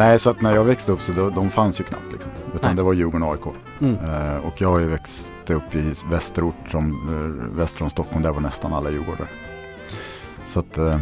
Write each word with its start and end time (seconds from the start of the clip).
Nej, 0.00 0.18
så 0.18 0.30
att 0.30 0.40
när 0.40 0.54
jag 0.54 0.64
växte 0.64 0.92
upp 0.92 1.00
så 1.00 1.12
då, 1.12 1.30
de 1.30 1.50
fanns 1.50 1.80
ju 1.80 1.84
knappt 1.84 2.12
liksom. 2.12 2.32
Utan 2.54 2.68
Nej. 2.68 2.76
det 2.76 2.82
var 2.82 2.92
Djurgården 2.92 3.22
och 3.22 3.32
AIK. 3.32 3.54
Mm. 3.80 3.94
Eh, 3.94 4.46
och 4.46 4.60
jag 4.60 4.68
har 4.68 4.78
ju 4.78 4.86
växt 4.86 5.28
upp 5.48 5.74
i 5.74 5.94
västerort 6.10 6.70
som 6.70 7.08
eh, 7.08 7.56
väster 7.58 7.82
om 7.82 7.90
Stockholm. 7.90 8.22
Där 8.22 8.32
var 8.32 8.40
nästan 8.40 8.72
alla 8.72 8.90
Djurgårdare. 8.90 9.28
Så 10.46 10.60
att 10.60 10.78
eh, 10.78 11.00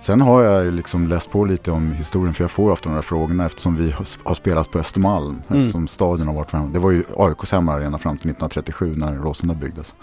sen 0.00 0.20
har 0.20 0.42
jag 0.42 0.74
liksom 0.74 1.08
läst 1.08 1.30
på 1.30 1.44
lite 1.44 1.70
om 1.70 1.92
historien 1.92 2.34
för 2.34 2.44
jag 2.44 2.50
får 2.50 2.64
ju 2.64 2.72
ofta 2.72 2.88
de 2.88 2.94
här 2.94 3.02
frågorna 3.02 3.46
eftersom 3.46 3.76
vi 3.76 3.90
har, 3.90 4.06
har 4.28 4.34
spelat 4.34 4.70
på 4.70 4.78
Östermalm. 4.78 5.42
Mm. 5.48 5.60
Eftersom 5.60 5.88
stadion 5.88 6.26
har 6.26 6.34
varit 6.34 6.50
fram. 6.50 6.72
Det 6.72 6.78
var 6.78 6.90
ju 6.90 7.04
AIKs 7.16 7.52
hemmaarena 7.52 7.98
fram 7.98 8.18
till 8.18 8.30
1937 8.30 8.94
när 8.96 9.14
Råsunda 9.14 9.54
byggdes. 9.54 9.94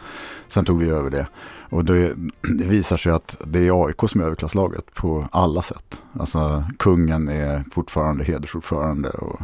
Sen 0.53 0.65
tog 0.65 0.79
vi 0.79 0.89
över 0.89 1.09
det. 1.09 1.27
Och 1.69 1.85
det, 1.85 2.13
det 2.57 2.63
visar 2.63 2.97
sig 2.97 3.11
att 3.11 3.37
det 3.45 3.67
är 3.67 3.85
AIK 3.87 4.09
som 4.09 4.21
är 4.21 4.25
överklasslaget 4.25 4.93
på 4.93 5.27
alla 5.31 5.61
sätt. 5.63 6.01
Alltså 6.19 6.63
kungen 6.79 7.29
är 7.29 7.63
fortfarande 7.73 8.23
hedersordförande 8.23 9.09
och 9.09 9.41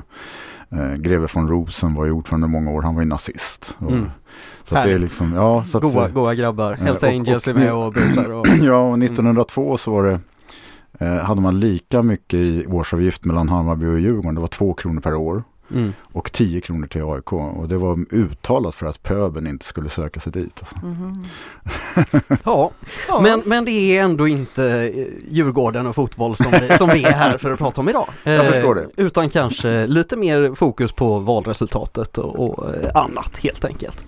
eh, 0.70 0.94
greve 0.95 1.27
von 1.34 1.49
Rosen 1.49 1.94
var 1.94 2.05
ju 2.05 2.12
ordförande 2.12 2.48
många 2.48 2.72
år. 2.72 2.82
Han 2.82 2.95
var 2.95 3.02
ju 3.02 3.08
nazist. 3.08 3.76
Och, 3.77 3.91
Mm. 3.91 4.09
Så 4.63 4.76
att 4.76 4.84
det 4.84 4.90
är 4.90 4.94
Härligt. 4.94 5.02
liksom, 5.02 5.34
ja. 5.34 5.63
Så 5.66 5.77
att, 5.77 5.84
Goa, 5.84 6.09
goa 6.09 6.35
grabbar. 6.35 6.73
Hells 6.73 7.04
och- 7.04 7.10
Angels 7.10 7.48
är 7.48 7.54
med 7.54 7.73
och 7.73 7.94
busar 7.94 8.30
och... 8.32 8.48
ja, 8.62 8.77
och 8.82 9.04
1902 9.04 9.77
så 9.77 9.91
var 9.91 10.04
det 10.04 10.20
eh, 11.05 11.16
hade 11.23 11.41
man 11.41 11.60
lika 11.60 12.04
mycket 12.04 12.34
i 12.40 12.66
årsavgift 12.68 13.26
mellan 13.26 13.49
Hammarby 13.49 13.85
och 13.88 13.99
Djurgården. 13.99 14.35
Det 14.35 14.41
var 14.41 14.48
två 14.48 14.73
kronor 14.73 15.02
per 15.02 15.16
år 15.16 15.44
Mm. 15.71 15.93
och 16.13 16.31
10 16.31 16.61
kronor 16.61 16.87
till 16.87 17.01
AIK. 17.03 17.33
Och 17.33 17.67
det 17.69 17.77
var 17.77 18.05
uttalat 18.11 18.75
för 18.75 18.85
att 18.85 19.03
pöben 19.03 19.48
inte 19.48 19.65
skulle 19.65 19.89
söka 19.89 20.20
sig 20.20 20.31
dit. 20.31 20.59
Alltså. 20.59 20.85
Mhm. 20.85 21.26
Ja, 22.43 22.71
Ja. 23.07 23.21
men, 23.21 23.41
men 23.45 23.65
det 23.65 23.71
är 23.71 24.03
ändå 24.03 24.27
inte 24.27 24.65
eh, 24.95 25.05
Djurgården 25.29 25.87
och 25.87 25.95
fotboll 25.95 26.35
som 26.35 26.51
vi, 26.51 26.77
som 26.77 26.89
vi 26.89 27.03
är 27.03 27.11
här 27.11 27.37
för 27.37 27.51
att 27.51 27.59
prata 27.59 27.81
om 27.81 27.89
idag. 27.89 28.07
Jag 28.23 28.35
Eh, 28.35 28.51
förstår 28.51 28.76
det. 28.76 28.87
Utan 28.98 29.29
kanske 29.29 29.87
lite 29.87 30.17
mer 30.17 30.55
fokus 30.55 30.91
på 30.91 31.20
valresultatet 31.20 32.17
och, 32.17 32.35
och 32.59 32.73
eh, 32.76 32.89
annat 32.95 33.37
helt 33.37 33.65
enkelt. 33.65 34.05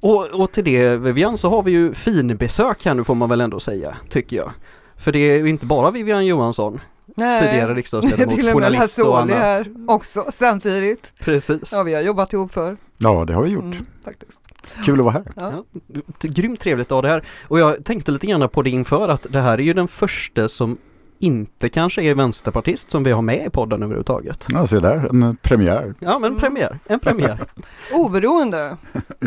Och, 0.00 0.24
och 0.26 0.52
till 0.52 0.64
det 0.64 0.96
Vivian 0.96 1.38
så 1.38 1.50
har 1.50 1.62
vi 1.62 1.70
ju 1.70 1.94
finbesök 1.94 2.84
här 2.84 2.94
nu 2.94 3.04
får 3.04 3.14
man 3.14 3.28
väl 3.28 3.40
ändå 3.40 3.60
säga, 3.60 3.96
tycker 4.10 4.36
jag. 4.36 4.50
För 4.96 5.12
det 5.12 5.18
är 5.18 5.36
ju 5.38 5.48
inte 5.48 5.66
bara 5.66 5.90
Vivian 5.90 6.26
Johansson, 6.26 6.80
Nej. 7.16 7.40
tidigare 7.40 7.66
Det 7.66 7.72
är 7.72 7.74
riksdagsledamot, 7.74 8.34
till 8.36 8.48
och 8.48 8.54
med 8.60 8.64
journalist 8.64 8.98
och 8.98 9.20
annat. 9.20 9.36
här 9.36 9.66
också 9.86 10.26
samtidigt. 10.32 11.12
Precis. 11.20 11.72
Ja, 11.72 11.82
vi 11.82 11.94
har 11.94 12.02
jobbat 12.02 12.32
ihop 12.32 12.52
för. 12.52 12.76
Ja, 12.98 13.24
det 13.24 13.34
har 13.34 13.42
vi 13.42 13.50
gjort. 13.50 13.64
Mm, 13.64 13.86
faktiskt. 14.04 14.40
Kul 14.84 14.98
att 14.98 15.04
vara 15.04 15.12
här. 15.12 15.24
Ja. 15.36 15.64
Ja, 15.86 16.00
grymt 16.20 16.60
trevligt 16.60 16.92
av 16.92 17.02
det 17.02 17.08
här. 17.08 17.24
Och 17.48 17.60
jag 17.60 17.84
tänkte 17.84 18.12
lite 18.12 18.26
grann 18.26 18.48
på 18.48 18.62
det 18.62 18.70
inför 18.70 19.08
att 19.08 19.26
det 19.30 19.40
här 19.40 19.58
är 19.58 19.62
ju 19.62 19.72
den 19.72 19.88
första 19.88 20.48
som 20.48 20.78
inte 21.18 21.68
kanske 21.68 22.02
är 22.02 22.14
vänsterpartist 22.14 22.90
som 22.90 23.04
vi 23.04 23.12
har 23.12 23.22
med 23.22 23.46
i 23.46 23.50
podden 23.50 23.82
överhuvudtaget. 23.82 24.46
Ja, 24.52 24.66
se 24.66 24.78
där, 24.78 24.96
en 24.96 25.36
premiär. 25.36 25.94
Ja 25.98 26.18
men 26.18 26.38
premiär, 26.38 26.78
en 26.86 27.00
premiär. 27.00 27.38
Oberoende, 27.92 28.76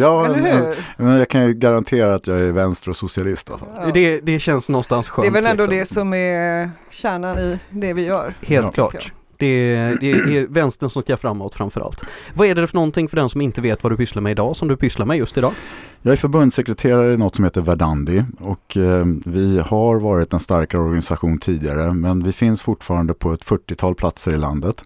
Ja, 0.01 0.25
eller 0.25 0.41
men, 0.41 0.65
hur? 0.65 0.75
men 0.97 1.17
jag 1.17 1.29
kan 1.29 1.45
ju 1.47 1.53
garantera 1.53 2.15
att 2.15 2.27
jag 2.27 2.39
är 2.39 2.51
vänster 2.51 2.89
och 2.89 2.95
socialist. 2.95 3.49
i 3.49 3.51
alla 3.51 3.59
fall. 3.59 3.67
Ja. 3.85 3.91
Det, 3.93 4.19
det 4.19 4.39
känns 4.39 4.69
någonstans 4.69 5.09
skönt. 5.09 5.23
Det 5.25 5.29
är 5.39 5.41
väl 5.41 5.51
ändå 5.51 5.65
liksom. 5.65 5.77
det 5.79 5.85
som 5.85 6.13
är 6.13 6.71
kärnan 6.89 7.37
i 7.39 7.59
det 7.69 7.93
vi 7.93 8.01
gör. 8.05 8.33
Helt 8.41 8.65
Ja. 8.65 8.71
klart. 8.71 9.11
Det 9.39 9.75
är, 9.75 9.97
det 10.01 10.37
är 10.37 10.47
vänstern 10.47 10.89
som 10.89 11.03
ska 11.03 11.17
framåt 11.17 11.55
framförallt. 11.55 12.03
Vad 12.33 12.47
är 12.47 12.55
det 12.55 12.67
för 12.67 12.75
någonting 12.75 13.07
för 13.07 13.17
den 13.17 13.29
som 13.29 13.41
inte 13.41 13.61
vet 13.61 13.83
vad 13.83 13.91
du 13.91 13.97
pysslar 13.97 14.21
med 14.21 14.31
idag 14.31 14.55
som 14.55 14.67
du 14.67 14.77
pysslar 14.77 15.05
med 15.05 15.17
just 15.17 15.37
idag? 15.37 15.53
Jag 16.01 16.11
är 16.11 16.17
förbundssekreterare 16.17 17.13
i 17.13 17.17
något 17.17 17.35
som 17.35 17.43
heter 17.43 17.61
Verdandi 17.61 18.23
och 18.39 18.77
eh, 18.77 19.05
vi 19.25 19.59
har 19.59 19.99
varit 19.99 20.33
en 20.33 20.39
starkare 20.39 20.81
organisation 20.81 21.37
tidigare 21.37 21.93
men 21.93 22.23
vi 22.23 22.31
finns 22.31 22.61
fortfarande 22.61 23.13
på 23.13 23.33
ett 23.33 23.45
40-tal 23.45 23.95
platser 23.95 24.31
i 24.31 24.37
landet. 24.37 24.83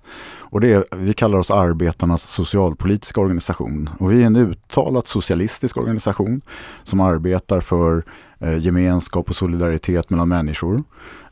Och 0.53 0.61
det 0.61 0.73
är, 0.73 0.83
vi 0.95 1.13
kallar 1.13 1.39
oss 1.39 1.51
arbetarnas 1.51 2.21
socialpolitiska 2.21 3.21
organisation 3.21 3.89
och 3.99 4.11
vi 4.11 4.21
är 4.21 4.25
en 4.25 4.35
uttalat 4.35 5.07
socialistisk 5.07 5.77
organisation 5.77 6.41
som 6.83 6.99
arbetar 6.99 7.61
för 7.61 8.03
eh, 8.39 8.57
gemenskap 8.57 9.29
och 9.29 9.35
solidaritet 9.35 10.09
mellan 10.09 10.29
människor. 10.29 10.83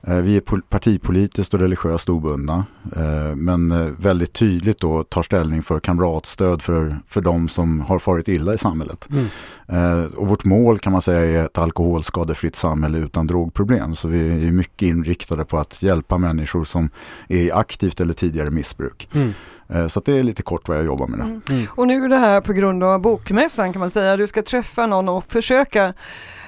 Eh, 0.08 0.16
vi 0.16 0.38
är 0.38 0.42
pol- 0.42 0.62
partipolitiskt 0.70 1.54
och 1.54 1.60
religiöst 1.60 2.10
obundna 2.10 2.66
eh, 2.96 3.36
men 3.36 3.72
eh, 3.72 3.88
väldigt 3.98 4.34
tydligt 4.34 4.80
då 4.80 5.04
tar 5.04 5.24
ställning 5.24 5.64
för 5.64 5.80
kamratstöd 5.80 6.62
för, 6.62 6.98
för 7.08 7.22
de 7.22 7.48
som 7.50 7.82
har 7.82 8.00
farit 8.00 8.28
illa 8.28 8.54
i 8.54 8.58
samhället. 8.58 9.08
Eh, 9.68 10.04
och 10.04 10.28
vårt 10.28 10.46
mål 10.46 10.80
kan 10.80 10.92
man 10.94 11.02
säga 11.02 11.42
är 11.42 11.46
ett 11.46 11.58
alkoholskadefritt 11.58 12.56
samhälle 12.56 12.98
utan 12.98 13.28
drogproblem. 13.28 13.96
Så 13.96 14.08
vi 14.08 14.48
är 14.48 14.52
mycket 14.52 14.82
inriktade 14.82 15.46
på 15.46 15.58
att 15.58 15.84
hjälpa 15.84 16.18
människor 16.18 16.64
som 16.66 16.90
är 17.28 17.38
i 17.38 17.52
aktivt 17.52 18.00
eller 18.00 18.14
tidigare 18.14 18.52
missbruk. 18.52 19.10
Mm. 19.14 19.34
Så 19.90 20.02
det 20.06 20.20
är 20.20 20.24
lite 20.24 20.44
kort 20.44 20.68
vad 20.68 20.78
jag 20.78 20.86
jobbar 20.86 21.08
med. 21.08 21.20
Det. 21.20 21.24
Mm. 21.24 21.42
Mm. 21.50 21.66
Och 21.70 21.88
nu 21.88 22.06
är 22.06 22.10
det 22.10 22.18
här 22.18 22.42
på 22.42 22.54
grund 22.54 22.84
av 22.84 23.02
bokmässan 23.02 23.74
kan 23.74 23.80
man 23.80 23.90
säga. 23.90 24.18
Du 24.18 24.28
ska 24.28 24.42
träffa 24.42 24.86
någon 24.86 25.10
och 25.10 25.24
försöka 25.32 25.94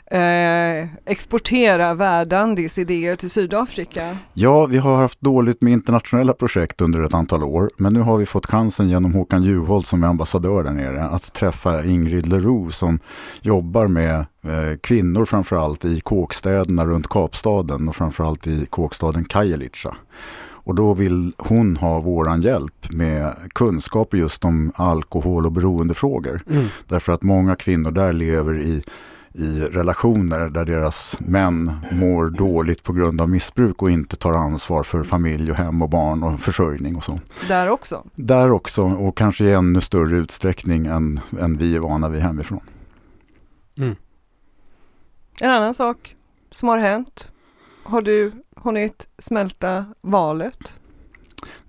eh, 0.05 0.87
exportera 1.05 1.93
Verdandis 1.93 2.77
idéer 2.77 3.15
till 3.15 3.29
Sydafrika. 3.29 4.17
Ja, 4.33 4.65
vi 4.65 4.77
har 4.77 4.95
haft 4.95 5.21
dåligt 5.21 5.61
med 5.61 5.73
internationella 5.73 6.33
projekt 6.33 6.81
under 6.81 7.01
ett 7.01 7.13
antal 7.13 7.43
år. 7.43 7.69
Men 7.77 7.93
nu 7.93 7.99
har 7.99 8.17
vi 8.17 8.25
fått 8.25 8.45
chansen 8.45 8.89
genom 8.89 9.13
Håkan 9.13 9.43
Juholt 9.43 9.87
som 9.87 10.03
är 10.03 10.07
ambassadör 10.07 10.63
där 10.63 10.71
nere 10.71 11.03
att 11.03 11.33
träffa 11.33 11.85
Ingrid 11.85 12.25
Leroux 12.27 12.77
som 12.77 12.99
jobbar 13.41 13.87
med 13.87 14.15
eh, 14.19 14.77
kvinnor 14.81 15.25
framförallt 15.25 15.85
i 15.85 16.01
kåkstäderna 16.01 16.85
runt 16.85 17.07
Kapstaden 17.07 17.89
och 17.89 17.95
framförallt 17.95 18.47
i 18.47 18.65
kåkstaden 18.65 19.25
Kajelica. 19.25 19.95
Och 20.65 20.75
då 20.75 20.93
vill 20.93 21.33
hon 21.37 21.77
ha 21.77 21.99
våran 21.99 22.41
hjälp 22.41 22.91
med 22.91 23.33
kunskaper 23.53 24.17
just 24.17 24.45
om 24.45 24.71
alkohol 24.75 25.45
och 25.45 25.51
beroendefrågor. 25.51 26.41
Mm. 26.49 26.67
Därför 26.87 27.13
att 27.13 27.23
många 27.23 27.55
kvinnor 27.55 27.91
där 27.91 28.13
lever 28.13 28.61
i, 28.61 28.83
i 29.33 29.61
relationer 29.61 30.49
där 30.49 30.65
deras 30.65 31.17
män 31.19 31.71
mår 31.91 32.29
dåligt 32.29 32.83
på 32.83 32.93
grund 32.93 33.21
av 33.21 33.29
missbruk 33.29 33.81
och 33.81 33.91
inte 33.91 34.15
tar 34.15 34.33
ansvar 34.33 34.83
för 34.83 35.03
familj 35.03 35.51
och 35.51 35.57
hem 35.57 35.81
och 35.81 35.89
barn 35.89 36.23
och 36.23 36.39
försörjning 36.39 36.95
och 36.95 37.03
så. 37.03 37.19
Där 37.47 37.69
också. 37.69 38.03
Där 38.15 38.51
också 38.51 38.83
och 38.83 39.17
kanske 39.17 39.45
i 39.45 39.51
ännu 39.51 39.81
större 39.81 40.17
utsträckning 40.17 40.85
än, 40.85 41.19
än 41.39 41.57
vi 41.57 41.75
är 41.75 41.79
vana 41.79 42.09
vid 42.09 42.21
hemifrån. 42.21 42.61
Mm. 43.77 43.95
En 45.41 45.51
annan 45.51 45.73
sak 45.73 46.15
som 46.51 46.69
har 46.69 46.77
hänt. 46.77 47.31
Har 47.83 48.01
du 48.01 48.31
hunnit 48.55 49.07
smälta 49.17 49.85
valet? 50.01 50.79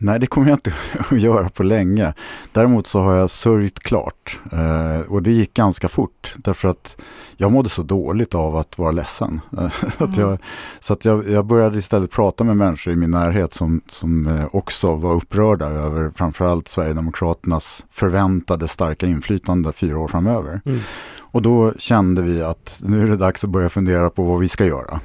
Nej, 0.05 0.21
det 0.21 0.27
kommer 0.27 0.49
jag 0.49 0.57
inte 0.57 0.73
att 0.99 1.21
göra 1.21 1.49
på 1.49 1.63
länge. 1.63 2.15
Däremot 2.53 2.87
så 2.87 3.01
har 3.01 3.15
jag 3.15 3.31
sörjt 3.31 3.79
klart 3.79 4.39
eh, 4.53 5.13
och 5.13 5.23
det 5.23 5.31
gick 5.31 5.55
ganska 5.55 5.89
fort 5.89 6.35
därför 6.37 6.69
att 6.69 6.97
jag 7.37 7.53
mådde 7.53 7.69
så 7.69 7.83
dåligt 7.83 8.35
av 8.35 8.57
att 8.57 8.79
vara 8.79 8.91
ledsen. 8.91 9.41
att 9.99 10.17
jag, 10.17 10.39
så 10.81 10.93
att 10.93 11.05
jag, 11.05 11.31
jag 11.31 11.47
började 11.47 11.79
istället 11.79 12.11
prata 12.11 12.45
med 12.45 12.57
människor 12.57 12.93
i 12.93 12.97
min 12.97 13.11
närhet 13.11 13.55
som, 13.55 13.81
som 13.89 14.27
eh, 14.27 14.47
också 14.53 14.95
var 14.95 15.15
upprörda 15.15 15.67
över 15.67 16.11
framförallt 16.17 16.69
Sverigedemokraternas 16.69 17.85
förväntade 17.91 18.69
starka 18.69 19.07
inflytande 19.07 19.73
fyra 19.73 19.99
år 19.99 20.09
framöver. 20.09 20.61
Mm. 20.65 20.81
Och 21.19 21.43
då 21.43 21.73
kände 21.79 22.23
vi 22.23 22.43
att 22.43 22.81
nu 22.85 23.03
är 23.03 23.07
det 23.07 23.17
dags 23.17 23.45
att 23.45 23.51
börja 23.51 23.69
fundera 23.69 24.11
på 24.11 24.23
vad 24.23 24.41
vi 24.41 24.49
ska 24.49 24.67
göra. 24.67 25.01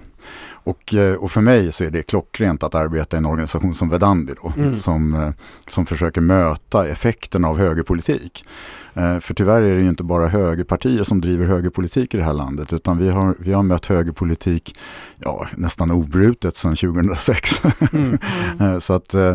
Och, 0.64 0.94
eh, 0.94 1.14
och 1.16 1.32
för 1.32 1.42
mig 1.42 1.72
så 1.72 1.84
är 1.84 1.90
det 1.92 2.04
klockrent 2.04 2.64
att 2.64 2.76
arbeta 2.76 3.18
i 3.18 3.20
en 3.20 3.26
organisation 3.26 3.76
som 3.76 3.90
Verdandi 3.90 4.34
då, 4.44 4.54
Mm. 4.58 4.76
som, 4.76 5.14
eh, 5.14 5.30
som 5.70 5.86
försöker 5.86 6.22
möta 6.22 6.88
effekterna 6.88 7.48
av 7.48 7.58
högerpolitik. 7.58 8.46
Eh, 8.94 9.20
För 9.20 9.34
tyvärr 9.34 9.62
är 9.62 9.76
det 9.76 9.82
ju 9.82 9.90
inte 9.90 10.04
bara 10.04 10.28
högerpartier 10.28 11.04
som 11.04 11.22
driver 11.22 11.46
högerpolitik 11.46 12.14
i 12.14 12.18
det 12.18 12.24
här 12.24 12.34
landet 12.34 12.74
utan 12.74 12.98
vi 12.98 13.10
har, 13.10 13.36
vi 13.40 13.54
har 13.54 13.64
mött 13.64 13.86
högerpolitik 13.86 14.76
ja, 15.18 15.48
nästan 15.58 15.92
obrutet 15.92 16.58
sedan 16.58 16.76
2006. 16.76 17.62
Mm. 17.94 18.18
Eh, 18.60 18.80
Så 18.80 18.94
att, 18.94 19.14
eh, 19.14 19.34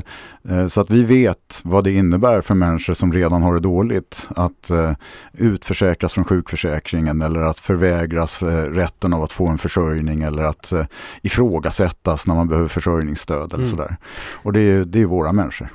så 0.69 0.81
att 0.81 0.91
vi 0.91 1.05
vet 1.05 1.61
vad 1.62 1.85
det 1.85 1.93
innebär 1.93 2.41
för 2.41 2.55
människor 2.55 2.95
som 2.95 3.12
redan 3.12 3.43
har 3.43 3.55
det 3.55 3.61
dåligt 3.61 4.29
att 4.37 4.71
utförsäkras 5.33 6.12
från 6.12 6.25
sjukförsäkringen 6.25 7.23
eller 7.23 7.41
att 7.41 7.61
förvägras 7.61 8.43
rätten 8.71 9.12
av 9.15 9.23
att 9.23 9.33
få 9.33 9.49
en 9.49 9.59
försörjning 9.59 10.23
eller 10.23 10.43
att 10.43 10.73
ifrågasättas 11.23 12.27
när 12.27 12.35
man 12.35 12.49
behöver 12.49 12.69
försörjningsstöd 12.69 13.53
eller 13.53 13.65
Mm. 13.65 13.71
sådär. 13.71 13.97
Och 14.43 14.53
det 14.53 14.61
är, 14.61 14.85
det 14.85 15.01
är 15.03 15.06
våra 15.06 15.33
människor. 15.33 15.69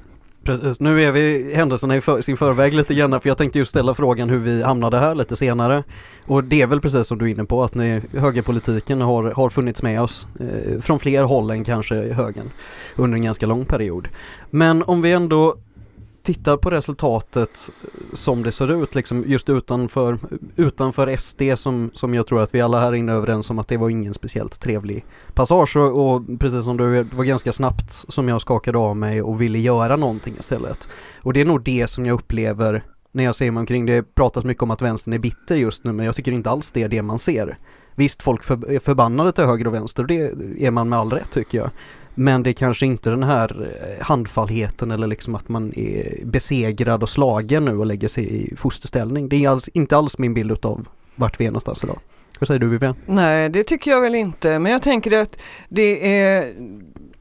Precis. 0.49 0.79
Nu 0.79 1.03
är 1.03 1.11
vi 1.11 1.53
händelserna 1.55 1.95
i 1.95 2.01
för, 2.01 2.21
sin 2.21 2.37
förväg 2.37 2.73
lite 2.73 2.93
grann 2.95 3.21
för 3.21 3.29
jag 3.29 3.37
tänkte 3.37 3.59
just 3.59 3.69
ställa 3.69 3.93
frågan 3.93 4.29
hur 4.29 4.37
vi 4.37 4.63
hamnade 4.63 4.99
här 4.99 5.15
lite 5.15 5.35
senare. 5.35 5.83
Och 6.25 6.43
det 6.43 6.61
är 6.61 6.67
väl 6.67 6.81
precis 6.81 7.07
som 7.07 7.17
du 7.17 7.25
är 7.25 7.29
inne 7.29 7.45
på 7.45 7.63
att 7.63 7.75
ni, 7.75 8.01
högerpolitiken 8.17 9.01
har, 9.01 9.23
har 9.23 9.49
funnits 9.49 9.83
med 9.83 10.01
oss 10.01 10.27
eh, 10.39 10.81
från 10.81 10.99
fler 10.99 11.23
håll 11.23 11.51
än 11.51 11.63
kanske 11.63 11.95
högern 11.95 12.49
under 12.95 13.15
en 13.15 13.21
ganska 13.21 13.45
lång 13.45 13.65
period. 13.65 14.07
Men 14.49 14.83
om 14.83 15.01
vi 15.01 15.11
ändå 15.11 15.55
tittar 16.33 16.57
på 16.57 16.69
resultatet 16.69 17.71
eh, 17.83 18.13
som 18.13 18.43
det 18.43 18.51
ser 18.51 18.83
ut 18.83 18.95
liksom 18.95 19.23
just 19.27 19.49
utanför, 19.49 20.19
utanför 20.55 21.17
SD 21.17 21.41
som, 21.55 21.91
som 21.93 22.13
jag 22.13 22.27
tror 22.27 22.41
att 22.41 22.55
vi 22.55 22.61
alla 22.61 22.79
här 22.79 22.93
inne 22.93 23.11
är 23.11 23.15
överens 23.15 23.49
om 23.49 23.59
att 23.59 23.67
det 23.67 23.77
var 23.77 23.89
ingen 23.89 24.13
speciellt 24.13 24.59
trevlig 24.59 25.05
passage 25.33 25.77
och, 25.77 26.13
och 26.13 26.39
precis 26.39 26.65
som 26.65 26.77
du 26.77 27.03
det 27.03 27.15
var 27.15 27.23
ganska 27.23 27.51
snabbt 27.51 27.91
som 27.91 28.27
jag 28.27 28.41
skakade 28.41 28.77
av 28.77 28.97
mig 28.97 29.21
och 29.21 29.41
ville 29.41 29.59
göra 29.59 29.95
någonting 29.95 30.35
istället. 30.39 30.89
Och 31.21 31.33
det 31.33 31.41
är 31.41 31.45
nog 31.45 31.63
det 31.63 31.87
som 31.87 32.05
jag 32.05 32.13
upplever 32.13 32.83
när 33.11 33.23
jag 33.23 33.35
ser 33.35 33.51
mig 33.51 33.61
omkring. 33.61 33.85
Det 33.85 34.15
pratas 34.15 34.43
mycket 34.43 34.63
om 34.63 34.71
att 34.71 34.81
vänstern 34.81 35.13
är 35.13 35.19
bitter 35.19 35.55
just 35.55 35.83
nu 35.83 35.91
men 35.91 36.05
jag 36.05 36.15
tycker 36.15 36.31
inte 36.31 36.49
alls 36.49 36.71
det 36.71 36.83
är 36.83 36.89
det 36.89 37.01
man 37.01 37.19
ser. 37.19 37.57
Visst, 37.95 38.23
folk 38.23 38.43
för, 38.43 38.71
är 38.71 38.79
förbannade 38.79 39.31
till 39.31 39.43
höger 39.43 39.67
och 39.67 39.73
vänster 39.73 40.03
och 40.03 40.07
det 40.07 40.31
är 40.59 40.71
man 40.71 40.89
med 40.89 40.99
all 40.99 41.11
rätt 41.11 41.31
tycker 41.31 41.57
jag. 41.57 41.69
Men 42.19 42.43
det 42.43 42.49
är 42.49 42.53
kanske 42.53 42.85
inte 42.85 43.09
den 43.09 43.23
här 43.23 43.69
eh, 43.81 44.05
handfallheten 44.05 44.91
eller 44.91 45.07
liksom 45.07 45.35
att 45.35 45.49
man 45.49 45.73
är 45.75 46.25
besegrad 46.25 47.03
och 47.03 47.09
slagen 47.09 47.65
nu 47.65 47.77
och 47.77 47.85
lägger 47.85 48.07
sig 48.07 48.43
i 48.43 48.55
fosterställning. 48.55 49.29
Det 49.29 49.45
är 49.45 49.49
alls, 49.49 49.67
inte 49.67 49.97
alls 49.97 50.17
min 50.17 50.33
bild 50.33 50.51
utav 50.51 50.87
vart 51.15 51.39
vi 51.39 51.45
är 51.45 51.49
någonstans 51.49 51.83
idag. 51.83 51.99
Vad 52.39 52.47
säger 52.47 52.59
du 52.59 52.67
Vivian? 52.67 52.95
Nej, 53.05 53.49
det 53.49 53.63
tycker 53.63 53.91
jag 53.91 54.01
väl 54.01 54.15
inte, 54.15 54.59
men 54.59 54.71
jag 54.71 54.81
tänker 54.81 55.21
att 55.21 55.37
det 55.69 56.21
är 56.21 56.53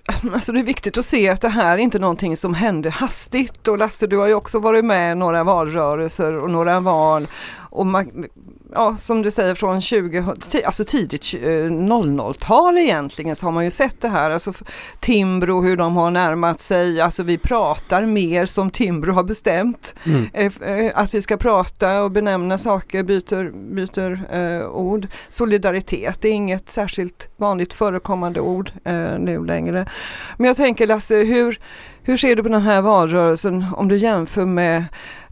Alltså 0.32 0.52
det 0.52 0.60
är 0.60 0.64
viktigt 0.64 0.98
att 0.98 1.04
se 1.04 1.28
att 1.28 1.40
det 1.40 1.48
här 1.48 1.72
är 1.72 1.78
inte 1.78 1.98
någonting 1.98 2.36
som 2.36 2.54
händer 2.54 2.90
hastigt 2.90 3.68
och 3.68 3.78
Lasse 3.78 4.06
du 4.06 4.16
har 4.16 4.26
ju 4.26 4.34
också 4.34 4.58
varit 4.58 4.84
med 4.84 5.12
i 5.12 5.14
några 5.14 5.44
valrörelser 5.44 6.34
och 6.34 6.50
några 6.50 6.80
val 6.80 7.26
och 7.56 7.86
man, 7.86 8.26
ja, 8.74 8.96
som 8.96 9.22
du 9.22 9.30
säger 9.30 9.54
från 9.54 9.80
20, 9.80 10.24
alltså 10.64 10.84
tidigt 10.84 11.22
00-tal 11.22 12.76
eh, 12.76 12.82
egentligen 12.82 13.36
så 13.36 13.46
har 13.46 13.52
man 13.52 13.64
ju 13.64 13.70
sett 13.70 14.00
det 14.00 14.08
här, 14.08 14.30
alltså 14.30 14.52
Timbro 15.00 15.62
hur 15.62 15.76
de 15.76 15.96
har 15.96 16.10
närmat 16.10 16.60
sig, 16.60 17.00
alltså 17.00 17.22
vi 17.22 17.38
pratar 17.38 18.06
mer 18.06 18.46
som 18.46 18.70
Timbro 18.70 19.12
har 19.12 19.22
bestämt. 19.22 19.94
Mm. 20.04 20.28
Eh, 20.32 20.68
eh, 20.68 20.92
att 20.94 21.14
vi 21.14 21.22
ska 21.22 21.36
prata 21.36 22.02
och 22.02 22.10
benämna 22.10 22.58
saker, 22.58 23.02
byter, 23.02 23.50
byter 23.74 24.34
eh, 24.34 24.68
ord. 24.68 25.06
Solidaritet 25.28 26.20
det 26.20 26.28
är 26.28 26.32
inget 26.32 26.70
särskilt 26.70 27.28
vanligt 27.36 27.74
förekommande 27.74 28.40
ord 28.40 28.72
eh, 28.84 29.18
nu 29.18 29.44
längre. 29.44 29.88
Men 30.36 30.46
jag 30.46 30.56
tänker 30.56 30.86
Lasse, 30.86 31.16
hur, 31.16 31.60
hur 32.02 32.16
ser 32.16 32.36
du 32.36 32.42
på 32.42 32.48
den 32.48 32.62
här 32.62 32.80
valrörelsen 32.80 33.66
om 33.76 33.88
du 33.88 33.96
jämför 33.96 34.44
med 34.44 34.84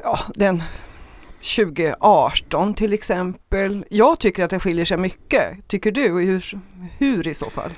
ja, 0.03 0.19
den 0.35 0.63
2018 1.57 2.75
till 2.75 2.93
exempel. 2.93 3.85
Jag 3.91 4.21
tycker 4.21 4.45
att 4.45 4.51
det 4.51 4.61
skiljer 4.61 4.85
sig 4.85 4.97
mycket. 4.97 5.69
Tycker 5.69 5.93
du? 5.93 6.09
Hur, 6.09 6.59
hur 6.99 7.29
i 7.29 7.35
så 7.35 7.51
fall? 7.51 7.71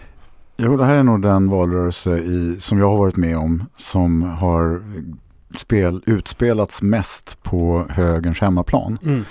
Jo, 0.57 0.77
det 0.77 0.85
här 0.85 0.95
är 0.95 1.03
nog 1.03 1.23
den 1.23 1.51
valrörelse 1.51 2.19
i, 2.19 2.57
som 2.61 2.79
jag 2.79 2.89
har 2.91 2.99
varit 2.99 3.17
med 3.17 3.39
om 3.39 3.65
som 3.77 4.23
har 4.23 4.83
spel, 5.55 6.03
utspelats 6.07 6.83
mest 6.83 7.43
på 7.43 7.87
högerns 7.91 8.41
hemmaplan. 8.41 8.99
Mm. 9.05 9.25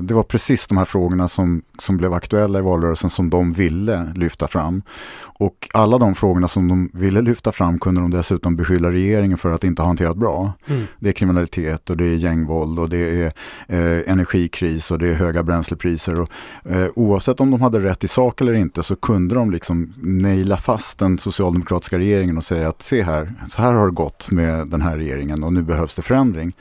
Det 0.00 0.14
var 0.14 0.22
precis 0.22 0.66
de 0.66 0.78
här 0.78 0.84
frågorna 0.84 1.28
som, 1.28 1.62
som 1.78 1.96
blev 1.96 2.12
aktuella 2.14 2.58
i 2.58 2.62
valrörelsen 2.62 3.10
som 3.10 3.30
de 3.30 3.52
ville 3.52 4.12
lyfta 4.14 4.48
fram. 4.48 4.82
Och 5.22 5.68
alla 5.74 5.98
de 5.98 6.14
frågorna 6.14 6.48
som 6.48 6.68
de 6.68 6.90
ville 6.92 7.20
lyfta 7.20 7.52
fram 7.52 7.78
kunde 7.78 8.00
de 8.00 8.10
dessutom 8.10 8.56
beskylla 8.56 8.90
regeringen 8.90 9.38
för 9.38 9.54
att 9.54 9.64
inte 9.64 9.82
ha 9.82 9.86
hanterat 9.86 10.16
bra. 10.16 10.52
Mm. 10.66 10.86
Det 10.98 11.08
är 11.08 11.12
kriminalitet 11.12 11.90
och 11.90 11.96
det 11.96 12.04
är 12.04 12.14
gängvåld 12.14 12.78
och 12.78 12.88
det 12.88 13.22
är 13.22 13.32
eh, 13.68 14.12
energikris 14.12 14.90
och 14.90 14.98
det 14.98 15.08
är 15.08 15.14
höga 15.14 15.42
bränslepriser. 15.42 16.20
Och, 16.20 16.30
eh, 16.64 16.88
oavsett 16.94 17.40
om 17.40 17.50
de 17.50 17.62
hade 17.62 17.78
rätt 17.78 18.04
i 18.04 18.08
sak 18.08 18.40
eller 18.40 18.52
inte 18.52 18.82
så 18.82 18.96
kunde 18.96 19.34
de 19.34 19.50
liksom 19.50 19.92
naila 19.96 20.56
fast 20.56 20.98
den 20.98 21.18
socialdemokratiska 21.18 21.98
regeringen 21.98 22.36
och 22.36 22.44
säga 22.44 22.68
att 22.68 22.82
se 22.82 23.02
här, 23.02 23.32
så 23.50 23.62
här 23.62 23.72
har 23.72 23.86
det 23.86 23.92
gått 23.92 24.30
med 24.30 24.68
den 24.68 24.82
här 24.82 24.96
regeringen 24.96 25.44
och 25.44 25.52
nu 25.52 25.62
behövs 25.62 25.94
det 25.94 26.02
förändring. 26.02 26.52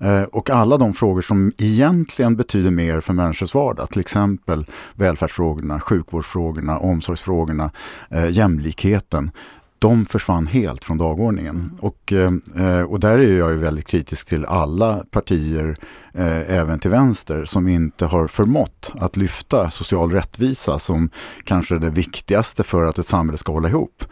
Eh, 0.00 0.22
och 0.22 0.50
alla 0.50 0.78
de 0.78 0.94
frågor 0.94 1.22
som 1.22 1.52
egentligen 1.58 2.36
betyder 2.36 2.70
mer 2.70 3.00
för 3.00 3.12
människors 3.12 3.54
vardag, 3.54 3.90
till 3.90 4.00
exempel 4.00 4.66
välfärdsfrågorna, 4.94 5.80
sjukvårdsfrågorna, 5.80 6.78
omsorgsfrågorna, 6.78 7.70
eh, 8.10 8.30
jämlikheten, 8.30 9.30
de 9.78 10.06
försvann 10.06 10.46
helt 10.46 10.84
från 10.84 10.98
dagordningen. 10.98 11.70
Och, 11.80 12.12
eh, 12.12 12.82
och 12.82 13.00
där 13.00 13.18
är 13.18 13.38
jag 13.38 13.50
ju 13.50 13.56
väldigt 13.56 13.86
kritisk 13.86 14.28
till 14.28 14.44
alla 14.44 15.04
partier 15.10 15.76
eh, 16.16 16.58
även 16.58 16.78
till 16.78 16.90
vänster, 16.90 17.44
som 17.44 17.68
inte 17.68 18.06
har 18.06 18.26
förmått 18.26 18.92
att 18.94 19.16
lyfta 19.16 19.70
social 19.70 20.12
rättvisa 20.12 20.78
som 20.78 21.10
kanske 21.44 21.78
det 21.78 21.90
viktigaste 21.90 22.62
för 22.62 22.84
att 22.84 22.98
ett 22.98 23.08
samhälle 23.08 23.38
ska 23.38 23.52
hålla 23.52 23.68
ihop. 23.68 24.04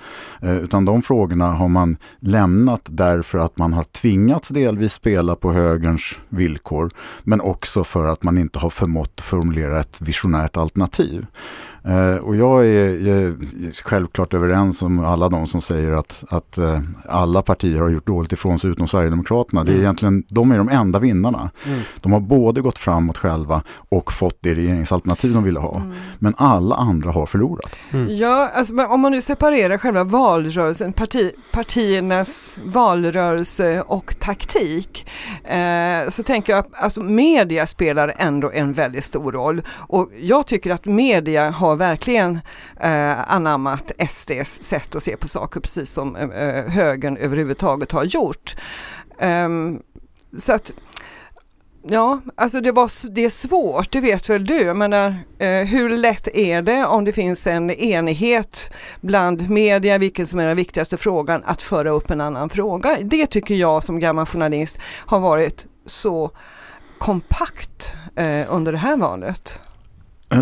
Eh, 0.42 0.56
utan 0.56 0.84
de 0.84 1.02
frågorna 1.02 1.52
har 1.52 1.68
man 1.68 1.96
lämnat 2.20 2.82
därför 2.84 3.38
att 3.38 3.58
man 3.58 3.72
har 3.72 3.84
tvingats 3.84 4.48
delvis 4.48 4.92
spela 4.92 5.36
på 5.36 5.52
högerns 5.52 6.02
villkor, 6.28 6.90
men 7.22 7.40
också 7.40 7.84
för 7.84 8.06
att 8.06 8.22
man 8.22 8.38
inte 8.38 8.58
har 8.58 8.70
förmått 8.70 9.20
formulera 9.20 9.80
ett 9.80 10.00
visionärt 10.00 10.56
alternativ. 10.56 11.26
Eh, 11.84 12.16
och 12.16 12.36
jag 12.36 12.66
är, 12.66 13.08
är, 13.08 13.34
självklart 13.84 14.34
överens 14.34 14.82
om 14.82 15.04
alla 15.04 15.28
de 15.28 15.46
som 15.46 15.62
säger 15.62 15.92
att, 15.92 16.24
att 16.28 16.58
eh, 16.58 16.80
alla 17.08 17.42
partier 17.42 17.80
har 17.80 17.88
gjort 17.88 18.06
dåligt 18.06 18.32
ifrån 18.32 18.58
sig 18.58 18.70
utom 18.70 18.88
Sverigedemokraterna. 18.88 19.64
Det 19.64 19.70
är 19.70 19.74
mm. 19.74 19.84
egentligen, 19.84 20.24
de 20.28 20.52
är 20.52 20.58
de 20.58 20.68
enda 20.68 20.98
vinnarna. 20.98 21.50
Mm. 21.66 21.80
De 22.00 22.12
har 22.12 22.20
både 22.20 22.60
gått 22.60 22.78
framåt 22.78 23.18
själva 23.18 23.62
och 23.88 24.12
fått 24.12 24.38
det 24.40 24.54
regeringsalternativ 24.54 25.32
de 25.32 25.44
ville 25.44 25.60
ha. 25.60 25.76
Mm. 25.76 25.92
Men 26.18 26.34
alla 26.38 26.76
andra 26.76 27.10
har 27.10 27.26
förlorat. 27.26 27.72
Mm. 27.92 28.16
Ja, 28.16 28.50
alltså, 28.54 28.74
om 28.86 29.00
man 29.00 29.12
nu 29.12 29.20
separerar 29.20 29.78
själva 29.78 30.04
valrörelsen, 30.04 30.92
parti, 30.92 31.30
partiernas 31.52 32.56
valrörelse 32.64 33.82
och 33.82 34.18
taktik, 34.18 35.10
eh, 35.44 36.08
så 36.08 36.22
tänker 36.22 36.52
jag 36.52 36.60
att 36.60 36.74
alltså, 36.74 37.02
media 37.02 37.66
spelar 37.66 38.14
ändå 38.18 38.50
en 38.50 38.72
väldigt 38.72 39.04
stor 39.04 39.32
roll. 39.32 39.62
Och 39.68 40.10
jag 40.20 40.46
tycker 40.46 40.70
att 40.70 40.84
media 40.84 41.50
har 41.50 41.76
verkligen 41.76 42.40
eh, 42.80 43.32
anammat 43.32 43.92
SDs 44.08 44.62
sätt 44.62 44.94
att 44.94 45.02
se 45.02 45.16
på 45.16 45.28
saker, 45.28 45.60
precis 45.60 45.90
som 45.90 46.16
eh, 46.16 46.64
högern 46.64 47.16
överhuvudtaget 47.16 47.92
har 47.92 48.04
gjort. 48.04 48.56
Um, 49.20 49.82
så 50.38 50.52
att 50.52 50.72
Ja, 51.88 52.20
alltså 52.34 52.60
det, 52.60 52.72
var, 52.72 53.10
det 53.10 53.24
är 53.24 53.30
svårt, 53.30 53.92
det 53.92 54.00
vet 54.00 54.30
väl 54.30 54.44
du. 54.44 54.62
Jag 54.62 54.76
menar, 54.76 55.14
eh, 55.38 55.48
hur 55.48 55.96
lätt 55.98 56.28
är 56.28 56.62
det 56.62 56.86
om 56.86 57.04
det 57.04 57.12
finns 57.12 57.46
en 57.46 57.70
enighet 57.70 58.70
bland 59.00 59.50
media, 59.50 59.98
vilken 59.98 60.26
som 60.26 60.38
är 60.38 60.46
den 60.46 60.56
viktigaste 60.56 60.96
frågan, 60.96 61.42
att 61.44 61.62
föra 61.62 61.90
upp 61.90 62.10
en 62.10 62.20
annan 62.20 62.48
fråga? 62.48 62.98
Det 63.02 63.26
tycker 63.26 63.54
jag 63.54 63.84
som 63.84 64.00
gammal 64.00 64.26
journalist 64.26 64.78
har 64.82 65.20
varit 65.20 65.66
så 65.86 66.30
kompakt 66.98 67.92
eh, 68.16 68.44
under 68.48 68.72
det 68.72 68.78
här 68.78 68.96
valet. 68.96 69.60
Eh, 70.32 70.40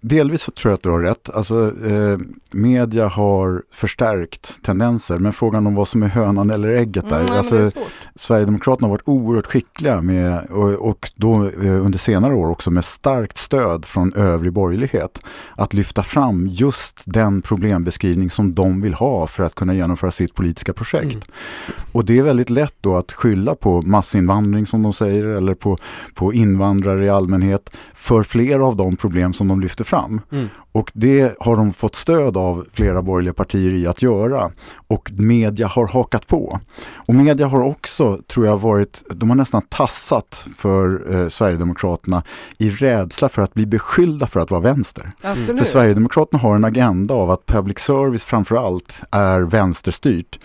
Delvis 0.00 0.44
tror 0.44 0.70
jag 0.70 0.74
att 0.74 0.82
du 0.82 0.90
har 0.90 1.00
rätt. 1.00 1.30
Alltså, 1.30 1.86
eh, 1.86 2.18
media 2.50 3.08
har 3.08 3.62
förstärkt 3.72 4.62
tendenser, 4.62 5.18
men 5.18 5.32
frågan 5.32 5.66
om 5.66 5.74
vad 5.74 5.88
som 5.88 6.02
är 6.02 6.08
hönan 6.08 6.50
eller 6.50 6.68
ägget 6.68 7.08
där. 7.08 7.20
Mm, 7.20 7.32
alltså, 7.32 7.80
Sverigedemokraterna 8.16 8.86
har 8.86 8.90
varit 8.90 9.08
oerhört 9.08 9.46
skickliga 9.46 10.00
med, 10.00 10.44
och, 10.44 10.72
och 10.72 11.10
då 11.14 11.48
eh, 11.48 11.84
under 11.84 11.98
senare 11.98 12.34
år 12.34 12.50
också 12.50 12.70
med 12.70 12.84
starkt 12.84 13.38
stöd 13.38 13.84
från 13.84 14.12
övrig 14.12 14.52
borgerlighet, 14.52 15.18
att 15.56 15.74
lyfta 15.74 16.02
fram 16.02 16.46
just 16.46 17.00
den 17.04 17.42
problembeskrivning 17.42 18.30
som 18.30 18.54
de 18.54 18.80
vill 18.80 18.94
ha 18.94 19.26
för 19.26 19.44
att 19.44 19.54
kunna 19.54 19.74
genomföra 19.74 20.10
sitt 20.10 20.34
politiska 20.34 20.72
projekt. 20.72 21.04
Mm. 21.04 21.80
Och 21.92 22.04
det 22.04 22.18
är 22.18 22.22
väldigt 22.22 22.50
lätt 22.50 22.74
då 22.80 22.96
att 22.96 23.12
skylla 23.12 23.54
på 23.54 23.82
massinvandring 23.82 24.66
som 24.66 24.82
de 24.82 24.92
säger, 24.92 25.24
eller 25.24 25.54
på, 25.54 25.78
på 26.14 26.32
invandrare 26.32 27.04
i 27.04 27.08
allmänhet, 27.08 27.70
för 27.94 28.22
flera 28.22 28.64
av 28.64 28.76
de 28.76 28.96
problem 28.96 29.32
som 29.32 29.48
de 29.48 29.60
lyfter 29.60 29.84
fram. 29.88 30.20
Mm. 30.32 30.48
Och 30.72 30.90
det 30.94 31.36
har 31.40 31.56
de 31.56 31.72
fått 31.72 31.96
stöd 31.96 32.36
av 32.36 32.66
flera 32.72 33.02
borgerliga 33.02 33.34
partier 33.34 33.72
i 33.72 33.86
att 33.86 34.02
göra. 34.02 34.50
Och 34.86 35.12
media 35.12 35.66
har 35.66 35.86
hakat 35.86 36.26
på. 36.26 36.60
Och 36.94 37.14
media 37.14 37.46
har 37.46 37.60
också, 37.60 38.18
tror 38.26 38.46
jag, 38.46 38.58
varit, 38.60 39.04
de 39.10 39.30
har 39.30 39.36
nästan 39.36 39.62
tassat 39.62 40.44
för 40.56 41.14
eh, 41.14 41.28
Sverigedemokraterna 41.28 42.22
i 42.58 42.70
rädsla 42.70 43.28
för 43.28 43.42
att 43.42 43.54
bli 43.54 43.66
beskyllda 43.66 44.26
för 44.26 44.40
att 44.40 44.50
vara 44.50 44.60
vänster. 44.60 45.12
Absolut. 45.22 45.58
För 45.58 45.64
Sverigedemokraterna 45.64 46.42
har 46.42 46.56
en 46.56 46.64
agenda 46.64 47.14
av 47.14 47.30
att 47.30 47.46
public 47.46 47.78
service 47.78 48.24
framförallt 48.24 49.00
är 49.10 49.40
vänsterstyrt. 49.40 50.38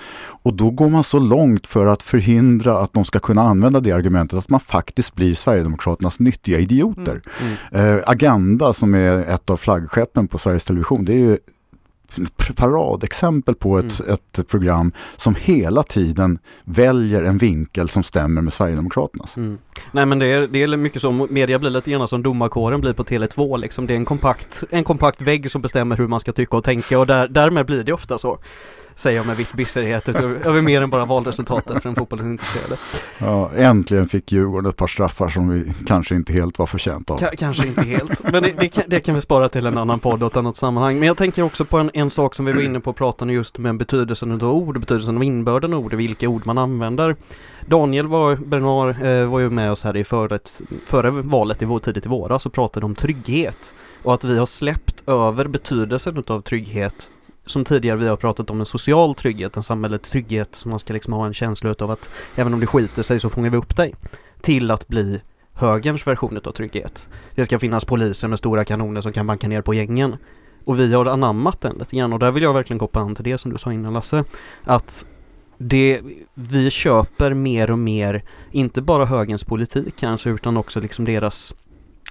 Och 0.44 0.54
då 0.54 0.70
går 0.70 0.90
man 0.90 1.04
så 1.04 1.20
långt 1.20 1.68
för 1.68 1.86
att 1.86 2.04
förhindra 2.04 2.80
att 2.80 2.94
de 2.94 3.06
ska 3.06 3.20
kunna 3.20 3.42
använda 3.42 3.80
det 3.80 3.92
argumentet 3.92 4.40
att 4.40 4.50
man 4.50 4.60
faktiskt 4.60 5.16
blir 5.16 5.36
Sverigedemokraternas 5.36 6.20
nyttiga 6.20 6.60
idioter. 6.60 7.22
Mm. 7.42 7.54
Mm. 7.72 7.98
Eh, 7.98 8.04
agenda 8.06 8.74
som 8.74 8.94
är 8.94 9.30
ett 9.34 9.50
av 9.50 9.58
flaggskeppen 9.58 10.28
på 10.28 10.38
Sveriges 10.38 10.64
Television, 10.64 11.06
det 11.06 11.14
är 11.14 11.18
ju 11.18 11.38
paradexempel 12.56 13.56
på 13.56 13.78
ett, 13.78 14.00
mm. 14.00 14.14
ett 14.14 14.48
program 14.48 14.92
som 15.16 15.36
hela 15.36 15.84
tiden 15.84 16.40
väljer 16.64 17.24
en 17.24 17.38
vinkel 17.38 17.90
som 17.90 18.04
stämmer 18.04 18.42
med 18.42 18.54
Sverigedemokraternas. 18.54 19.38
Mm. 19.38 19.58
Nej 19.92 20.06
men 20.06 20.20
det 20.20 20.26
är, 20.26 20.48
det 20.48 20.64
är 20.64 20.78
mycket 20.78 21.02
så, 21.02 21.12
media 21.12 21.60
blir 21.60 21.70
lite 21.70 21.92
grann 21.92 22.08
som 22.08 22.24
domarkåren 22.24 22.82
blir 22.82 22.94
på 22.94 23.04
Tele2 23.04 23.58
liksom. 23.58 23.88
Det 23.88 23.94
är 23.94 23.98
en 23.98 24.06
kompakt, 24.06 24.64
en 24.70 24.84
kompakt 24.84 25.22
vägg 25.22 25.52
som 25.52 25.62
bestämmer 25.62 25.98
hur 25.98 26.08
man 26.08 26.20
ska 26.20 26.32
tycka 26.32 26.58
och 26.58 26.64
tänka 26.64 27.00
och 27.00 27.08
där, 27.08 27.28
därmed 27.28 27.66
blir 27.66 27.84
det 27.84 27.94
ofta 27.94 28.18
så. 28.18 28.40
Säger 28.96 29.18
jag 29.20 29.26
med 29.26 29.38
vitt 29.38 29.54
bisserhet 29.54 30.10
över 30.10 30.62
mer 30.62 30.82
än 30.82 30.90
bara 30.90 31.06
valresultatet 31.06 31.82
för 31.82 31.90
en 31.90 31.96
fotbollsintresserade. 31.96 32.78
Ja, 33.18 33.52
äntligen 33.56 34.08
fick 34.08 34.32
Djurgården 34.32 34.70
ett 34.70 34.78
par 34.78 34.88
straffar 34.88 35.30
som 35.30 35.50
vi 35.50 35.74
kanske 35.88 36.16
inte 36.16 36.34
helt 36.34 36.60
var 36.60 36.66
förtjänt 36.66 37.12
av. 37.12 37.18
K 37.18 37.26
kanske 37.38 37.68
inte 37.68 37.82
helt, 37.82 38.24
men 38.32 38.44
det, 38.44 38.54
det, 38.60 38.70
kan, 38.70 38.84
det, 38.88 39.00
kan, 39.00 39.16
vi 39.16 39.22
spara 39.22 39.50
till 39.50 39.66
en 39.66 39.78
annan 39.78 40.00
podd 40.00 40.24
och 40.24 40.32
ett 40.32 40.38
annat 40.38 40.56
sammanhang. 40.56 41.00
Men 41.00 41.08
jag 41.08 41.18
tänker 41.18 41.42
också 41.42 41.66
på 41.66 41.78
en, 41.78 41.92
en 41.94 42.10
sak 42.10 42.36
som 42.36 42.46
vi 42.46 42.52
var 42.52 42.62
inne 42.62 42.80
på 42.80 42.90
och 42.90 42.96
pratade 42.96 43.34
just 43.34 43.58
med 43.58 43.78
betydelsen 43.78 44.32
av 44.32 44.44
ord, 44.44 44.80
betydelsen 44.80 45.18
av 45.18 45.24
inbörden 45.24 45.74
ord, 45.74 45.94
vilka 45.94 46.30
ord 46.30 46.46
man 46.46 46.58
använder. 46.58 47.16
Daniel 47.66 48.08
var, 48.08 48.36
Bernard 48.36 48.90
eh, 48.90 49.26
var 49.26 49.40
ju 49.40 49.50
med 49.50 49.72
oss 49.72 49.84
här 49.84 49.98
i 49.98 50.04
förret, 50.04 50.62
före 50.88 51.10
valet 51.10 51.62
i 51.62 51.66
vår, 51.66 51.80
tidigt 51.80 52.06
i 52.06 52.10
våras 52.10 52.46
och 52.46 52.54
pratade 52.54 52.86
om 52.86 52.96
trygghet 52.96 53.76
och 54.04 54.14
att 54.14 54.24
vi 54.24 54.38
har 54.38 54.46
släppt 54.46 55.10
över 55.10 55.48
betydelsen 55.48 56.18
utav 56.18 56.42
trygghet 56.42 57.12
som 57.46 57.66
tidigare 57.66 57.98
vi 57.98 58.08
har 58.08 58.18
pratat 58.18 58.50
om 58.50 58.60
en 58.60 58.66
social 58.66 59.16
trygghet, 59.16 59.58
en 59.58 59.64
samhällelig 59.64 60.02
trygghet 60.02 60.56
som 60.56 60.70
man 60.70 60.80
ska 60.80 60.94
liksom 60.94 61.14
ha 61.14 61.26
en 61.26 61.34
känsla 61.34 61.70
utav 61.70 61.92
att 61.92 62.10
även 62.36 62.54
om 62.54 62.60
det 62.60 62.68
skiter 62.68 63.04
sig 63.04 63.20
så 63.20 63.30
fångar 63.30 63.50
vi 63.50 63.58
upp 63.58 63.76
dig. 63.76 63.96
Till 64.42 64.72
att 64.72 64.88
bli 64.88 65.22
högerns 65.54 66.08
version 66.08 66.40
av 66.46 66.52
trygghet. 66.52 67.10
Det 67.36 67.46
ska 67.46 67.60
finnas 67.60 67.86
poliser 67.86 68.28
med 68.28 68.40
stora 68.40 68.66
kanoner 68.66 69.02
som 69.02 69.14
kan 69.14 69.28
banka 69.28 69.48
ner 69.48 69.62
på 69.62 69.74
gängen. 69.74 70.16
Och 70.66 70.80
vi 70.80 70.94
har 70.94 71.06
anammat 71.06 71.62
den 71.62 71.76
lite 71.80 71.96
grann 71.96 72.14
och 72.14 72.20
där 72.20 72.32
vill 72.32 72.44
jag 72.44 72.54
verkligen 72.54 72.80
koppla 72.80 73.02
an 73.02 73.16
till 73.16 73.24
det 73.24 73.38
som 73.38 73.52
du 73.52 73.58
sa 73.58 73.74
innan 73.74 73.94
Lasse. 73.94 74.24
Att 74.64 75.06
det, 75.58 76.02
vi 76.34 76.72
köper 76.72 77.34
mer 77.34 77.72
och 77.72 77.80
mer, 77.80 78.24
inte 78.52 78.82
bara 78.82 79.06
högens 79.06 79.44
politik 79.44 79.94
kanske, 80.00 80.30
utan 80.30 80.58
också 80.58 80.80
liksom 80.80 81.06
deras 81.06 81.54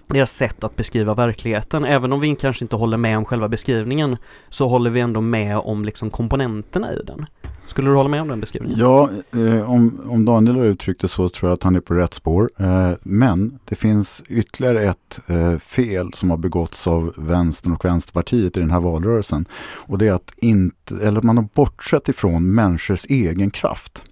deras 0.06 0.32
sätt 0.32 0.64
att 0.64 0.76
beskriva 0.76 1.14
verkligheten. 1.14 1.84
Även 1.84 2.12
om 2.12 2.20
vi 2.20 2.36
kanske 2.36 2.64
inte 2.64 2.76
håller 2.76 2.96
med 2.96 3.18
om 3.18 3.24
själva 3.24 3.48
beskrivningen 3.48 4.16
så 4.48 4.68
håller 4.68 4.90
vi 4.90 5.00
ändå 5.00 5.20
med 5.20 5.58
om 5.58 5.84
liksom 5.84 6.10
komponenterna 6.10 6.92
i 6.92 7.02
den. 7.06 7.26
Skulle 7.66 7.90
du 7.90 7.94
hålla 7.94 8.08
med 8.08 8.22
om 8.22 8.28
den 8.28 8.40
beskrivningen? 8.40 8.78
Ja, 8.78 9.10
eh, 9.32 9.70
om, 9.70 10.00
om 10.06 10.24
Daniel 10.24 10.56
har 10.56 10.64
uttryckt 10.64 11.00
det 11.00 11.08
så 11.08 11.28
tror 11.28 11.50
jag 11.50 11.56
att 11.56 11.62
han 11.62 11.76
är 11.76 11.80
på 11.80 11.94
rätt 11.94 12.14
spår. 12.14 12.50
Eh, 12.58 12.90
men 13.02 13.58
det 13.64 13.74
finns 13.74 14.22
ytterligare 14.28 14.82
ett 14.82 15.20
eh, 15.26 15.58
fel 15.58 16.12
som 16.14 16.30
har 16.30 16.36
begåtts 16.36 16.86
av 16.86 17.12
vänstern 17.16 17.72
och 17.72 17.84
Vänsterpartiet 17.84 18.56
i 18.56 18.60
den 18.60 18.70
här 18.70 18.80
valrörelsen. 18.80 19.44
Och 19.62 19.98
det 19.98 20.08
är 20.08 20.12
att 20.12 20.30
inte, 20.36 20.94
eller 20.94 21.22
man 21.22 21.36
har 21.36 21.48
bortsett 21.54 22.08
ifrån 22.08 22.54
människors 22.54 23.06
egen 23.08 23.50
kraft. 23.50 24.02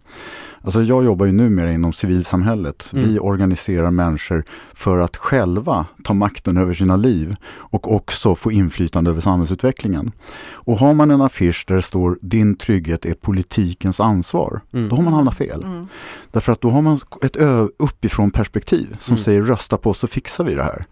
Alltså 0.63 0.83
jag 0.83 1.05
jobbar 1.05 1.27
ju 1.27 1.33
numera 1.33 1.73
inom 1.73 1.93
civilsamhället. 1.93 2.91
Mm. 2.93 3.05
Vi 3.05 3.19
organiserar 3.19 3.91
människor 3.91 4.45
för 4.73 4.99
att 4.99 5.17
själva 5.17 5.87
ta 6.05 6.15
makten 6.15 6.57
över 6.57 6.75
sina 6.75 6.97
liv 6.97 7.37
och 7.47 7.95
också 7.95 8.35
få 8.35 8.53
inflytande 8.53 9.11
över 9.11 9.21
samhällsutvecklingen. 9.21 10.13
Och 10.49 10.79
har 10.79 10.95
man 10.95 11.11
en 11.11 11.21
affisch 11.21 11.65
där 11.69 11.75
det 11.75 11.83
står 11.83 12.19
din 12.21 12.57
trygghet 12.57 13.07
är 13.07 13.15
politikens 13.15 14.01
ansvar, 14.01 14.61
mm. 14.73 14.89
då 14.89 14.97
har 14.97 15.03
man 15.03 15.13
hamnat 15.13 15.37
fel. 15.37 15.63
Mm. 15.63 15.87
Därför 16.31 16.53
att 16.53 16.61
då 16.61 16.71
har 16.71 16.83
man 16.83 17.01
ett 17.23 17.37
uppifrån 17.79 18.31
perspektiv 18.31 18.97
som 19.01 19.15
mm. 19.15 19.25
säger 19.25 19.43
rösta 19.43 19.77
på 19.77 19.91
oss 19.91 19.99
så 19.99 20.07
fixar 20.07 20.45
vi 20.45 20.55
det 20.55 20.63
här. 20.63 20.85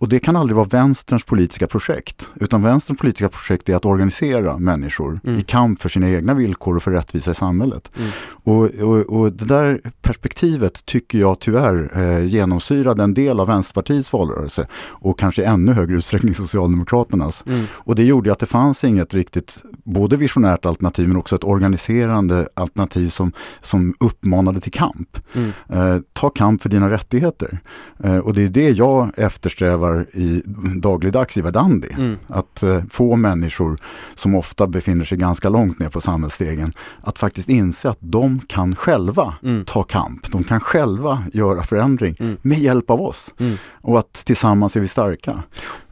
Och 0.00 0.08
det 0.08 0.18
kan 0.18 0.36
aldrig 0.36 0.56
vara 0.56 0.66
vänsterns 0.66 1.24
politiska 1.24 1.66
projekt. 1.66 2.28
Utan 2.34 2.62
vänsterns 2.62 2.98
politiska 2.98 3.28
projekt 3.28 3.68
är 3.68 3.76
att 3.76 3.84
organisera 3.84 4.58
människor 4.58 5.20
mm. 5.24 5.40
i 5.40 5.42
kamp 5.42 5.82
för 5.82 5.88
sina 5.88 6.10
egna 6.10 6.34
villkor 6.34 6.76
och 6.76 6.82
för 6.82 6.90
rättvisa 6.90 7.30
i 7.30 7.34
samhället. 7.34 7.90
Mm. 7.96 8.10
Och, 8.30 8.64
och, 8.64 9.09
och, 9.10 9.32
det 9.32 9.44
där 9.44 9.80
perspektivet 10.02 10.86
tycker 10.86 11.18
jag 11.18 11.40
tyvärr 11.40 11.90
eh, 11.94 12.26
genomsyrade 12.26 13.02
en 13.02 13.14
del 13.14 13.40
av 13.40 13.46
Vänsterpartiets 13.46 14.12
valrörelse 14.12 14.66
och 14.74 15.18
kanske 15.18 15.44
ännu 15.44 15.72
högre 15.72 15.96
utsträckning 15.96 16.34
Socialdemokraternas. 16.34 17.44
Mm. 17.46 17.64
Och 17.72 17.94
det 17.94 18.04
gjorde 18.04 18.32
att 18.32 18.38
det 18.38 18.46
fanns 18.46 18.84
inget 18.84 19.14
riktigt 19.14 19.58
både 19.84 20.16
visionärt 20.16 20.66
alternativ 20.66 21.08
men 21.08 21.16
också 21.16 21.36
ett 21.36 21.44
organiserande 21.44 22.48
alternativ 22.54 23.08
som, 23.08 23.32
som 23.60 23.94
uppmanade 24.00 24.60
till 24.60 24.72
kamp. 24.72 25.18
Mm. 25.32 25.52
Eh, 25.68 26.00
ta 26.12 26.30
kamp 26.30 26.62
för 26.62 26.68
dina 26.68 26.90
rättigheter. 26.90 27.58
Eh, 28.04 28.18
och 28.18 28.34
det 28.34 28.42
är 28.42 28.48
det 28.48 28.70
jag 28.70 29.10
eftersträvar 29.16 30.06
i 30.12 30.42
dagligdags 30.76 31.36
i 31.36 31.40
Verdandi. 31.40 31.88
Mm. 31.96 32.16
Att 32.26 32.62
eh, 32.62 32.82
få 32.90 33.16
människor 33.16 33.78
som 34.14 34.34
ofta 34.34 34.66
befinner 34.66 35.04
sig 35.04 35.18
ganska 35.18 35.48
långt 35.48 35.78
ner 35.78 35.88
på 35.88 36.00
samhällsstegen 36.00 36.72
att 37.02 37.18
faktiskt 37.18 37.48
inse 37.48 37.90
att 37.90 37.98
de 38.00 38.40
kan 38.48 38.76
själva 38.76 38.99
mm. 39.42 39.64
ta 39.64 39.82
kamp. 39.82 40.32
De 40.32 40.44
kan 40.44 40.60
själva 40.60 41.24
göra 41.32 41.62
förändring 41.62 42.16
mm. 42.20 42.36
med 42.42 42.58
hjälp 42.58 42.90
av 42.90 43.00
oss. 43.00 43.30
Mm. 43.38 43.56
Och 43.80 43.98
att 43.98 44.12
tillsammans 44.12 44.76
är 44.76 44.80
vi 44.80 44.88
starka 44.88 45.42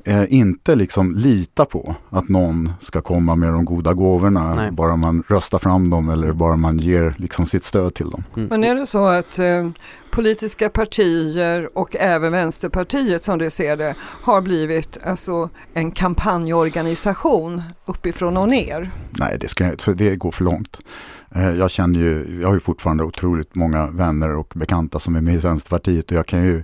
eh, 0.09 0.25
inte 0.29 0.75
liksom 0.75 1.15
lita 1.17 1.65
på 1.65 1.95
att 2.11 2.29
någon 2.29 2.73
ska 2.81 3.01
komma 3.01 3.35
med 3.35 3.53
de 3.53 3.65
goda 3.65 3.95
gåvorna 3.95 4.55
Nej. 4.55 4.71
bara 4.71 4.97
man 4.97 5.23
röstar 5.29 5.59
fram 5.59 5.91
dem 5.91 6.09
eller 6.09 6.33
bara 6.33 6.57
man 6.57 6.79
ger 6.79 7.15
liksom 7.19 7.47
sitt 7.47 7.65
stöd 7.65 7.95
till 7.95 8.11
dem. 8.11 8.25
Mm. 8.37 8.49
Men 8.49 8.65
är 8.65 8.75
det 8.75 8.87
så 8.87 9.07
att 9.07 9.39
eh, 9.39 9.69
politiska 10.11 10.69
partier 10.69 11.79
och 11.79 11.97
även 11.97 12.33
Vänsterpartiet 12.33 13.25
som 13.25 13.39
du 13.39 13.51
ser 13.51 13.77
det 13.77 13.95
har 14.01 14.41
blivit 14.41 14.99
alltså 15.05 15.51
en 15.75 15.91
kampanjorganisation 15.91 17.63
uppifrån 17.85 18.37
och 18.37 18.49
ner? 18.49 18.91
Nej, 19.11 19.39
det, 19.41 19.49
ska, 19.49 19.71
så 19.79 19.93
det 19.93 20.17
går 20.17 20.33
för 20.33 20.45
långt. 20.45 20.79
Eh, 21.35 21.51
jag 21.51 21.71
känner 21.71 22.01
ju, 22.01 22.39
jag 22.41 22.49
har 22.49 22.55
ju 22.55 22.61
fortfarande 22.61 23.05
otroligt 23.05 23.55
många 23.55 23.87
vänner 23.87 24.37
och 24.37 24.53
bekanta 24.57 24.99
som 24.99 25.17
är 25.17 25.21
med 25.21 25.35
i 25.35 25.39
Vänsterpartiet 25.39 26.11
och 26.11 26.17
jag 26.17 26.27
kan 26.27 26.43
ju 26.43 26.63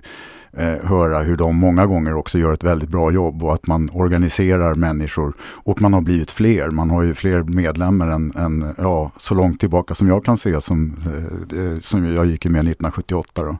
eh, 0.57 0.87
höra 0.87 1.19
hur 1.19 1.37
de 1.37 1.55
många 1.55 1.85
gånger 1.85 2.13
också 2.13 2.37
gör 2.37 2.53
ett 2.53 2.63
väldigt 2.63 2.89
bra 2.89 3.11
jobb 3.11 3.43
och 3.43 3.53
att 3.53 3.67
man 3.67 3.89
organiserar 3.93 4.75
människor. 4.75 5.33
Och 5.41 5.81
man 5.81 5.93
har 5.93 6.01
blivit 6.01 6.31
fler, 6.31 6.69
man 6.69 6.89
har 6.89 7.03
ju 7.03 7.13
fler 7.13 7.43
medlemmar 7.43 8.07
än, 8.07 8.33
än 8.35 8.75
ja, 8.77 9.11
så 9.19 9.35
långt 9.35 9.59
tillbaka 9.59 9.95
som 9.95 10.07
jag 10.07 10.25
kan 10.25 10.37
se 10.37 10.61
som, 10.61 10.95
eh, 11.05 11.59
eh 11.59 11.79
som 11.79 12.05
jag 12.05 12.25
gick 12.25 12.45
med 12.45 12.51
1978. 12.51 13.43
Då. 13.43 13.57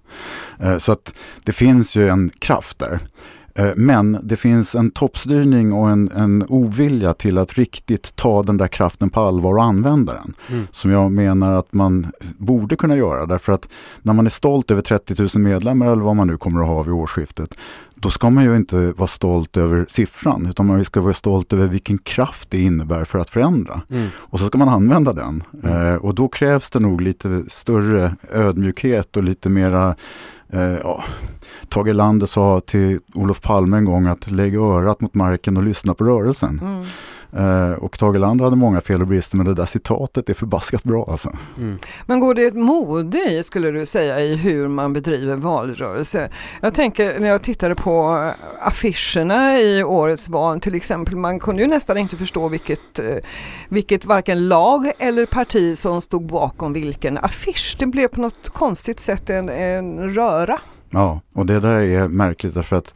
Eh, 0.66 0.78
så 0.78 0.92
att 0.92 1.14
det 1.44 1.52
finns 1.52 1.96
ju 1.96 2.08
en 2.08 2.32
kraft 2.40 2.80
där. 2.80 3.00
Eh, 3.60 3.72
men 3.76 4.18
det 4.24 4.36
finns 4.36 4.76
en 4.76 4.92
toppstyrning 4.92 5.74
och 5.74 5.90
en, 5.90 6.12
en 6.12 6.46
ovilja 6.48 7.14
till 7.14 7.38
att 7.38 7.54
riktigt 7.54 8.16
ta 8.16 8.44
den 8.44 8.58
där 8.58 8.68
kraften 8.68 9.10
på 9.10 9.22
allvar 9.22 9.54
och 9.54 9.64
använda 9.64 10.14
den. 10.14 10.34
Mm. 10.50 10.68
Som 10.72 10.92
jag 10.92 11.12
menar 11.12 11.52
att 11.52 11.74
man 11.74 12.08
borde 12.38 12.76
kunna 12.76 12.98
göra 12.98 13.26
därför 13.26 13.52
att 13.52 13.68
när 14.02 14.14
man 14.14 14.26
är 14.26 14.30
stolt 14.30 14.72
över 14.72 14.82
30 14.82 15.16
000 15.20 15.30
medlemmar 15.36 15.88
eller 15.88 16.04
vad 16.04 16.16
man 16.16 16.28
nu 16.28 16.38
kommer 16.38 16.62
att 16.62 16.68
ha 16.68 16.84
vid 16.84 16.94
årsskiftet 16.94 17.56
då 17.96 18.10
ska 18.10 18.30
man 18.30 18.44
ju 18.44 18.56
inte 18.56 18.92
vara 18.92 19.08
stolt 19.08 19.58
över 19.58 19.86
siffran 19.90 20.46
utan 20.46 20.66
man 20.66 20.86
ska 20.86 21.02
vara 21.02 21.14
stolt 21.14 21.54
över 21.54 21.68
vilken 21.68 21.98
kraft 21.98 22.52
det 22.52 22.62
innebär 22.62 23.06
för 23.06 23.20
att 23.20 23.30
förändra. 23.30 23.82
Mm. 23.90 24.08
Och 24.16 24.40
så 24.40 24.48
ska 24.48 24.58
man 24.58 24.70
använda 24.70 25.14
den. 25.14 25.44
Mm. 25.64 25.88
Eh, 25.88 25.96
och 25.96 26.16
då 26.16 26.28
krävs 26.28 26.70
det 26.70 26.80
nog 26.80 27.02
lite 27.02 27.44
större 27.48 28.16
ödmjukhet 28.34 29.18
och 29.18 29.24
lite 29.24 29.50
mera 29.50 29.96
eh, 30.56 30.80
ja, 30.84 31.04
Tage 31.70 31.90
Erlander 31.90 32.28
sa 32.28 32.60
till 32.60 33.00
Olof 33.14 33.42
Palme 33.42 33.78
en 33.78 33.86
gång 33.86 34.08
att 34.08 34.32
lägg 34.32 34.56
örat 34.56 35.02
mot 35.02 35.14
marken 35.14 35.58
och 35.58 35.64
lyssna 35.64 35.94
på 35.94 36.04
rörelsen. 36.04 36.60
Mm. 36.64 36.86
Uh, 37.38 37.72
och 37.72 38.00
Tage 38.00 38.16
Erlander 38.16 38.44
hade 38.44 38.56
många 38.56 38.82
fel 38.82 39.02
och 39.02 39.08
brister 39.08 39.38
men 39.38 39.46
det 39.46 39.54
där 39.54 39.66
citatet 39.66 40.30
är 40.30 40.34
förbaskat 40.34 40.84
bra 40.84 41.08
alltså. 41.12 41.32
Mm. 41.58 41.78
Men 42.06 42.20
går 42.20 42.34
det 42.34 42.46
ett 42.46 42.56
mode 42.56 43.18
i, 43.18 43.44
skulle 43.44 43.72
du 43.72 43.86
säga, 43.86 44.20
i 44.20 44.36
hur 44.36 44.68
man 44.68 44.94
bedriver 44.94 45.36
valrörelse? 45.36 46.30
Jag 46.62 46.74
tänker 46.74 47.20
när 47.20 47.28
jag 47.28 47.42
tittade 47.42 47.76
på 47.76 48.18
eh, 48.18 48.68
affischerna 48.68 49.60
i 49.60 49.84
årets 49.84 50.30
val 50.30 50.60
till 50.60 50.76
exempel, 50.76 51.16
man 51.16 51.40
kunde 51.40 51.62
ju 51.62 51.68
nästan 51.68 51.98
inte 51.98 52.18
förstå 52.18 52.48
vilket, 52.48 53.00
uh, 53.00 53.16
vilket 53.70 54.06
varken 54.06 54.48
lag 54.48 54.92
eller 55.00 55.26
parti 55.26 55.78
som 55.78 56.02
stod 56.02 56.26
bakom 56.26 56.74
vilken 56.74 57.18
affisch. 57.18 57.76
Det 57.80 57.86
blev 57.86 58.08
på 58.08 58.22
något 58.22 58.50
konstigt 58.50 59.00
sätt 59.00 59.30
en, 59.30 59.50
en 59.50 60.14
röra. 60.14 60.60
Ja, 60.90 61.22
och 61.34 61.46
det 61.46 61.60
där 61.60 61.78
är 61.78 62.08
märkligt 62.08 62.54
därför 62.54 62.76
att 62.76 62.94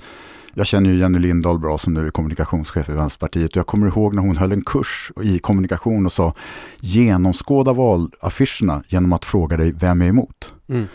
jag 0.59 0.67
känner 0.67 0.89
ju 0.89 0.95
Jenny 0.95 1.19
Lindahl 1.19 1.59
bra 1.59 1.77
som 1.77 1.93
nu 1.93 2.07
är 2.07 2.11
kommunikationschef 2.11 2.89
i 2.89 2.91
Vänsterpartiet. 2.91 3.55
Jag 3.55 3.67
kommer 3.67 3.87
ihåg 3.87 4.15
när 4.15 4.21
hon 4.21 4.37
höll 4.37 4.51
en 4.51 4.61
kurs 4.61 5.11
i 5.23 5.39
kommunikation 5.39 6.05
och 6.05 6.13
sa 6.13 6.33
genomskåda 6.79 7.73
valaffischerna 7.73 8.83
genom 8.87 9.13
att 9.13 9.25
fråga 9.25 9.57
dig 9.57 9.71
vem 9.71 10.01
är 10.01 10.07
emot. 10.07 10.53
Mm. 10.67 10.85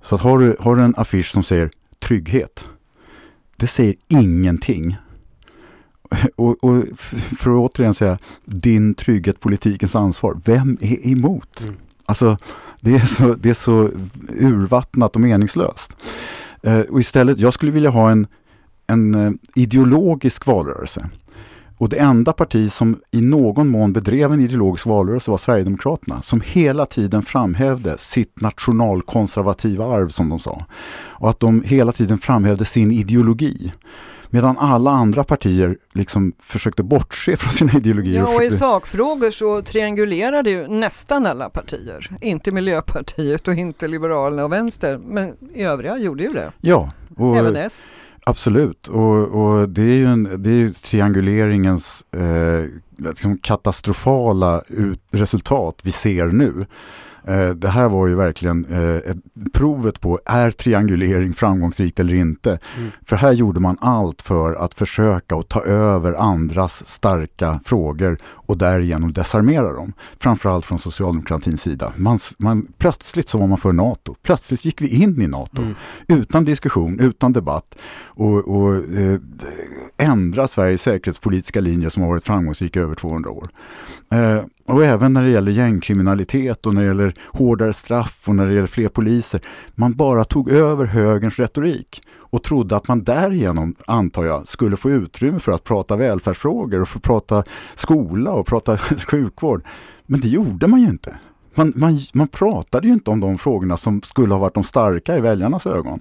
Så 0.00 0.14
att 0.14 0.20
har, 0.20 0.38
du, 0.38 0.56
har 0.60 0.76
du 0.76 0.82
en 0.82 0.94
affisch 0.96 1.30
som 1.32 1.42
säger 1.42 1.70
trygghet, 1.98 2.64
det 3.56 3.66
säger 3.66 3.94
ingenting. 4.08 4.96
Och, 6.36 6.64
och 6.64 6.84
för 7.38 7.50
att 7.50 7.70
återigen 7.70 7.94
säga, 7.94 8.18
din 8.44 8.94
trygghet, 8.94 9.40
politikens 9.40 9.94
ansvar. 9.94 10.40
Vem 10.44 10.78
är 10.80 11.06
emot? 11.06 11.60
Mm. 11.60 11.74
Alltså, 12.06 12.38
det 12.80 12.94
är, 12.94 13.06
så, 13.06 13.34
det 13.34 13.50
är 13.50 13.54
så 13.54 13.90
urvattnat 14.28 15.14
och 15.14 15.20
meningslöst. 15.20 15.96
Eh, 16.62 16.80
och 16.80 17.00
istället, 17.00 17.38
jag 17.38 17.54
skulle 17.54 17.72
vilja 17.72 17.90
ha 17.90 18.10
en, 18.10 18.26
en 18.86 19.14
eh, 19.14 19.32
ideologisk 19.54 20.46
valrörelse. 20.46 21.08
Och 21.78 21.88
det 21.88 21.96
enda 21.96 22.32
parti 22.32 22.72
som 22.72 23.00
i 23.10 23.20
någon 23.20 23.68
mån 23.68 23.92
bedrev 23.92 24.32
en 24.32 24.40
ideologisk 24.40 24.86
valrörelse 24.86 25.30
var 25.30 25.38
Sverigedemokraterna 25.38 26.22
som 26.22 26.40
hela 26.40 26.86
tiden 26.86 27.22
framhävde 27.22 27.98
sitt 27.98 28.40
nationalkonservativa 28.40 29.84
arv 29.84 30.08
som 30.08 30.28
de 30.28 30.38
sa. 30.38 30.64
Och 30.94 31.30
att 31.30 31.40
de 31.40 31.62
hela 31.62 31.92
tiden 31.92 32.18
framhävde 32.18 32.64
sin 32.64 32.92
ideologi. 32.92 33.72
Medan 34.30 34.58
alla 34.58 34.90
andra 34.90 35.24
partier 35.24 35.76
liksom 35.92 36.32
försökte 36.42 36.82
bortse 36.82 37.36
från 37.36 37.52
sina 37.52 37.72
ideologier. 37.72 38.18
Ja, 38.18 38.34
och 38.34 38.42
i 38.42 38.50
sakfrågor 38.50 39.30
så 39.30 39.62
triangulerade 39.62 40.50
ju 40.50 40.68
nästan 40.68 41.26
alla 41.26 41.48
partier. 41.48 42.10
Inte 42.20 42.52
Miljöpartiet 42.52 43.48
och 43.48 43.54
inte 43.54 43.88
Liberalerna 43.88 44.44
och 44.44 44.52
Vänster, 44.52 44.98
men 44.98 45.34
i 45.54 45.62
övriga 45.62 45.98
gjorde 45.98 46.22
ju 46.22 46.32
det. 46.32 46.52
Ja. 46.60 46.90
Och, 47.16 47.36
Även 47.36 47.56
S. 47.56 47.90
Absolut, 48.24 48.88
och, 48.88 49.28
och, 49.28 49.68
det 49.68 49.82
är 49.82 49.96
ju, 49.96 50.06
en, 50.06 50.42
det 50.42 50.50
är 50.50 50.54
ju 50.54 50.72
trianguleringens 50.72 52.04
eh, 52.12 52.66
liksom 53.08 53.38
katastrofala 53.38 54.62
ut, 54.68 55.00
resultat 55.10 55.80
vi 55.82 55.92
ser 55.92 56.26
nu. 56.26 56.66
Eh, 57.24 57.48
det 57.50 57.68
här 57.68 57.88
var 57.88 58.06
ju 58.06 58.14
verkligen 58.14 58.64
eh, 58.64 59.14
provet 59.52 60.00
på, 60.00 60.20
är 60.24 60.50
triangulering 60.50 61.32
framgångsrikt 61.32 62.00
eller 62.00 62.14
inte? 62.14 62.58
Mm. 62.78 62.90
För 63.06 63.16
här 63.16 63.32
gjorde 63.32 63.60
man 63.60 63.76
allt 63.80 64.22
för 64.22 64.54
att 64.54 64.74
försöka 64.74 65.36
att 65.36 65.48
ta 65.48 65.62
över 65.62 66.12
andras 66.12 66.88
starka 66.88 67.60
frågor 67.64 68.18
och 68.24 68.58
därigenom 68.58 69.12
desarmera 69.12 69.72
dem. 69.72 69.92
Framförallt 70.18 70.64
från 70.66 70.78
socialdemokratins 70.78 71.62
sida. 71.62 71.92
Man, 71.96 72.18
man, 72.38 72.66
plötsligt 72.78 73.28
så 73.28 73.38
var 73.38 73.46
man 73.46 73.58
för 73.58 73.72
NATO. 73.72 74.14
Plötsligt 74.22 74.64
gick 74.64 74.80
vi 74.80 74.88
in 74.88 75.22
i 75.22 75.26
NATO. 75.26 75.62
Mm. 75.62 75.74
Utan 76.08 76.44
diskussion, 76.44 77.00
utan 77.00 77.32
debatt. 77.32 77.74
Och, 78.04 78.48
och 78.48 78.74
eh, 78.74 79.20
ändra 79.96 80.48
Sveriges 80.48 80.82
säkerhetspolitiska 80.82 81.60
linje 81.60 81.90
som 81.90 82.02
har 82.02 82.10
varit 82.10 82.24
framgångsrik 82.24 82.76
i 82.76 82.78
över 82.78 82.94
200 82.94 83.30
år. 83.30 83.48
Eh, 84.10 84.42
och 84.66 84.84
även 84.84 85.12
när 85.12 85.22
det 85.22 85.30
gäller 85.30 85.52
gängkriminalitet 85.52 86.66
och 86.66 86.74
när 86.74 86.82
det 86.82 86.88
gäller 86.88 87.14
hårdare 87.26 87.72
straff 87.72 88.22
och 88.24 88.34
när 88.34 88.46
det 88.46 88.54
gäller 88.54 88.66
fler 88.66 88.88
poliser. 88.88 89.40
Man 89.74 89.92
bara 89.92 90.24
tog 90.24 90.50
över 90.50 90.86
högerns 90.86 91.38
retorik 91.38 92.02
och 92.32 92.42
trodde 92.42 92.76
att 92.76 92.88
man 92.88 93.04
därigenom, 93.04 93.74
antar 93.86 94.24
jag, 94.24 94.48
skulle 94.48 94.76
få 94.76 94.90
utrymme 94.90 95.40
för 95.40 95.52
att 95.52 95.64
prata 95.64 95.96
välfärdsfrågor 95.96 96.82
och 96.82 96.88
få 96.88 96.98
prata 96.98 97.44
skola 97.74 98.32
och 98.32 98.46
prata 98.46 98.78
sjukvård. 99.06 99.62
Men 100.06 100.20
det 100.20 100.28
gjorde 100.28 100.66
man 100.66 100.80
ju 100.80 100.86
inte. 100.86 101.16
Man, 101.54 101.72
man, 101.76 101.98
man 102.12 102.28
pratade 102.28 102.86
ju 102.86 102.92
inte 102.92 103.10
om 103.10 103.20
de 103.20 103.38
frågorna 103.38 103.76
som 103.76 104.02
skulle 104.02 104.34
ha 104.34 104.38
varit 104.38 104.54
de 104.54 104.64
starka 104.64 105.16
i 105.16 105.20
väljarnas 105.20 105.66
ögon. 105.66 106.00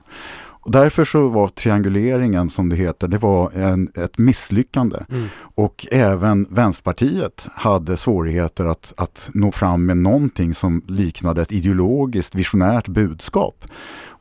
Och 0.62 0.72
därför 0.72 1.06
så 1.06 1.30
var 1.30 1.48
trianguleringen, 1.48 2.50
som 2.50 2.70
det 2.70 2.76
heter, 2.76 3.08
det 3.08 3.18
var 3.18 3.52
en, 3.52 3.92
ett 3.96 4.18
misslyckande. 4.18 4.98
Mm. 5.10 5.28
Och 5.56 5.88
även 5.92 6.48
Vänsterpartiet 6.50 7.48
hade 7.56 7.98
svårigheter 7.98 8.66
att, 8.66 8.94
att 8.98 9.30
nå 9.34 9.52
fram 9.52 9.86
med 9.86 9.98
någonting 9.98 10.54
som 10.54 10.82
liknade 10.88 11.42
ett 11.42 11.52
ideologiskt 11.52 12.36
visionärt 12.36 12.88
budskap. 12.88 13.66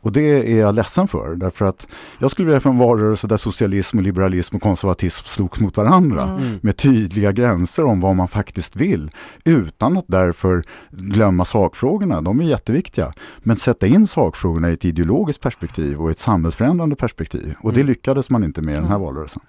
Och 0.01 0.13
det 0.13 0.53
är 0.53 0.61
jag 0.61 0.75
ledsen 0.75 1.09
för, 1.09 1.35
därför 1.35 1.65
att 1.65 1.87
jag 2.19 2.31
skulle 2.31 2.47
vilja 2.47 2.61
få 2.61 2.69
en 2.69 2.79
valrörelse 2.79 3.27
där 3.27 3.37
socialism, 3.37 3.99
och 3.99 4.05
liberalism 4.05 4.57
och 4.57 4.63
konservatism 4.63 5.25
slogs 5.27 5.61
mot 5.61 5.77
varandra 5.77 6.23
mm. 6.23 6.59
med 6.63 6.77
tydliga 6.77 7.33
gränser 7.33 7.85
om 7.85 8.01
vad 8.01 8.17
man 8.17 8.29
faktiskt 8.29 8.77
vill, 8.77 9.11
utan 9.45 9.97
att 9.99 10.05
därför 10.09 10.65
glömma 10.91 11.45
sakfrågorna. 11.45 12.21
De 12.21 12.41
är 12.41 12.45
jätteviktiga. 12.45 13.13
Men 13.39 13.57
sätta 13.57 13.87
in 13.87 14.07
sakfrågorna 14.07 14.71
i 14.71 14.73
ett 14.73 14.85
ideologiskt 14.85 15.43
perspektiv 15.43 16.01
och 16.01 16.11
ett 16.11 16.21
samhällsförändrande 16.21 16.97
perspektiv. 16.97 17.55
Och 17.61 17.73
det 17.73 17.81
mm. 17.81 17.89
lyckades 17.89 18.31
man 18.31 18.45
inte 18.45 18.63
med 18.63 18.75
i 18.75 18.77
den 18.77 18.89
här 18.89 18.99
valrörelsen. 18.99 19.43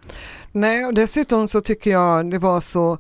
Nej, 0.52 0.86
och 0.86 0.94
dessutom 0.94 1.48
så 1.48 1.62
tycker 1.62 1.92
jag 1.92 2.32
det 2.32 2.38
var 2.38 2.60
så 2.60 2.98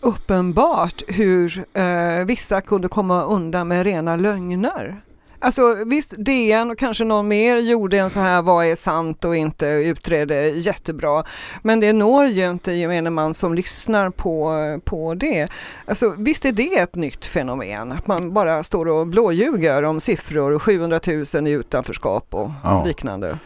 uppenbart 0.00 1.02
hur 1.08 1.64
eh, 1.72 2.24
vissa 2.26 2.60
kunde 2.60 2.88
komma 2.88 3.24
undan 3.24 3.68
med 3.68 3.84
rena 3.84 4.16
lögner. 4.16 5.02
Alltså 5.40 5.84
visst, 5.86 6.14
DN 6.18 6.70
och 6.70 6.78
kanske 6.78 7.04
någon 7.04 7.28
mer 7.28 7.56
gjorde 7.56 7.98
en 7.98 8.10
så 8.10 8.20
här 8.20 8.42
vad 8.42 8.66
är 8.66 8.76
sant 8.76 9.24
och 9.24 9.36
inte 9.36 9.66
utredde 9.66 10.48
jättebra. 10.48 11.24
Men 11.62 11.80
det 11.80 11.92
når 11.92 12.26
ju 12.26 12.50
inte 12.50 12.72
gemene 12.72 13.10
man 13.10 13.34
som 13.34 13.54
lyssnar 13.54 14.10
på, 14.10 14.52
på 14.84 15.14
det. 15.14 15.48
Alltså 15.84 16.14
visst 16.18 16.44
är 16.44 16.52
det 16.52 16.78
ett 16.78 16.94
nytt 16.94 17.24
fenomen, 17.24 17.92
att 17.92 18.06
man 18.06 18.32
bara 18.32 18.62
står 18.62 18.88
och 18.88 19.06
blåljuger 19.06 19.82
om 19.82 20.00
siffror 20.00 20.52
och 20.52 20.62
700 20.62 21.00
000 21.34 21.46
i 21.46 21.50
utanförskap 21.50 22.26
och 22.30 22.50
ja. 22.64 22.84
liknande. 22.84 23.38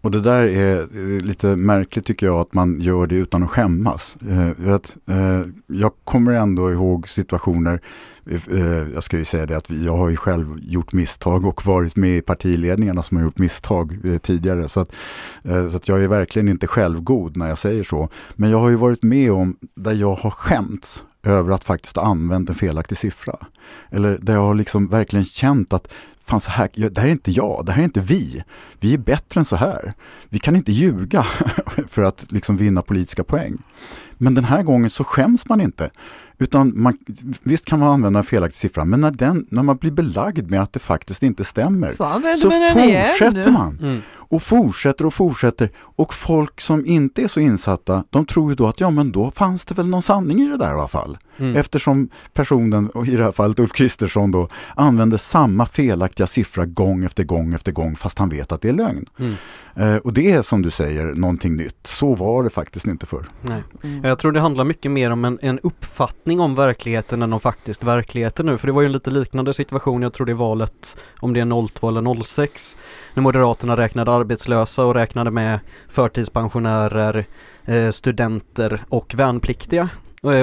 Och 0.00 0.10
det 0.10 0.20
där 0.20 0.42
är 0.42 1.20
lite 1.20 1.46
märkligt 1.46 2.06
tycker 2.06 2.26
jag 2.26 2.40
att 2.40 2.54
man 2.54 2.80
gör 2.80 3.06
det 3.06 3.14
utan 3.14 3.42
att 3.42 3.50
skämmas. 3.50 4.16
Eh, 4.28 4.74
eh, 5.16 5.42
jag 5.66 5.92
kommer 6.04 6.32
ändå 6.32 6.72
ihåg 6.72 7.08
situationer 7.08 7.72
Eh, 7.72 7.80
Eh, 8.30 8.40
eh, 8.50 8.88
jag 8.94 9.02
ska 9.02 9.18
ju 9.18 9.24
säga 9.24 9.46
det 9.46 9.56
att 9.56 9.70
jag 9.70 9.96
har 9.96 10.08
ju 10.08 10.16
själv 10.16 10.58
gjort 10.62 10.92
misstag 10.92 11.44
och 11.44 11.66
varit 11.66 11.96
med 11.96 12.16
i 12.16 12.22
partiledningarna 12.22 13.02
som 13.02 13.16
har 13.16 13.24
gjort 13.24 13.38
misstag 13.38 13.98
eh, 14.04 14.18
tidigare. 14.18 14.68
Så 14.68 14.80
att, 14.80 14.92
så 15.70 15.76
att 15.76 15.88
jag 15.88 16.02
är 16.02 16.08
verkligen 16.08 16.48
inte 16.48 16.66
självgod 16.66 17.36
när 17.36 17.48
jag 17.48 17.58
säger 17.58 17.84
så. 17.84 18.08
Men 18.34 18.50
jag 18.50 18.60
har 18.60 18.68
ju 18.68 18.76
varit 18.76 19.02
med 19.02 19.32
om 19.32 19.56
där 19.74 19.92
jag 19.92 20.14
har 20.14 20.30
skämts 20.30 21.04
över 21.22 21.54
att 21.54 21.64
faktiskt 21.64 21.96
ha 21.96 22.04
använt 22.04 22.48
en 22.48 22.54
felaktig 22.54 22.98
siffra. 22.98 23.36
Eller 23.90 24.18
där 24.18 24.32
jag 24.32 24.40
har 24.40 24.54
liksom 24.54 24.86
verkligen 24.86 25.24
känt 25.24 25.72
att 25.72 25.88
fan 26.26 26.40
så 26.40 26.50
här, 26.50 26.68
det 26.74 26.98
här 26.98 27.08
är 27.08 27.12
inte 27.12 27.30
jag, 27.30 27.66
det 27.66 27.72
här 27.72 27.80
är 27.80 27.84
inte 27.84 28.00
vi. 28.00 28.44
Vi 28.80 28.94
är 28.94 28.98
bättre 28.98 29.40
än 29.40 29.44
så 29.44 29.56
här. 29.56 29.92
Vi 30.28 30.38
kan 30.38 30.56
inte 30.56 30.72
ljuga 30.72 31.26
för 31.88 32.02
att 32.02 32.32
liksom 32.32 32.56
vinna 32.56 32.82
politiska 32.82 33.24
poäng. 33.24 33.58
Men 34.18 34.34
den 34.34 34.44
här 34.44 34.62
gången 34.62 34.90
så 34.90 35.04
skäms 35.04 35.48
man 35.48 35.60
inte. 35.60 35.90
Utan 36.38 36.72
man, 36.82 36.98
visst 37.42 37.64
kan 37.64 37.78
man 37.78 37.88
använda 37.88 38.18
en 38.18 38.24
felaktig 38.24 38.60
siffra, 38.60 38.84
men 38.84 39.00
när, 39.00 39.10
den, 39.10 39.46
när 39.50 39.62
man 39.62 39.76
blir 39.76 39.90
belagd 39.90 40.50
med 40.50 40.62
att 40.62 40.72
det 40.72 40.78
faktiskt 40.78 41.22
inte 41.22 41.44
stämmer, 41.44 41.88
så, 41.88 42.20
så 42.36 42.50
fortsätter 42.50 43.50
man. 43.50 43.78
Mm. 43.82 44.00
Och 44.28 44.42
fortsätter 44.42 45.06
och 45.06 45.14
fortsätter. 45.14 45.70
Och 45.78 46.14
folk 46.14 46.60
som 46.60 46.86
inte 46.86 47.22
är 47.22 47.28
så 47.28 47.40
insatta, 47.40 48.04
de 48.10 48.26
tror 48.26 48.50
ju 48.50 48.56
då 48.56 48.66
att 48.66 48.80
ja 48.80 48.90
men 48.90 49.12
då 49.12 49.30
fanns 49.30 49.64
det 49.64 49.74
väl 49.74 49.88
någon 49.88 50.02
sanning 50.02 50.40
i 50.40 50.48
det 50.48 50.56
där 50.56 50.70
i 50.70 50.74
alla 50.74 50.88
fall. 50.88 51.18
Mm. 51.38 51.56
Eftersom 51.56 52.08
personen, 52.32 52.90
och 52.90 53.06
i 53.06 53.16
det 53.16 53.22
här 53.22 53.32
fallet 53.32 53.58
Ulf 53.58 53.72
Kristersson 53.72 54.30
då, 54.30 54.48
använder 54.76 55.16
samma 55.16 55.66
felaktiga 55.66 56.26
siffra 56.26 56.64
gång 56.64 57.04
efter 57.04 57.24
gång 57.24 57.54
efter 57.54 57.72
gång 57.72 57.96
fast 57.96 58.18
han 58.18 58.28
vet 58.28 58.52
att 58.52 58.62
det 58.62 58.68
är 58.68 58.72
lögn. 58.72 59.06
Mm. 59.18 59.34
Eh, 59.76 59.96
och 59.96 60.12
det 60.12 60.32
är 60.32 60.42
som 60.42 60.62
du 60.62 60.70
säger 60.70 61.04
någonting 61.04 61.56
nytt. 61.56 61.86
Så 61.86 62.14
var 62.14 62.44
det 62.44 62.50
faktiskt 62.50 62.86
inte 62.86 63.06
förr. 63.06 63.26
Nej. 63.42 63.62
Mm. 63.82 64.04
Jag 64.04 64.18
tror 64.18 64.32
det 64.32 64.40
handlar 64.40 64.64
mycket 64.64 64.90
mer 64.90 65.10
om 65.10 65.24
en, 65.24 65.38
en 65.42 65.58
uppfattning 65.58 66.40
om 66.40 66.54
verkligheten 66.54 67.22
än 67.22 67.32
om 67.32 67.40
faktiskt 67.40 67.84
verkligheten 67.84 68.46
nu. 68.46 68.58
För 68.58 68.66
det 68.66 68.72
var 68.72 68.82
ju 68.82 68.86
en 68.86 68.92
lite 68.92 69.10
liknande 69.10 69.54
situation, 69.54 70.02
jag 70.02 70.12
tror 70.12 70.26
det 70.26 70.32
är 70.32 70.34
valet 70.34 70.96
om 71.20 71.32
det 71.32 71.40
är 71.40 71.68
02 71.68 71.88
eller 71.88 72.22
06 72.22 72.76
när 73.14 73.22
Moderaterna 73.22 73.76
räknade 73.76 74.12
arbetslösa 74.12 74.84
och 74.84 74.94
räknade 74.94 75.30
med 75.30 75.58
förtidspensionärer, 75.88 77.24
eh, 77.64 77.90
studenter 77.90 78.84
och 78.88 79.14
värnpliktiga 79.14 79.88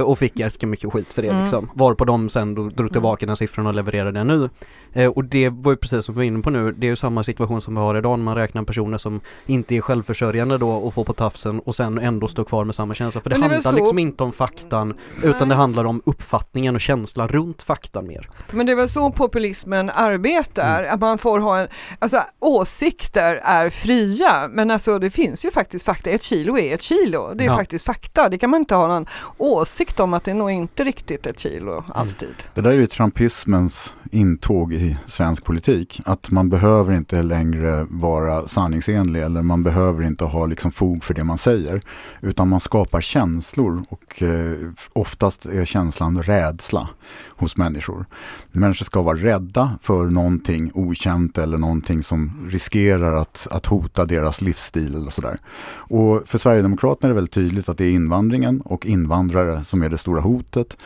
och 0.02 0.19
fick 0.19 0.34
ganska 0.34 0.67
mycket 0.67 0.93
skit 0.93 1.13
för 1.13 1.22
det 1.22 1.28
mm. 1.28 1.41
liksom. 1.41 1.69
Var 1.74 1.93
på 1.93 2.06
de 2.06 2.30
sen 2.30 2.56
drog 2.76 2.91
tillbaka 2.91 3.26
den 3.26 3.38
siffran 3.38 3.67
och 3.67 3.74
levererade 3.74 4.12
den 4.12 4.28
nu. 4.28 4.50
Eh, 4.93 5.10
och 5.10 5.25
det 5.25 5.49
var 5.49 5.71
ju 5.71 5.77
precis 5.77 6.06
som 6.06 6.15
vi 6.15 6.17
var 6.17 6.23
inne 6.23 6.41
på 6.41 6.49
nu, 6.49 6.71
det 6.71 6.88
är 6.88 6.89
ju 6.89 6.95
samma 6.95 7.23
situation 7.23 7.62
som 7.62 7.75
vi 7.75 7.82
har 7.82 7.97
idag 7.97 8.19
när 8.19 8.25
man 8.25 8.36
räknar 8.36 8.63
personer 8.63 8.97
som 8.97 9.21
inte 9.45 9.75
är 9.75 9.82
självförsörjande 9.82 10.58
då 10.58 10.69
och 10.69 10.93
får 10.93 11.03
på 11.03 11.13
tafsen 11.13 11.60
och 11.60 11.75
sen 11.75 11.99
ändå 11.99 12.27
står 12.27 12.43
kvar 12.43 12.65
med 12.65 12.75
samma 12.75 12.93
känsla. 12.93 13.21
För 13.21 13.29
det, 13.29 13.36
det 13.36 13.41
handlar 13.41 13.60
så... 13.60 13.75
liksom 13.75 13.99
inte 13.99 14.23
om 14.23 14.32
faktan 14.32 14.93
utan 15.23 15.49
det 15.49 15.56
handlar 15.56 15.86
om 15.86 16.01
uppfattningen 16.06 16.75
och 16.75 16.82
känslan 16.82 17.27
runt 17.27 17.62
faktan 17.62 18.08
mer. 18.08 18.29
Men 18.51 18.65
det 18.65 18.71
är 18.71 18.75
väl 18.75 18.89
så 18.89 19.12
populismen 19.12 19.89
arbetar, 19.89 20.79
mm. 20.79 20.93
att 20.93 20.99
man 20.99 21.17
får 21.17 21.39
ha 21.39 21.60
en, 21.60 21.67
alltså 21.99 22.23
åsikter 22.39 23.36
är 23.36 23.69
fria 23.69 24.47
men 24.51 24.71
alltså 24.71 24.99
det 24.99 25.10
finns 25.10 25.45
ju 25.45 25.51
faktiskt 25.51 25.86
fakta, 25.86 26.10
ett 26.10 26.23
kilo 26.23 26.58
är 26.58 26.73
ett 26.73 26.82
kilo, 26.82 27.34
det 27.34 27.43
är 27.43 27.47
ja. 27.47 27.58
faktiskt 27.58 27.86
fakta, 27.86 28.29
det 28.29 28.38
kan 28.38 28.49
man 28.49 28.60
inte 28.60 28.75
ha 28.75 28.88
någon 28.88 29.06
åsikt 29.38 29.99
om 29.99 30.13
att 30.13 30.23
det 30.23 30.32
är 30.32 30.36
nog 30.36 30.51
inte 30.51 30.84
riktigt 30.84 31.25
ett 31.25 31.39
kilo 31.39 31.71
mm. 31.71 31.84
alltid. 31.93 32.27
Mm. 32.27 32.41
Det 32.53 32.62
där 32.62 32.69
är 32.69 32.75
ju 32.75 32.88
trumpismens 32.88 33.93
intåg 34.12 34.73
i 34.73 34.77
svensk 35.08 35.43
politik. 35.43 36.02
Att 36.06 36.32
man 36.32 36.50
behöver 36.50 36.96
inte 36.96 37.24
längre 37.24 37.88
vara 37.89 38.48
sanningsenlig 38.48 39.22
eller 39.22 39.41
man 39.41 39.63
behöver 39.63 40.04
inte 40.04 40.24
ha 40.24 40.46
liksom 40.46 40.72
fog 40.72 41.04
för 41.04 41.13
det 41.13 41.24
man 41.24 41.38
säger. 41.38 41.82
Utan 42.22 42.50
man 42.50 42.60
skapar 42.60 43.02
känslor 43.02 43.84
och 43.89 44.22
eh, 44.22 44.58
oftast 44.93 45.46
är 45.46 45.65
känslan 45.65 46.24
rädsla 46.24 46.89
hos 47.28 47.58
människor. 47.58 48.06
Människor 48.52 48.86
ska 48.86 49.02
vara 49.02 49.17
rädda 49.17 49.78
för 49.82 50.06
någonting 50.06 50.72
okänt 50.74 51.38
eller 51.38 51.58
någonting 51.58 52.04
som 52.04 52.48
riskerar 52.50 53.15
att, 53.15 53.48
att 53.52 53.65
hota 53.65 54.06
deras 54.06 54.41
livsstil 54.41 54.96
eller 54.96 55.12
sådär. 55.12 55.38
Och 55.72 56.24
för 56.26 56.38
Sverigedemokraterna 56.38 57.08
är 57.08 57.10
det 57.10 57.15
väldigt 57.15 57.34
tydligt 57.34 57.69
att 57.69 57.78
det 57.78 57.86
är 57.86 57.91
invandringen 57.91 58.62
och 58.62 58.86
invandrare 58.86 59.63
som 59.63 59.84
är 59.84 59.89
det 59.89 59.98
stora 59.98 60.22
hotet. 60.22 60.78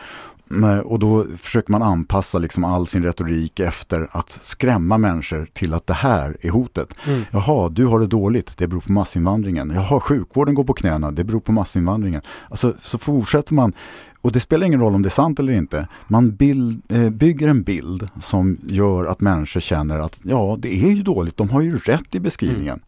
Och 0.84 0.98
då 0.98 1.26
försöker 1.38 1.72
man 1.72 1.82
anpassa 1.82 2.38
liksom 2.38 2.64
all 2.64 2.86
sin 2.86 3.02
retorik 3.02 3.60
efter 3.60 4.08
att 4.10 4.38
skrämma 4.42 4.98
människor 4.98 5.48
till 5.52 5.74
att 5.74 5.86
det 5.86 5.94
här 5.94 6.36
är 6.40 6.50
hotet. 6.50 6.94
Mm. 7.06 7.22
Jaha, 7.30 7.68
du 7.68 7.86
har 7.86 8.00
det 8.00 8.06
dåligt, 8.06 8.56
det 8.56 8.68
beror 8.68 8.80
på 8.80 8.92
massinvandringen. 8.92 9.72
Jaha, 9.74 10.00
sjukvården 10.00 10.54
går 10.54 10.64
på 10.64 10.74
knäna, 10.74 11.10
det 11.10 11.24
beror 11.24 11.40
på 11.40 11.52
massinvandringen. 11.52 12.22
Alltså, 12.48 12.74
så 12.82 12.98
fortsätter 12.98 13.54
man. 13.54 13.72
Och 14.20 14.32
det 14.32 14.40
spelar 14.40 14.66
ingen 14.66 14.80
roll 14.80 14.94
om 14.94 15.02
det 15.02 15.08
är 15.08 15.10
sant 15.10 15.38
eller 15.38 15.52
inte. 15.52 15.88
Man 16.08 16.34
bild, 16.36 16.82
eh, 16.88 17.10
bygger 17.10 17.48
en 17.48 17.62
bild 17.62 18.08
som 18.20 18.58
gör 18.66 19.04
att 19.04 19.20
människor 19.20 19.60
känner 19.60 19.98
att 19.98 20.18
ja, 20.22 20.56
det 20.58 20.84
är 20.84 20.90
ju 20.90 21.02
dåligt, 21.02 21.36
de 21.36 21.50
har 21.50 21.60
ju 21.60 21.78
rätt 21.78 22.14
i 22.14 22.20
beskrivningen. 22.20 22.80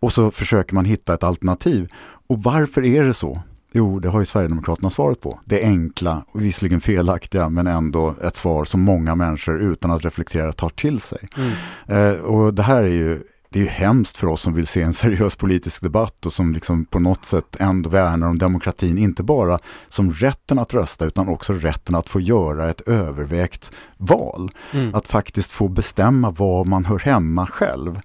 Och 0.00 0.12
så 0.12 0.30
försöker 0.30 0.74
man 0.74 0.84
hitta 0.84 1.14
ett 1.14 1.22
alternativ. 1.22 1.88
Och 2.26 2.42
varför 2.42 2.84
är 2.84 3.04
det 3.04 3.14
så? 3.14 3.42
Jo, 3.72 3.98
det 3.98 4.08
har 4.08 4.20
ju 4.20 4.26
Sverigedemokraterna 4.26 4.90
svaret 4.90 5.20
på. 5.20 5.40
Det 5.44 5.62
enkla 5.62 6.24
och 6.32 6.42
visserligen 6.42 6.80
felaktiga 6.80 7.48
men 7.48 7.66
ändå 7.66 8.14
ett 8.22 8.36
svar 8.36 8.64
som 8.64 8.80
många 8.80 9.14
människor 9.14 9.62
utan 9.62 9.90
att 9.90 10.04
reflektera 10.04 10.52
tar 10.52 10.68
till 10.68 11.00
sig. 11.00 11.28
Mm. 11.36 11.52
Eh, 11.86 12.20
och 12.20 12.54
det 12.54 12.62
här 12.62 12.82
är 12.82 12.88
ju 12.88 13.22
det 13.48 13.58
är 13.58 13.64
ju 13.64 13.70
hemskt 13.70 14.18
för 14.18 14.26
oss 14.26 14.40
som 14.40 14.54
vill 14.54 14.66
se 14.66 14.82
en 14.82 14.92
seriös 14.94 15.36
politisk 15.36 15.82
debatt 15.82 16.26
och 16.26 16.32
som 16.32 16.52
liksom 16.52 16.84
på 16.84 16.98
något 16.98 17.24
sätt 17.24 17.56
ändå 17.58 17.90
värnar 17.90 18.28
om 18.28 18.38
demokratin, 18.38 18.98
inte 18.98 19.22
bara 19.22 19.58
som 19.88 20.12
rätten 20.12 20.58
att 20.58 20.74
rösta 20.74 21.04
utan 21.04 21.28
också 21.28 21.52
rätten 21.52 21.94
att 21.94 22.08
få 22.08 22.20
göra 22.20 22.70
ett 22.70 22.80
övervägt 22.80 23.70
val. 23.96 24.50
Mm. 24.72 24.94
Att 24.94 25.06
faktiskt 25.06 25.52
få 25.52 25.68
bestämma 25.68 26.30
var 26.30 26.64
man 26.64 26.84
hör 26.84 26.98
hemma 26.98 27.46
själv 27.46 28.00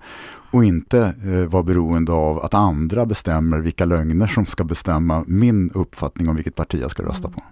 och 0.52 0.66
inte 0.66 1.14
eh, 1.26 1.50
vara 1.50 1.64
beroende 1.64 2.12
av 2.12 2.40
att 2.40 2.54
andra 2.54 3.06
bestämmer 3.06 3.60
vilka 3.60 3.86
lögner 3.86 4.28
som 4.28 4.46
ska 4.46 4.64
bestämma 4.64 5.24
min 5.28 5.72
uppfattning 5.74 6.30
om 6.30 6.36
vilket 6.36 6.56
parti 6.56 6.80
jag 6.82 6.92
ska 6.92 7.04
rösta 7.04 7.30
på. 7.30 7.44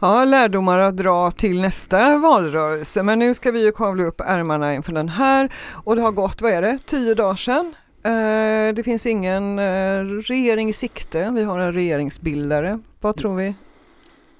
Ja, 0.00 0.24
lärdomar 0.24 0.78
att 0.78 0.96
dra 0.96 1.30
till 1.30 1.60
nästa 1.60 2.18
valrörelse. 2.18 3.02
Men 3.02 3.18
nu 3.18 3.34
ska 3.34 3.50
vi 3.50 3.64
ju 3.64 3.72
kavla 3.72 4.04
upp 4.04 4.20
ärmarna 4.20 4.74
inför 4.74 4.92
den 4.92 5.08
här 5.08 5.52
och 5.70 5.96
det 5.96 6.02
har 6.02 6.12
gått, 6.12 6.42
vad 6.42 6.52
är 6.52 6.62
det, 6.62 6.78
tio 6.86 7.14
dagar 7.14 7.36
sedan. 7.36 7.74
Eh, 8.02 8.74
det 8.74 8.82
finns 8.84 9.06
ingen 9.06 9.58
eh, 9.58 10.04
regering 10.04 10.68
i 10.68 10.72
sikte. 10.72 11.30
Vi 11.30 11.42
har 11.42 11.58
en 11.58 11.72
regeringsbildare. 11.72 12.80
Vad 13.00 13.16
tror 13.16 13.36
vi 13.36 13.54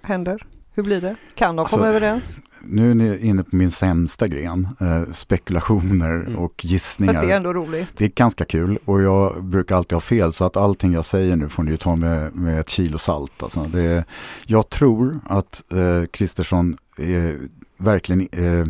händer? 0.03 0.47
Hur 0.75 0.83
blir 0.83 1.01
det? 1.01 1.17
Kan 1.35 1.57
de 1.57 1.63
Alltså, 1.63 1.77
komma 1.77 1.89
överens? 1.89 2.39
Nu 2.67 2.91
är 2.91 2.95
ni 2.95 3.19
inne 3.19 3.43
på 3.45 3.57
min 3.57 3.71
sämsta 3.71 4.29
gren, 4.29 4.69
eh, 4.81 5.13
spekulationer 5.13 6.15
Mm. 6.15 6.37
och 6.37 6.65
gissningar. 6.65 7.13
Fast 7.13 7.27
det 7.27 7.33
är 7.33 7.37
ändå 7.37 7.53
roligt. 7.53 7.89
Det 7.97 8.05
är 8.05 8.09
ganska 8.09 8.45
kul 8.45 8.79
och 8.85 9.03
jag 9.03 9.45
brukar 9.45 9.77
alltid 9.77 9.93
ha 9.93 10.01
fel 10.01 10.33
så 10.33 10.45
att 10.45 10.57
allting 10.57 10.93
jag 10.93 11.05
säger 11.05 11.37
nu 11.37 11.49
får 11.49 11.63
ni 11.63 11.77
ta 11.77 11.97
med, 11.97 12.35
med 12.35 12.61
ett 12.61 12.69
kilo 12.69 12.99
salt. 12.99 13.43
Alltså 13.43 13.65
det, 13.65 14.05
jag 14.47 14.71
tror 14.71 15.21
att 15.25 15.63
eh, 15.73 16.07
Kristersson 16.07 16.77
är 16.99 17.39
verkligen 17.77 18.29
eh, 18.33 18.67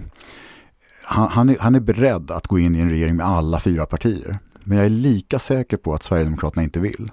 han, 1.03 1.29
han, 1.29 1.49
är, 1.49 1.57
han 1.59 1.75
är 1.75 1.81
beredd 1.81 2.31
att 2.31 2.47
gå 2.47 2.59
in 2.59 2.75
i 2.77 2.79
en 2.81 2.91
regering 2.91 3.17
med 3.17 3.27
alla 3.27 3.61
fyra 3.61 3.87
partier. 3.87 4.39
Men 4.65 4.79
jag 4.79 4.85
är 4.85 4.91
lika 4.91 5.39
säker 5.39 5.77
på 5.77 5.95
att 5.95 6.03
Sverigedemokraterna 6.03 6.63
inte 6.63 6.81
vill. 6.81 7.11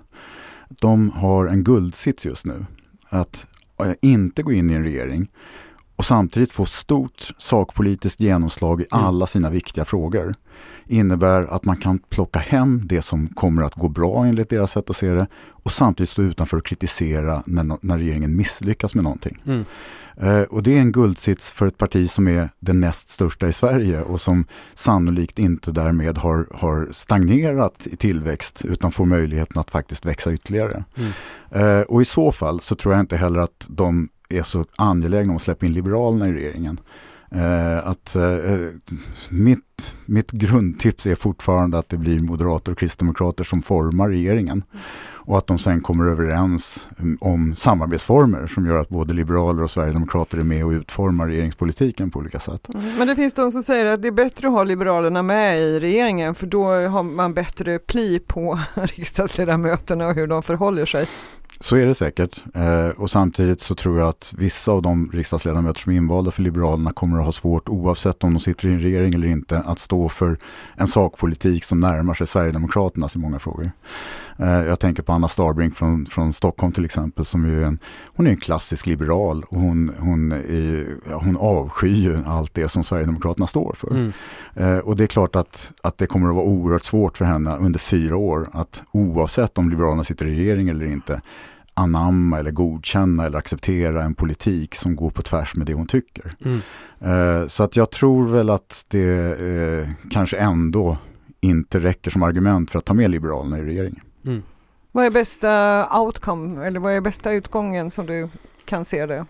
De 0.69 1.09
har 1.09 1.47
en 1.47 1.63
guldsits 1.63 2.25
just 2.25 2.45
nu. 2.45 2.65
Att 3.09 3.35
eh, 3.35 3.50
inte 4.01 4.43
gå 4.43 4.51
in 4.51 4.69
i 4.69 4.73
en 4.73 4.83
regering 4.83 5.31
och 5.95 6.05
samtidigt 6.05 6.51
få 6.51 6.65
stort 6.65 7.33
sakpolitiskt 7.37 8.19
genomslag 8.19 8.81
i 8.81 8.85
Mm. 8.91 9.05
alla 9.05 9.27
sina 9.27 9.49
viktiga 9.49 9.85
frågor 9.85 10.35
innebär 10.87 11.53
att 11.53 11.65
man 11.65 11.77
kan 11.77 11.99
plocka 11.99 12.39
hem 12.39 12.81
det 12.85 13.01
som 13.01 13.27
kommer 13.27 13.61
att 13.61 13.75
gå 13.75 13.89
bra 13.89 14.25
enligt 14.25 14.49
deras 14.49 14.71
sätt 14.71 14.89
att 14.89 14.95
se 14.95 15.13
det 15.13 15.27
och 15.63 15.71
samtidigt 15.71 16.09
stå 16.09 16.21
utanför 16.21 16.57
och 16.57 16.65
kritisera 16.65 17.43
när, 17.45 17.77
när 17.81 17.97
regeringen 17.97 18.35
misslyckas 18.35 18.95
med 18.95 19.03
någonting. 19.03 19.41
Mm. 19.45 19.65
Eh, 20.21 20.41
och 20.41 20.63
det 20.63 20.77
är 20.77 20.81
en 20.81 20.91
guldsits 20.91 21.51
för 21.51 21.67
ett 21.67 21.77
parti 21.77 22.11
som 22.11 22.27
är 22.27 22.49
det 22.59 22.73
näst 22.73 23.09
största 23.09 23.47
i 23.47 23.53
Sverige 23.53 24.01
och 24.01 24.21
som 24.21 24.45
sannolikt 24.73 25.39
inte 25.39 25.71
därmed 25.71 26.17
har, 26.17 26.47
har 26.53 26.87
stagnerat 26.91 27.87
i 27.87 27.95
tillväxt 27.95 28.65
utan 28.65 28.91
får 28.91 29.05
möjligheten 29.05 29.57
att 29.57 29.71
faktiskt 29.71 30.05
växa 30.05 30.33
ytterligare. 30.33 30.83
Mm. 30.95 31.11
Eh, 31.51 31.81
och 31.81 32.01
i 32.01 32.05
så 32.05 32.31
fall 32.31 32.59
så 32.59 32.75
tror 32.75 32.93
jag 32.93 32.99
inte 32.99 33.17
heller 33.17 33.39
att 33.39 33.65
de 33.67 34.09
är 34.29 34.43
så 34.43 34.65
angelägna 34.75 35.31
om 35.31 35.35
att 35.35 35.41
släppa 35.41 35.65
in 35.65 35.73
Liberalerna 35.73 36.27
i 36.27 36.31
regeringen. 36.33 36.79
Eh, 37.35 37.87
att, 37.87 38.15
eh, 38.15 38.21
mitt, 39.29 39.93
mitt 40.05 40.31
grundtips 40.31 41.05
är 41.05 41.15
fortfarande 41.15 41.77
att 41.77 41.89
det 41.89 41.97
blir 41.97 42.19
moderater 42.19 42.71
och 42.71 42.77
kristdemokrater 42.77 43.43
som 43.43 43.61
formar 43.61 44.09
regeringen. 44.09 44.63
Och 45.23 45.37
att 45.37 45.47
de 45.47 45.59
sen 45.59 45.81
kommer 45.81 46.05
överens 46.05 46.87
mm, 46.99 47.17
om 47.21 47.55
samarbetsformer 47.55 48.47
som 48.47 48.65
gör 48.65 48.77
att 48.77 48.89
både 48.89 49.13
liberaler 49.13 49.63
och 49.63 49.71
sverigedemokrater 49.71 50.37
är 50.37 50.43
med 50.43 50.65
och 50.65 50.71
utformar 50.71 51.27
regeringspolitiken 51.27 52.11
på 52.11 52.19
olika 52.19 52.39
sätt. 52.39 52.69
Mm. 52.73 52.97
Men 52.97 53.07
det 53.07 53.15
finns 53.15 53.33
de 53.33 53.51
som 53.51 53.63
säger 53.63 53.85
att 53.85 54.01
det 54.01 54.07
är 54.07 54.11
bättre 54.11 54.47
att 54.47 54.53
ha 54.53 54.63
Liberalerna 54.63 55.23
med 55.23 55.59
i 55.59 55.79
regeringen 55.79 56.35
för 56.35 56.47
då 56.47 56.65
har 56.65 57.03
man 57.03 57.33
bättre 57.33 57.79
pli 57.79 58.19
på 58.19 58.59
riksdagsledamöterna 58.73 60.07
och 60.07 60.15
hur 60.15 60.27
de 60.27 60.43
förhåller 60.43 60.85
sig. 60.85 61.07
Så 61.61 61.75
är 61.75 61.85
det 61.85 61.95
säkert. 61.95 62.43
Eh, 62.53 62.89
och 62.89 63.11
samtidigt 63.11 63.61
så 63.61 63.75
tror 63.75 63.99
jag 63.99 64.09
att 64.09 64.33
vissa 64.37 64.71
av 64.71 64.81
de 64.81 65.09
riksdagsledamöter 65.13 65.81
som 65.81 65.91
är 65.91 65.97
invalda 65.97 66.31
för 66.31 66.41
Liberalerna 66.41 66.93
kommer 66.93 67.19
att 67.19 67.25
ha 67.25 67.31
svårt, 67.31 67.69
oavsett 67.69 68.23
om 68.23 68.33
de 68.33 68.39
sitter 68.39 68.67
i 68.67 68.71
en 68.71 68.81
regering 68.81 69.13
eller 69.13 69.27
inte, 69.27 69.59
att 69.59 69.79
stå 69.79 70.09
för 70.09 70.37
en 70.75 70.87
sakpolitik 70.87 71.63
som 71.63 71.79
närmar 71.79 72.13
sig 72.13 72.27
Sverigedemokraternas 72.27 73.15
i 73.15 73.19
många 73.19 73.39
frågor. 73.39 73.71
Eh, 74.37 74.65
jag 74.65 74.79
tänker 74.79 75.03
på 75.03 75.13
Anna 75.13 75.27
Starbrink 75.27 75.75
från, 75.75 76.05
från 76.05 76.33
Stockholm 76.33 76.73
till 76.73 76.85
exempel, 76.85 77.25
som 77.25 77.45
ju 77.45 77.61
är 77.61 77.65
en, 77.65 77.79
hon 78.15 78.27
är 78.27 78.31
en 78.31 78.37
klassisk 78.37 78.85
liberal 78.85 79.43
och 79.49 79.59
hon, 79.59 79.91
hon, 79.99 80.31
är, 80.31 81.13
hon 81.13 81.37
avskyr 81.37 82.23
allt 82.25 82.53
det 82.53 82.69
som 82.69 82.83
Sverigedemokraterna 82.83 83.47
står 83.47 83.75
för. 83.77 83.91
Mm. 83.91 84.11
Eh, 84.55 84.77
och 84.77 84.95
det 84.95 85.03
är 85.03 85.07
klart 85.07 85.35
att, 85.35 85.71
att 85.81 85.97
det 85.97 86.07
kommer 86.07 86.29
att 86.29 86.35
vara 86.35 86.45
oerhört 86.45 86.85
svårt 86.85 87.17
för 87.17 87.25
henne 87.25 87.55
under 87.55 87.79
fyra 87.79 88.15
år 88.15 88.47
att 88.51 88.83
oavsett 88.91 89.57
om 89.57 89.69
Liberalerna 89.69 90.03
sitter 90.03 90.25
i 90.25 90.29
regering 90.29 90.69
eller 90.69 90.85
inte 90.85 91.21
anamma 91.73 92.39
eller 92.39 92.51
godkänna 92.51 93.25
eller 93.25 93.37
acceptera 93.37 94.03
en 94.03 94.13
politik 94.13 94.75
som 94.75 94.95
går 94.95 95.09
på 95.09 95.21
tvärs 95.21 95.55
med 95.55 95.67
det 95.67 95.73
hon 95.73 95.87
tycker. 95.87 96.35
Mm. 96.45 96.61
Eh, 96.99 97.47
så 97.47 97.63
att 97.63 97.75
jag 97.75 97.91
tror 97.91 98.27
väl 98.27 98.49
att 98.49 98.85
det 98.87 99.39
eh, 99.39 99.89
kanske 100.11 100.37
ändå 100.37 100.97
inte 101.41 101.79
räcker 101.79 102.11
som 102.11 102.23
argument 102.23 102.71
för 102.71 102.79
att 102.79 102.85
ta 102.85 102.93
med 102.93 103.11
Liberalerna 103.11 103.59
i 103.59 103.63
regeringen. 103.63 104.03
Mm. 104.25 104.43
Vad 104.91 105.05
är 105.05 105.09
bästa 105.09 105.87
outcome 105.99 106.65
eller 106.67 106.79
vad 106.79 106.93
är 106.93 107.01
bästa 107.01 107.31
utgången 107.31 107.91
som 107.91 108.05
du 108.05 108.29
kan 108.65 108.85
se 108.85 109.05
det 109.05 109.25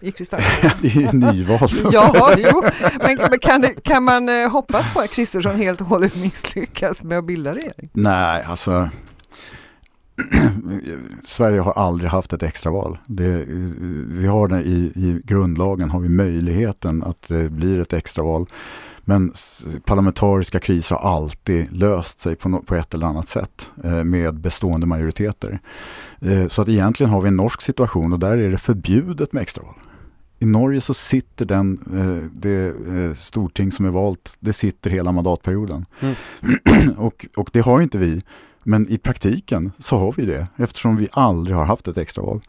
i 0.00 0.12
kristallen? 0.12 0.46
det 0.82 0.88
är 0.88 1.00
ju 1.00 1.12
nyval. 1.12 1.68
ja, 1.92 2.34
jo, 2.36 2.62
men 2.98 3.18
men 3.30 3.38
kan, 3.38 3.60
det, 3.60 3.74
kan 3.84 4.04
man 4.04 4.28
eh, 4.28 4.50
hoppas 4.50 4.94
på 4.94 5.00
att 5.00 5.10
Kristersson 5.10 5.56
helt 5.56 5.80
och 5.80 5.86
hållet 5.86 6.16
misslyckas 6.16 7.02
med 7.02 7.18
att 7.18 7.24
bilda 7.24 7.52
regering? 7.52 7.90
Nej, 7.92 8.42
alltså 8.42 8.90
Sverige 11.24 11.60
har 11.60 11.72
aldrig 11.72 12.10
haft 12.10 12.32
ett 12.32 12.42
extraval. 12.42 12.98
Det, 13.06 13.44
vi 14.08 14.26
har 14.26 14.48
det 14.48 14.62
i, 14.62 14.92
i 14.94 15.20
grundlagen 15.24 15.90
har 15.90 16.00
vi 16.00 16.08
möjligheten 16.08 17.02
att 17.02 17.28
det 17.28 17.50
blir 17.50 17.78
ett 17.78 17.92
extraval. 17.92 18.46
Men 19.04 19.32
parlamentariska 19.84 20.60
kriser 20.60 20.94
har 20.94 21.16
alltid 21.16 21.72
löst 21.72 22.20
sig 22.20 22.36
på, 22.36 22.48
no, 22.48 22.62
på 22.62 22.74
ett 22.74 22.94
eller 22.94 23.06
annat 23.06 23.28
sätt 23.28 23.70
eh, 23.84 24.04
med 24.04 24.34
bestående 24.34 24.86
majoriteter. 24.86 25.60
Eh, 26.20 26.48
så 26.48 26.62
att 26.62 26.68
egentligen 26.68 27.10
har 27.10 27.20
vi 27.20 27.28
en 27.28 27.36
norsk 27.36 27.62
situation 27.62 28.12
och 28.12 28.18
där 28.18 28.38
är 28.38 28.50
det 28.50 28.58
förbjudet 28.58 29.32
med 29.32 29.42
extraval. 29.42 29.74
I 30.38 30.46
Norge 30.46 30.80
så 30.80 30.94
sitter 30.94 31.44
den, 31.44 31.78
eh, 31.94 32.38
det 32.40 32.66
eh, 32.68 33.14
storting 33.14 33.72
som 33.72 33.86
är 33.86 33.90
valt, 33.90 34.36
det 34.40 34.52
sitter 34.52 34.90
hela 34.90 35.12
mandatperioden. 35.12 35.86
och, 36.96 37.26
och 37.36 37.50
det 37.52 37.60
har 37.60 37.80
inte 37.80 37.98
vi. 37.98 38.22
Men 38.62 38.88
i 38.88 38.98
praktiken 38.98 39.72
så 39.78 39.98
har 39.98 40.12
vi 40.16 40.26
det 40.26 40.46
eftersom 40.56 40.96
vi 40.96 41.08
aldrig 41.12 41.56
har 41.56 41.64
haft 41.64 41.88
ett 41.88 41.98
extraval. 41.98 42.40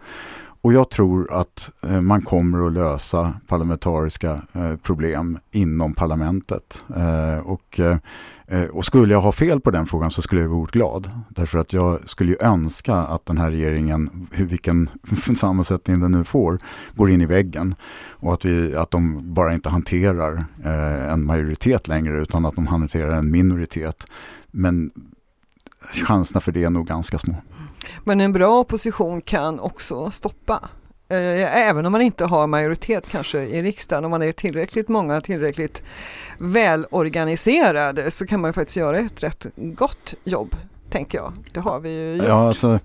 Och 0.64 0.74
jag 0.74 0.90
tror 0.90 1.34
att 1.34 1.72
eh, 1.82 2.02
man 2.02 2.22
kommer 2.22 2.68
att 2.68 2.74
lösa 2.74 3.34
parlamentariska 3.48 4.42
eh, 4.54 4.76
problem 4.76 5.38
inom 5.52 5.94
parlamentet. 5.94 6.84
Eh, 6.96 7.38
och, 7.38 7.80
eh, 7.80 7.98
eh 8.48 8.64
och 8.64 8.86
skulle 8.86 9.14
jag 9.14 9.22
ha 9.22 9.32
fel 9.32 9.60
på 9.60 9.72
den 9.72 9.86
frågan 9.86 10.12
så 10.12 10.22
skulle 10.22 10.42
jag 10.42 10.48
vara 10.48 10.58
oerhört 10.58 10.74
glad. 10.74 11.12
Därför 11.30 11.58
att 11.58 11.74
jag 11.74 12.10
skulle 12.10 12.32
ju 12.32 12.38
önska 12.42 12.96
att 12.96 13.26
den 13.26 13.38
här 13.38 13.52
regeringen, 13.52 14.28
vilken 14.32 14.90
sammansättning 15.40 16.00
den 16.00 16.12
nu 16.12 16.24
får, 16.24 16.60
går 16.96 17.10
in 17.10 17.22
i 17.22 17.26
väggen. 17.26 17.76
Och 18.10 18.34
att, 18.34 18.46
vi, 18.46 18.76
att 18.76 18.92
de 18.92 19.34
bara 19.34 19.54
inte 19.54 19.70
hanterar 19.70 20.46
eh, 20.64 21.12
en 21.12 21.26
majoritet 21.26 21.88
längre 21.88 22.22
utan 22.22 22.46
att 22.46 22.56
de 22.56 22.68
hanterar 22.68 23.16
en 23.16 23.32
minoritet. 23.32 24.08
Men 24.52 24.92
chanserna 25.92 26.42
för 26.42 26.52
det 26.52 26.64
är 26.64 26.70
nog 26.70 26.88
ganska 26.88 27.20
små. 27.20 27.36
Men 28.04 28.22
en 28.22 28.34
bra 28.34 28.60
opposition 28.60 29.22
kan 29.22 29.60
också 29.60 30.12
stoppa. 30.12 30.70
Eh, 31.10 31.58
Även 31.68 31.86
om 31.86 31.92
man 31.92 32.02
inte 32.02 32.26
har 32.26 32.48
majoritet 32.48 33.08
kanske 33.08 33.40
i 33.40 33.64
riksdagen, 33.64 34.06
om 34.06 34.12
man 34.12 34.22
är 34.22 34.32
tillräckligt 34.32 34.88
många, 34.88 35.22
tillräckligt 35.22 35.84
välorganiserade 36.38 38.12
så 38.12 38.28
kan 38.28 38.42
man 38.42 38.54
faktiskt 38.54 38.78
göra 38.78 38.98
ett 38.98 39.24
rätt 39.24 39.46
gott 39.56 40.14
jobb 40.24 40.56
tänker 40.92 41.18
jag. 41.18 41.34
Det 41.54 41.60
har 41.60 41.80
vi 41.80 41.90
ju 41.90 42.16
gjort. 42.16 42.28
Ja, 42.28 42.48
alltså, 42.48 42.80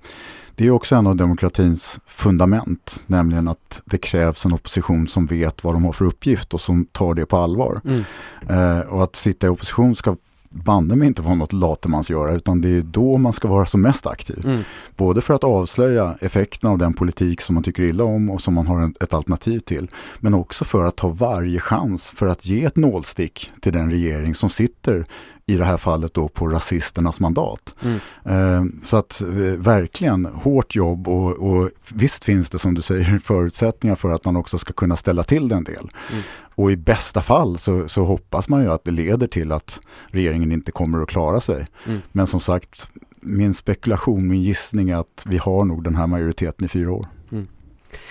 det 0.55 0.67
är 0.67 0.71
också 0.71 0.95
en 0.95 1.07
av 1.07 1.17
demokratins 1.17 1.99
fundament, 2.07 3.05
nämligen 3.07 3.49
att 3.49 3.83
det 3.85 3.99
krävs 3.99 4.45
en 4.45 4.53
opposition 4.53 5.09
som 5.09 5.27
vet 5.27 5.65
vad 5.65 5.75
de 5.75 5.85
har 5.85 5.93
för 5.93 6.05
uppgift 6.05 6.55
och 6.55 6.61
som 6.61 6.85
tar 6.85 7.15
det 7.15 7.27
på 7.27 7.37
allvar. 7.37 7.81
Mm. 7.85 8.05
Eh, 8.49 8.81
och 8.81 9.05
att 9.05 9.17
sitta 9.17 9.47
i 9.47 9.51
opposition 9.51 9.97
ska 9.97 10.17
banne 10.65 10.97
mig 10.97 11.09
inte 11.09 11.23
vara 11.23 11.35
något 11.35 11.53
latemans 11.53 12.11
göra 12.11 12.33
utan 12.33 12.61
det 12.61 12.69
är 12.69 12.83
då 12.83 13.17
man 13.17 13.33
ska 13.33 13.49
vara 13.49 13.67
som 13.67 13.83
mest 13.83 14.07
aktiv. 14.07 14.43
Mm. 14.45 14.63
Både 14.97 15.21
för 15.21 15.35
att 15.35 15.45
avslöja 15.45 16.17
effekterna 16.21 16.73
av 16.73 16.79
den 16.79 16.95
politik 16.95 17.41
som 17.41 17.55
man 17.55 17.65
tycker 17.65 17.83
illa 17.83 18.05
om 18.05 18.31
och 18.31 18.41
som 18.41 18.55
man 18.55 18.67
har 18.67 18.93
ett 19.01 19.15
alternativ 19.15 19.59
till. 19.59 19.89
Men 20.21 20.35
också 20.35 20.65
för 20.65 20.85
att 20.85 20.97
ta 20.97 21.09
varje 21.09 21.61
chans 21.61 22.11
för 22.11 22.27
att 22.27 22.47
ge 22.47 22.65
ett 22.65 22.77
nålstick 22.77 23.51
till 23.61 23.73
den 23.73 23.91
regering 23.91 24.35
som 24.35 24.51
sitter 24.51 25.05
i 25.49 25.57
det 25.57 25.65
här 25.65 25.77
fallet 25.77 26.15
då 26.15 26.29
på 26.29 26.49
rasisternas 26.49 27.21
mandat. 27.21 27.75
Mm. 27.83 27.99
Eh, 28.25 28.85
så 28.85 28.97
att 28.97 29.21
eh, 29.21 29.29
verkligen 29.59 30.25
hårt 30.25 30.75
jobb 30.75 31.09
och, 31.09 31.33
och 31.33 31.71
visst 31.95 32.25
finns 32.25 32.51
det 32.51 32.59
som 32.59 32.75
du 32.75 32.83
säger 32.83 33.19
förutsättningar 33.25 33.97
för 33.97 34.11
att 34.11 34.25
man 34.25 34.37
också 34.37 34.59
ska 34.59 34.73
kunna 34.73 34.97
ställa 34.97 35.23
till 35.23 35.49
det 35.49 35.55
en 35.55 35.65
del. 35.65 35.91
Mm. 36.11 36.23
Och 36.55 36.71
i 36.71 36.77
bästa 36.77 37.23
fall 37.23 37.59
så, 37.59 37.89
så 37.89 38.05
hoppas 38.05 38.49
man 38.49 38.63
ju 38.63 38.73
att 38.73 38.85
det 38.85 38.91
leder 38.91 39.27
till 39.27 39.53
att 39.53 39.81
regeringen 40.07 40.53
inte 40.53 40.73
kommer 40.73 41.03
att 41.03 41.09
klara 41.09 41.41
sig. 41.41 41.67
Mm. 41.87 42.01
Men 42.13 42.27
som 42.27 42.41
sagt, 42.41 42.89
min 43.21 43.55
spekulation, 43.55 44.29
min 44.29 44.43
gissning 44.43 44.91
är 44.91 44.97
att 44.97 45.25
vi 45.27 45.39
har 45.39 45.65
nog 45.65 45.85
den 45.85 45.95
här 45.95 46.07
majoriteten 46.07 46.65
i 46.65 46.69
fyra 46.69 46.93
år. 46.93 47.07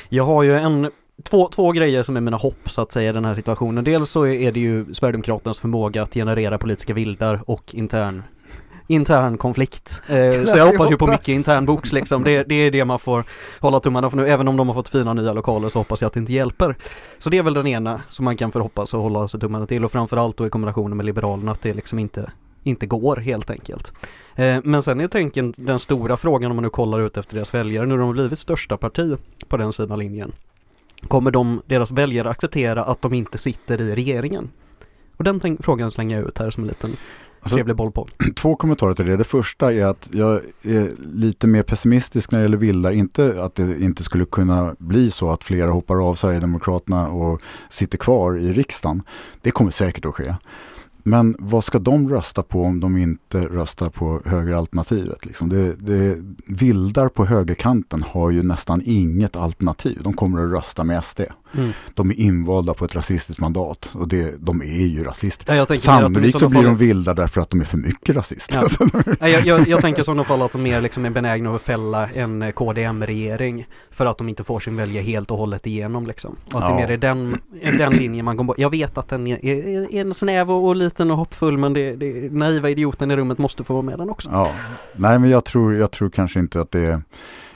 Jag 0.10 0.24
har 0.24 0.44
ju 0.44 0.58
en 0.58 0.92
Två, 1.24 1.48
två 1.48 1.72
grejer 1.72 2.04
som 2.04 2.18
är 2.18 2.22
mina 2.22 2.38
hopp 2.38 2.70
så 2.70 2.82
att 2.82 2.92
säga 2.92 3.10
i 3.10 3.14
den 3.14 3.26
här 3.26 3.36
situationen. 3.36 3.84
Dels 3.84 4.10
så 4.10 4.28
är 4.28 4.52
det 4.52 4.60
ju 4.60 4.94
Sverigedemokraternas 4.94 5.60
förmåga 5.60 6.04
att 6.04 6.14
generera 6.14 6.58
politiska 6.58 6.94
vildar 6.94 7.42
och 7.46 7.76
intern 7.76 8.24
intern 8.88 9.38
konflikt. 9.38 10.02
Eh, 10.08 10.46
så 10.46 10.58
jag 10.58 10.66
hoppas 10.68 10.92
ju 10.92 10.98
på 10.98 11.08
mycket 11.08 11.28
intern 11.28 11.66
box 11.66 11.94
liksom. 11.94 12.24
Det, 12.24 12.44
det 12.44 12.56
är 12.56 12.72
det 12.72 12.86
man 12.86 13.00
får 13.00 13.24
hålla 13.60 13.80
tummarna 13.80 14.10
för 14.10 14.18
nu. 14.18 14.28
Även 14.28 14.48
om 14.48 14.58
de 14.58 14.68
har 14.68 14.76
fått 14.76 14.90
fina 14.90 15.14
nya 15.14 15.34
lokaler 15.34 15.70
så 15.70 15.80
hoppas 15.80 16.02
jag 16.02 16.08
att 16.08 16.14
det 16.14 16.20
inte 16.20 16.34
hjälper. 16.34 16.76
Så 17.20 17.30
det 17.30 17.38
är 17.38 17.44
väl 17.44 17.54
den 17.54 17.68
ena 17.68 18.02
som 18.10 18.26
man 18.26 18.38
kan 18.38 18.52
förhoppas 18.52 18.94
och 18.94 19.02
hålla 19.02 19.28
sig 19.28 19.40
tummarna 19.40 19.66
till 19.66 19.86
och 19.86 19.92
framförallt 19.92 20.38
då 20.38 20.48
i 20.48 20.50
kombinationen 20.50 20.98
med 20.98 21.06
Liberalerna 21.06 21.52
att 21.52 21.62
det 21.62 21.74
liksom 21.74 22.00
inte, 22.00 22.32
inte 22.64 22.86
går 22.86 23.16
helt 23.16 23.50
enkelt. 23.50 23.94
Eh, 24.36 24.58
men 24.64 24.84
sen 24.84 25.00
är 25.00 25.08
tänken 25.08 25.54
den 25.58 25.80
stora 25.80 26.18
frågan 26.18 26.52
om 26.52 26.58
man 26.58 26.64
nu 26.64 26.70
kollar 26.70 27.02
ut 27.02 27.18
efter 27.18 27.36
deras 27.36 27.54
väljare. 27.54 27.86
Nu 27.86 27.94
har 27.94 28.00
de 28.00 28.12
blivit 28.12 28.40
största 28.40 28.78
parti 28.78 29.18
på 29.48 29.58
den 29.58 29.74
sidan 29.74 30.00
linjen. 30.00 30.32
Kommer 31.08 31.32
de, 31.32 31.62
deras 31.66 31.92
väljare 31.92 32.30
acceptera 32.30 32.84
att 32.84 33.02
de 33.02 33.14
inte 33.14 33.38
sitter 33.38 33.82
i 33.82 33.96
regeringen? 33.96 34.50
Och 35.18 35.24
den 35.24 35.58
frågan 35.60 35.92
slänger 35.92 36.16
jag 36.18 36.28
ut 36.28 36.38
här 36.38 36.50
som 36.50 36.64
en 36.64 36.68
liten 36.68 36.98
Alltså, 37.46 37.56
trevlig 37.56 37.76
boll 37.76 37.92
på. 37.92 38.08
Två 38.36 38.56
kommentarer 38.56 38.94
till 38.94 39.06
det. 39.06 39.18
Det 39.18 39.24
första 39.24 39.74
är 39.74 39.86
att 39.86 40.10
jag 40.12 40.42
är 40.62 40.92
lite 41.14 41.48
mer 41.48 41.64
pessimistisk 41.64 42.32
när 42.32 42.40
det 42.40 42.44
gäller 42.44 42.58
vildar. 42.58 42.92
Inte 42.92 43.44
att 43.44 43.56
det 43.56 43.82
inte 43.82 44.04
skulle 44.04 44.26
kunna 44.26 44.76
bli 44.80 45.12
så 45.12 45.32
att 45.32 45.44
flera 45.44 45.70
hoppar 45.72 46.10
av 46.10 46.16
Sverigedemokraterna 46.16 47.08
och 47.10 47.42
sitter 47.70 47.98
kvar 47.98 48.38
i 48.38 48.54
riksdagen. 48.54 49.04
Det 49.42 49.52
kommer 49.52 49.72
säkert 49.72 50.06
att 50.06 50.16
ske. 50.16 50.36
Men 51.08 51.36
vad 51.40 51.64
ska 51.64 51.80
de 51.80 52.10
rösta 52.10 52.44
på 52.44 52.62
om 52.62 52.80
de 52.80 52.98
inte 52.98 53.42
röstar 53.42 53.90
på 53.90 54.22
högeralternativet? 54.26 55.26
Liksom 55.26 55.50
det, 55.50 55.76
det, 55.76 56.18
vildar 56.48 57.10
på 57.10 57.26
högerkanten 57.26 58.04
har 58.04 58.32
ju 58.32 58.44
nästan 58.44 58.82
inget 58.86 59.36
alternativ. 59.36 60.02
De 60.04 60.14
kommer 60.14 60.46
att 60.46 60.52
rösta 60.52 60.84
med 60.84 61.04
SD. 61.04 61.22
Mm. 61.58 61.72
De 61.94 62.10
är 62.10 62.20
invalda 62.20 62.74
på 62.74 62.86
ett 62.86 62.96
rasistiskt 62.96 63.40
mandat 63.42 63.90
och 63.94 64.08
det, 64.08 64.34
de 64.40 64.62
är 64.62 64.66
ju 64.86 65.04
rasister. 65.04 65.56
Ja, 65.56 65.76
i 65.76 65.78
Sannolikt 65.78 66.32
så 66.32 66.40
sådana 66.40 66.60
blir 66.60 66.70
de 66.70 66.78
vilda 66.78 67.14
därför 67.14 67.42
att 67.42 67.50
de 67.50 67.62
är 67.62 67.66
för 67.66 67.78
mycket 67.78 68.16
rasister. 68.16 68.56
Ja. 68.56 68.62
Alltså, 68.66 69.28
jag, 69.28 69.46
jag, 69.46 69.68
jag 69.68 69.82
tänker 69.82 70.04
som 70.04 70.18
de 70.18 70.26
fall 70.26 70.42
att 70.42 70.52
de 70.52 70.64
mer 70.64 70.82
liksom 70.82 71.06
är 71.06 71.10
benägna 71.10 71.56
att 71.56 71.62
fälla 71.62 72.10
en 72.10 72.52
KDM-regering 72.54 73.68
för 73.92 74.06
att 74.06 74.18
de 74.18 74.30
inte 74.30 74.44
får 74.44 74.60
sin 74.60 74.78
vilja 74.78 75.02
helt 75.02 75.32
och 75.32 75.38
hållet 75.38 75.68
igenom 75.68 76.08
liksom. 76.08 76.36
Och 76.54 76.60
att 76.64 76.68
det 76.68 76.74
Ja. 76.74 76.76
mer 76.76 76.92
är 76.92 76.98
den, 76.98 77.38
den 77.78 77.94
linjen 77.94 78.26
man 78.26 78.38
kommer 78.38 78.54
på. 78.54 78.62
Jag 78.62 78.70
vet 78.70 78.98
att 78.98 79.08
den 79.08 79.28
är, 79.28 79.46
är, 79.46 79.96
är 79.96 80.02
en 80.02 80.14
snäv 80.14 80.52
och, 80.52 80.68
och 80.68 80.76
liten 80.76 81.12
och 81.12 81.18
hoppfull 81.18 81.58
men 81.58 81.74
det, 81.74 81.96
det 81.96 82.32
naiva 82.34 82.70
idioten 82.70 83.12
i 83.12 83.16
rummet 83.16 83.38
måste 83.38 83.64
få 83.64 83.74
vara 83.74 83.84
med 83.84 83.98
den 84.00 84.10
också. 84.10 84.30
Ja, 84.32 84.52
nej 84.96 85.20
men 85.20 85.30
jag 85.30 85.46
tror, 85.46 85.76
jag 85.76 85.92
tror 85.92 86.10
kanske 86.10 86.40
inte 86.40 86.62
att 86.62 86.72
det 86.72 86.80
är 86.80 87.02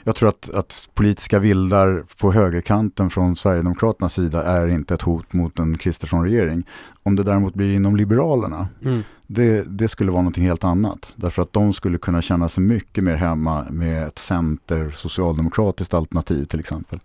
jag 0.04 0.16
tror 0.16 0.28
att, 0.28 0.50
att 0.50 0.88
politiska 0.94 1.38
vildar 1.38 2.04
på 2.20 2.32
högerkanten 2.32 3.10
från 3.10 3.36
Sverigedemokraternas 3.36 4.14
sida 4.14 4.42
är 4.42 4.68
inte 4.68 4.94
ett 4.94 5.02
hot 5.02 5.32
mot 5.32 5.58
en 5.58 5.78
Kristersson-regering. 5.78 6.66
Om 7.02 7.16
det 7.16 7.22
däremot 7.22 7.54
blir 7.54 7.74
inom 7.74 7.96
Liberalerna, 7.96 8.68
Mm. 8.84 9.02
det, 9.26 9.62
det 9.62 9.88
skulle 9.88 10.10
vara 10.10 10.22
någonting 10.22 10.44
helt 10.44 10.64
annat. 10.64 11.12
Därför 11.16 11.42
att 11.42 11.52
de 11.52 11.72
skulle 11.72 11.98
kunna 11.98 12.22
känna 12.22 12.48
sig 12.48 12.62
mycket 12.62 13.04
mer 13.04 13.14
hemma 13.16 13.66
med 13.70 14.06
ett 14.06 14.18
center 14.18 14.90
socialdemokratiskt 14.90 15.94
alternativ 15.94 16.44
till 16.44 16.60
exempel. 16.60 17.00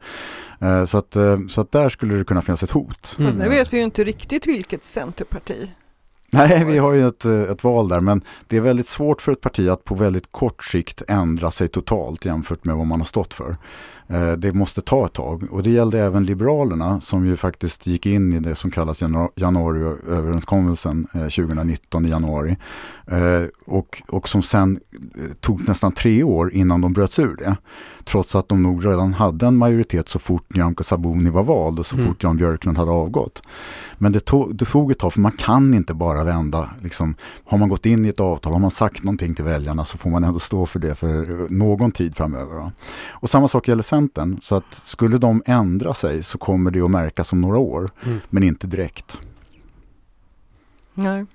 Eh, 0.60 0.86
så, 0.86 0.98
att, 0.98 1.16
eh, 1.16 1.38
så 1.50 1.62
att 1.62 1.72
där 1.72 1.90
skulle 1.90 2.16
det 2.16 2.24
kunna 2.24 2.42
finnas 2.42 2.64
ett 2.64 2.72
hot. 2.72 3.16
Mm. 3.18 3.28
Fast 3.32 3.40
nu 3.44 3.50
vet 3.50 3.74
vi 3.74 3.78
ju 3.78 3.84
inte 3.84 4.04
riktigt 4.04 4.48
vilket 4.48 4.86
centerparti. 4.86 5.70
Nej, 6.32 6.66
vi 6.66 6.78
har 6.78 6.94
ju 6.94 7.08
ett, 7.08 7.26
eh, 7.26 7.42
ett 7.42 7.64
val 7.64 7.88
där, 7.88 8.00
men 8.00 8.24
det 8.48 8.58
är 8.58 8.62
väldigt 8.62 8.90
svårt 8.90 9.22
för 9.22 9.32
ett 9.32 9.42
parti 9.42 9.70
att 9.70 9.84
på 9.84 9.96
väldigt 9.96 10.32
kort 10.32 10.64
sikt 10.64 11.02
ändra 11.08 11.52
sig 11.52 11.68
totalt 11.68 12.26
jämfört 12.26 12.66
med 12.66 12.76
vad 12.76 12.88
man 12.88 13.00
har 13.00 13.06
stått 13.06 13.34
för. 13.34 13.58
Eh, 14.08 14.32
Det 14.32 14.54
måste 14.54 14.82
ta 14.82 15.06
ett 15.06 15.14
tag 15.14 15.44
och 15.52 15.64
det 15.64 15.70
gällde 15.70 16.00
även 16.00 16.24
Liberalerna 16.26 17.02
som 17.02 17.26
ju 17.26 17.36
faktiskt 17.38 17.88
gick 17.88 18.06
in 18.06 18.34
i 18.34 18.40
det 18.40 18.56
som 18.56 18.72
kallas 18.72 19.02
janu- 19.02 19.30
januariöverenskommelsen 19.36 21.08
eh, 21.14 21.22
2019 21.22 22.06
i 22.06 22.10
januari. 22.10 22.58
Eh, 23.08 23.44
Och, 23.66 24.04
och 24.08 24.30
som 24.30 24.42
sen 24.44 24.80
eh, 25.16 25.34
tog 25.42 25.68
nästan 25.68 25.92
tre 25.92 26.24
år 26.24 26.54
innan 26.54 26.82
de 26.82 26.94
bröts 26.94 27.20
ur 27.20 27.36
det. 27.36 27.56
Trots 28.04 28.36
att 28.36 28.48
de 28.50 28.64
nog 28.64 28.86
redan 28.86 29.14
hade 29.14 29.46
en 29.46 29.56
majoritet 29.58 30.10
så 30.10 30.20
fort 30.20 30.54
Nyamko 30.56 30.84
Sabuni 30.84 31.30
var 31.30 31.44
vald 31.44 31.80
och 31.80 31.86
så 31.86 31.96
Mm. 31.96 32.08
fort 32.08 32.24
Jan 32.24 32.38
Björklund 32.38 32.78
hade 32.78 32.92
avgått. 32.92 33.42
Men 33.98 34.12
det 34.12 34.20
tog, 34.20 34.56
det 34.56 34.66
tog 34.66 34.92
ett 34.92 35.00
tag 35.00 35.14
för 35.14 35.22
man 35.22 35.32
kan 35.32 35.74
inte 35.74 35.94
bara 35.94 36.24
vända. 36.24 36.70
Liksom, 36.84 37.16
har 37.46 37.58
man 37.58 37.70
gått 37.70 37.86
in 37.86 38.06
i 38.06 38.10
ett 38.10 38.20
avtal, 38.20 38.54
har 38.54 38.60
man 38.60 38.72
sagt 38.72 39.04
någonting 39.04 39.36
till 39.36 39.46
väljarna 39.46 39.86
så 39.86 39.98
får 39.98 40.10
man 40.10 40.24
ändå 40.24 40.40
stå 40.40 40.66
för 40.66 40.80
det 40.80 40.96
för 40.96 41.32
eh, 41.42 41.50
någon 41.50 41.92
tid 41.92 42.16
framöver. 42.16 42.56
Va? 42.56 42.72
Och 43.10 43.30
samma 43.30 43.48
sak 43.48 43.68
gäller 43.68 43.84
Centern. 43.96 44.40
Så 44.42 44.56
att 44.56 44.82
skulle 44.84 45.18
de 45.18 45.44
ändra 45.46 45.94
sig 45.94 46.24
så 46.24 46.38
kommer 46.38 46.72
det 46.72 46.82
att 46.82 46.92
märkas 46.92 47.34
om 47.34 47.42
några 47.42 47.58
år. 47.58 47.92
Mm. 48.06 48.20
Men 48.30 48.44
inte 48.44 48.68
direkt. 48.68 49.20
Nej. 50.94 51.26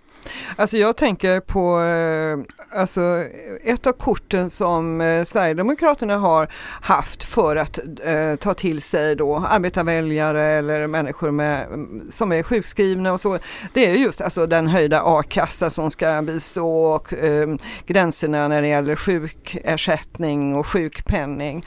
Alltså 0.56 0.76
jag 0.76 0.96
tänker 0.96 1.40
på 1.40 1.80
eh, 1.80 2.78
alltså 2.80 3.24
ett 3.64 3.86
av 3.86 3.92
korten 3.92 4.50
som 4.50 5.00
eh, 5.00 5.24
Sverigedemokraterna 5.24 6.16
har 6.16 6.48
haft 6.80 7.24
för 7.24 7.56
att 7.56 7.78
eh, 8.04 8.36
ta 8.36 8.54
till 8.54 8.82
sig 8.82 9.16
då 9.16 9.36
arbetarväljare 9.36 10.42
eller 10.42 10.86
människor 10.86 11.30
med, 11.30 11.66
mm, 11.66 12.10
som 12.10 12.32
är 12.32 12.42
sjukskrivna 12.42 13.12
och 13.12 13.20
så. 13.20 13.38
Det 13.72 13.86
är 13.86 13.94
just 13.94 14.20
alltså 14.20 14.46
den 14.46 14.66
höjda 14.66 15.02
a-kassa 15.04 15.70
som 15.70 15.90
ska 15.90 16.22
bistå 16.22 16.84
och 16.84 17.14
eh, 17.14 17.48
gränserna 17.86 18.48
när 18.48 18.62
det 18.62 18.68
gäller 18.68 18.96
sjukersättning 18.96 20.54
och 20.54 20.66
sjukpenning. 20.66 21.64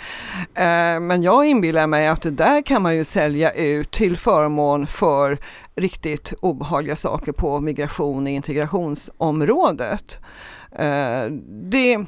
Eh, 0.54 1.00
men 1.00 1.24
jag 1.24 1.46
inbillar 1.46 1.88
mig 1.88 2.08
att 2.08 2.22
det 2.22 2.32
där 2.32 2.62
kan 2.62 2.82
man 2.82 2.96
ju 2.96 3.04
sälja 3.04 3.52
ut 3.52 3.92
till 3.92 4.18
förmån 4.18 4.88
för 4.88 5.38
riktigt 5.76 6.34
obehagliga 6.42 6.96
saker 6.96 7.32
på 7.32 7.60
migration 7.60 8.24
och 8.24 8.30
integrationsområdet. 8.30 10.20
Eh, 10.72 11.26
det, 11.70 12.06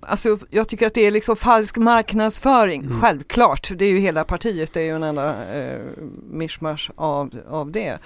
alltså, 0.00 0.38
jag 0.50 0.68
tycker 0.68 0.86
att 0.86 0.94
det 0.94 1.06
är 1.06 1.10
liksom 1.10 1.36
falsk 1.36 1.76
marknadsföring, 1.76 2.82
Mm. 2.82 3.00
självklart. 3.00 3.70
Det 3.76 3.84
är 3.84 3.88
ju 3.90 3.98
hela 3.98 4.24
partiet, 4.24 4.72
det 4.72 4.80
är 4.80 4.84
ju 4.84 4.96
en 4.96 5.02
enda 5.02 5.54
eh, 5.54 5.80
mischmasch 6.30 6.90
av, 6.96 7.30
av 7.50 7.70
det. 7.70 7.98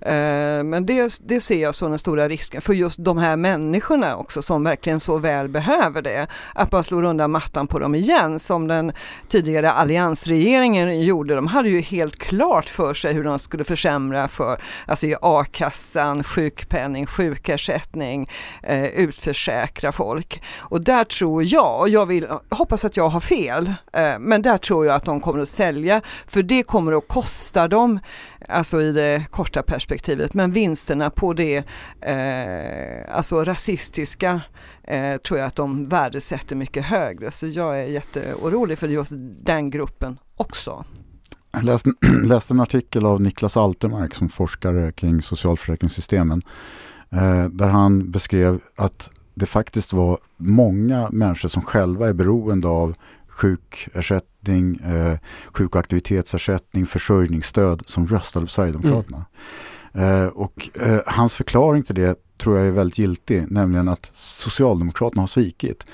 Eh, 0.00 0.62
men 0.64 0.86
det, 0.86 1.18
det 1.24 1.40
ser 1.40 1.62
jag 1.62 1.74
som 1.74 1.90
den 1.90 1.98
stora 1.98 2.28
risken 2.28 2.60
för 2.60 2.72
just 2.72 3.04
de 3.04 3.18
här 3.18 3.36
människorna 3.36 4.16
också 4.16 4.42
som 4.42 4.64
verkligen 4.64 5.00
så 5.00 5.18
väl 5.18 5.48
behöver 5.48 6.02
det. 6.02 6.26
Att 6.54 6.72
man 6.72 6.84
slår 6.84 7.02
undan 7.02 7.30
mattan 7.30 7.66
på 7.66 7.78
dem 7.78 7.94
igen 7.94 8.38
som 8.38 8.68
den 8.68 8.92
tidigare 9.28 9.72
alliansregeringen 9.72 11.00
gjorde. 11.02 11.34
De 11.34 11.46
hade 11.46 11.68
ju 11.68 11.80
helt 11.80 12.18
klart 12.18 12.68
för 12.68 12.94
sig 12.94 13.12
hur 13.14 13.24
de 13.24 13.38
skulle 13.38 13.64
försämra 13.64 14.28
för 14.28 14.60
alltså 14.86 15.06
i 15.06 15.16
a-kassan, 15.22 16.24
sjukpenning, 16.24 17.06
sjukersättning, 17.06 18.30
eh, 18.62 18.84
utförsäkra 18.84 19.92
folk. 19.92 20.42
Och 20.58 20.80
där 20.80 21.04
tror 21.20 21.44
jag, 21.44 21.80
och 21.80 21.88
jag 21.88 22.06
vill, 22.06 22.26
hoppas 22.50 22.84
att 22.84 22.96
jag 22.96 23.08
har 23.08 23.20
fel, 23.20 23.72
eh, 23.92 24.18
men 24.18 24.42
där 24.42 24.58
tror 24.58 24.86
jag 24.86 24.94
att 24.94 25.04
de 25.04 25.20
kommer 25.20 25.38
att 25.38 25.48
sälja 25.48 26.02
för 26.26 26.42
det 26.42 26.62
kommer 26.62 26.92
att 26.92 27.08
kosta 27.08 27.68
dem, 27.68 28.00
alltså 28.48 28.82
i 28.82 28.92
det 28.92 29.24
korta 29.30 29.62
perspektivet, 29.62 30.34
men 30.34 30.52
vinsterna 30.52 31.10
på 31.10 31.32
det 31.32 31.56
eh, 32.00 33.16
alltså 33.16 33.44
rasistiska 33.44 34.40
eh, 34.82 35.16
tror 35.16 35.38
jag 35.38 35.46
att 35.46 35.56
de 35.56 35.88
värdesätter 35.88 36.56
mycket 36.56 36.84
högre. 36.84 37.30
Så 37.30 37.46
jag 37.46 37.80
är 37.80 37.84
jätteorolig 37.84 38.78
för 38.78 38.88
just 38.88 39.12
den 39.42 39.70
gruppen 39.70 40.18
också. 40.36 40.84
Jag 41.52 41.64
läste, 41.64 41.90
läste 42.24 42.54
en 42.54 42.60
artikel 42.60 43.06
av 43.06 43.20
Niklas 43.20 43.56
Altermark 43.56 44.14
som 44.14 44.28
forskare 44.28 44.92
kring 44.92 45.22
socialförsäkringssystemen. 45.22 46.42
Eh, 47.10 47.44
där 47.44 47.68
han 47.68 48.10
beskrev 48.10 48.60
att 48.76 49.10
det 49.40 49.46
faktiskt 49.46 49.92
var 49.92 50.18
många 50.36 51.10
människor 51.10 51.48
som 51.48 51.62
själva 51.62 52.08
är 52.08 52.12
beroende 52.12 52.68
av 52.68 52.94
sjukersättning, 53.28 54.76
eh, 54.76 55.18
sjuk 55.52 55.74
och 55.74 55.80
aktivitetsersättning, 55.80 56.86
försörjningsstöd 56.86 57.82
som 57.86 58.06
röstade 58.06 58.46
på 58.46 58.52
Sverigedemokraterna. 58.52 59.24
Mm. 59.92 60.22
Eh, 60.22 60.26
och 60.26 60.70
eh, 60.80 61.00
hans 61.06 61.34
förklaring 61.34 61.82
till 61.82 61.94
det 61.94 62.18
tror 62.38 62.58
jag 62.58 62.66
är 62.66 62.70
väldigt 62.70 62.98
giltig, 62.98 63.50
nämligen 63.50 63.88
att 63.88 64.10
Socialdemokraterna 64.14 65.22
har 65.22 65.26
svikit. 65.26 65.84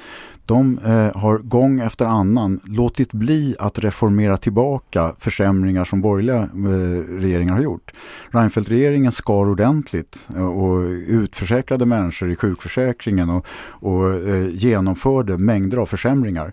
De 0.46 0.78
eh, 0.78 1.20
har 1.20 1.38
gång 1.38 1.80
efter 1.80 2.04
annan 2.04 2.60
låtit 2.64 3.12
bli 3.12 3.56
att 3.58 3.78
reformera 3.78 4.36
tillbaka 4.36 5.12
försämringar 5.18 5.84
som 5.84 6.00
borgerliga 6.00 6.42
eh, 6.42 7.20
regeringar 7.20 7.54
har 7.54 7.62
gjort. 7.62 7.92
Reinfeldt-regeringen 8.30 9.12
skar 9.12 9.48
ordentligt 9.48 10.28
eh, 10.36 10.46
och 10.46 10.80
utförsäkrade 11.08 11.86
människor 11.86 12.30
i 12.30 12.36
sjukförsäkringen 12.36 13.30
och, 13.30 13.46
och 13.68 14.28
eh, 14.28 14.46
genomförde 14.50 15.38
mängder 15.38 15.78
av 15.78 15.86
försämringar. 15.86 16.52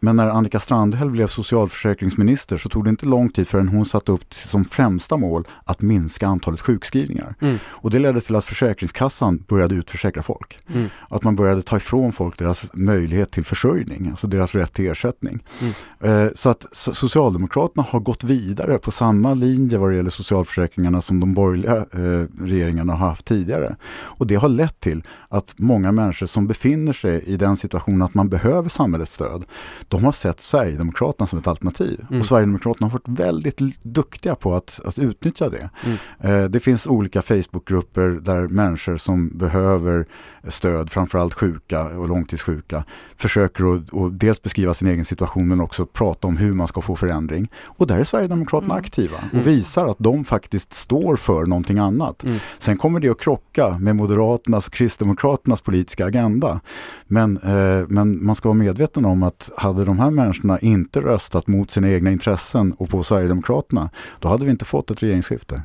Men 0.00 0.16
när 0.16 0.28
Annika 0.28 0.60
Strandhäll 0.60 1.10
blev 1.10 1.26
socialförsäkringsminister 1.26 2.58
så 2.58 2.68
tog 2.68 2.84
det 2.84 2.90
inte 2.90 3.06
lång 3.06 3.30
tid 3.30 3.48
förrän 3.48 3.68
hon 3.68 3.86
satte 3.86 4.12
upp 4.12 4.34
som 4.34 4.64
främsta 4.64 5.16
mål 5.16 5.44
att 5.64 5.82
minska 5.82 6.26
antalet 6.26 6.60
sjukskrivningar. 6.60 7.34
Mm. 7.40 7.58
Och 7.66 7.90
det 7.90 7.98
ledde 7.98 8.20
till 8.20 8.36
att 8.36 8.44
Försäkringskassan 8.44 9.44
började 9.48 9.74
utförsäkra 9.74 10.22
folk. 10.22 10.58
Mm. 10.74 10.88
Att 11.08 11.24
man 11.24 11.36
började 11.36 11.62
ta 11.62 11.76
ifrån 11.76 12.12
folk 12.12 12.38
deras 12.38 12.64
möjlighet 12.74 13.30
till 13.30 13.44
försörjning, 13.44 14.08
alltså 14.10 14.26
deras 14.26 14.54
rätt 14.54 14.72
till 14.72 14.90
ersättning. 14.90 15.44
Mm. 15.60 16.26
Eh, 16.26 16.32
så 16.34 16.48
att 16.48 16.66
Socialdemokraterna 16.72 17.86
har 17.88 18.00
gått 18.00 18.24
vidare 18.24 18.78
på 18.78 18.90
samma 18.90 19.34
linje 19.34 19.78
vad 19.78 19.90
det 19.90 19.96
gäller 19.96 20.10
socialförsäkringarna 20.10 21.02
som 21.02 21.20
de 21.20 21.34
borgerliga 21.34 21.76
eh, 21.76 22.26
regeringarna 22.40 22.94
har 22.94 23.08
haft 23.08 23.24
tidigare. 23.24 23.76
Och 23.92 24.26
det 24.26 24.34
har 24.34 24.48
lett 24.48 24.80
till 24.80 25.02
att 25.28 25.54
många 25.58 25.92
människor 25.92 26.26
som 26.26 26.46
befinner 26.46 26.92
sig 26.92 27.22
i 27.22 27.36
den 27.36 27.56
situationen 27.56 28.02
att 28.02 28.14
man 28.14 28.28
behöver 28.28 28.68
samhällets 28.68 29.12
stöd, 29.12 29.44
de 29.90 30.04
har 30.04 30.12
sett 30.12 30.40
Sverigedemokraterna 30.40 31.26
som 31.26 31.38
ett 31.38 31.46
alternativ. 31.46 32.06
Mm. 32.08 32.20
Och 32.20 32.26
Sverigedemokraterna 32.26 32.86
har 32.86 32.92
varit 32.92 33.18
väldigt 33.18 33.58
duktiga 33.82 34.34
på 34.34 34.54
att, 34.54 34.80
att 34.84 34.98
utnyttja 34.98 35.48
det. 35.48 35.70
Mm. 35.84 35.96
Eh, 36.20 36.50
det 36.50 36.60
finns 36.60 36.86
olika 36.86 37.22
Facebookgrupper 37.22 38.08
där 38.08 38.48
människor 38.48 38.96
som 38.96 39.38
behöver 39.38 40.06
stöd, 40.48 40.90
framförallt 40.90 41.34
sjuka 41.34 41.84
och 41.84 42.08
långtidssjuka, 42.08 42.84
försöker 43.16 43.76
att 43.76 43.90
och 43.90 44.12
dels 44.12 44.42
beskriva 44.42 44.74
sin 44.74 44.88
egen 44.88 45.04
situation 45.04 45.48
men 45.48 45.60
också 45.60 45.86
prata 45.86 46.28
om 46.28 46.36
hur 46.36 46.52
man 46.52 46.68
ska 46.68 46.80
få 46.80 46.96
förändring. 46.96 47.50
Och 47.64 47.86
där 47.86 47.98
är 47.98 48.04
Sverigedemokraterna 48.04 48.74
mm. 48.74 48.84
aktiva 48.84 49.16
och 49.16 49.34
mm. 49.34 49.44
visar 49.44 49.88
att 49.88 49.98
de 49.98 50.24
faktiskt 50.24 50.74
står 50.74 51.16
för 51.16 51.46
någonting 51.46 51.78
annat. 51.78 52.24
Mm. 52.24 52.38
Sen 52.58 52.76
kommer 52.76 53.00
det 53.00 53.08
att 53.08 53.20
krocka 53.20 53.78
med 53.78 53.96
Moderaternas 53.96 54.66
och 54.66 54.72
Kristdemokraternas 54.72 55.60
politiska 55.60 56.06
agenda. 56.06 56.60
Men, 57.06 57.36
eh, 57.36 57.86
men 57.88 58.24
man 58.24 58.34
ska 58.34 58.48
vara 58.48 58.58
medveten 58.58 59.04
om 59.04 59.22
att 59.22 59.50
hade 59.56 59.79
de 59.84 59.98
här 59.98 60.10
människorna 60.10 60.58
inte 60.58 61.00
röstat 61.00 61.46
mot 61.46 61.70
sina 61.70 61.88
egna 61.88 62.10
intressen 62.10 62.72
och 62.72 62.88
på 62.88 63.02
Sverigedemokraterna, 63.02 63.90
då 64.18 64.28
hade 64.28 64.44
vi 64.44 64.50
inte 64.50 64.64
fått 64.64 64.90
ett 64.90 65.02
regeringsskifte. 65.02 65.62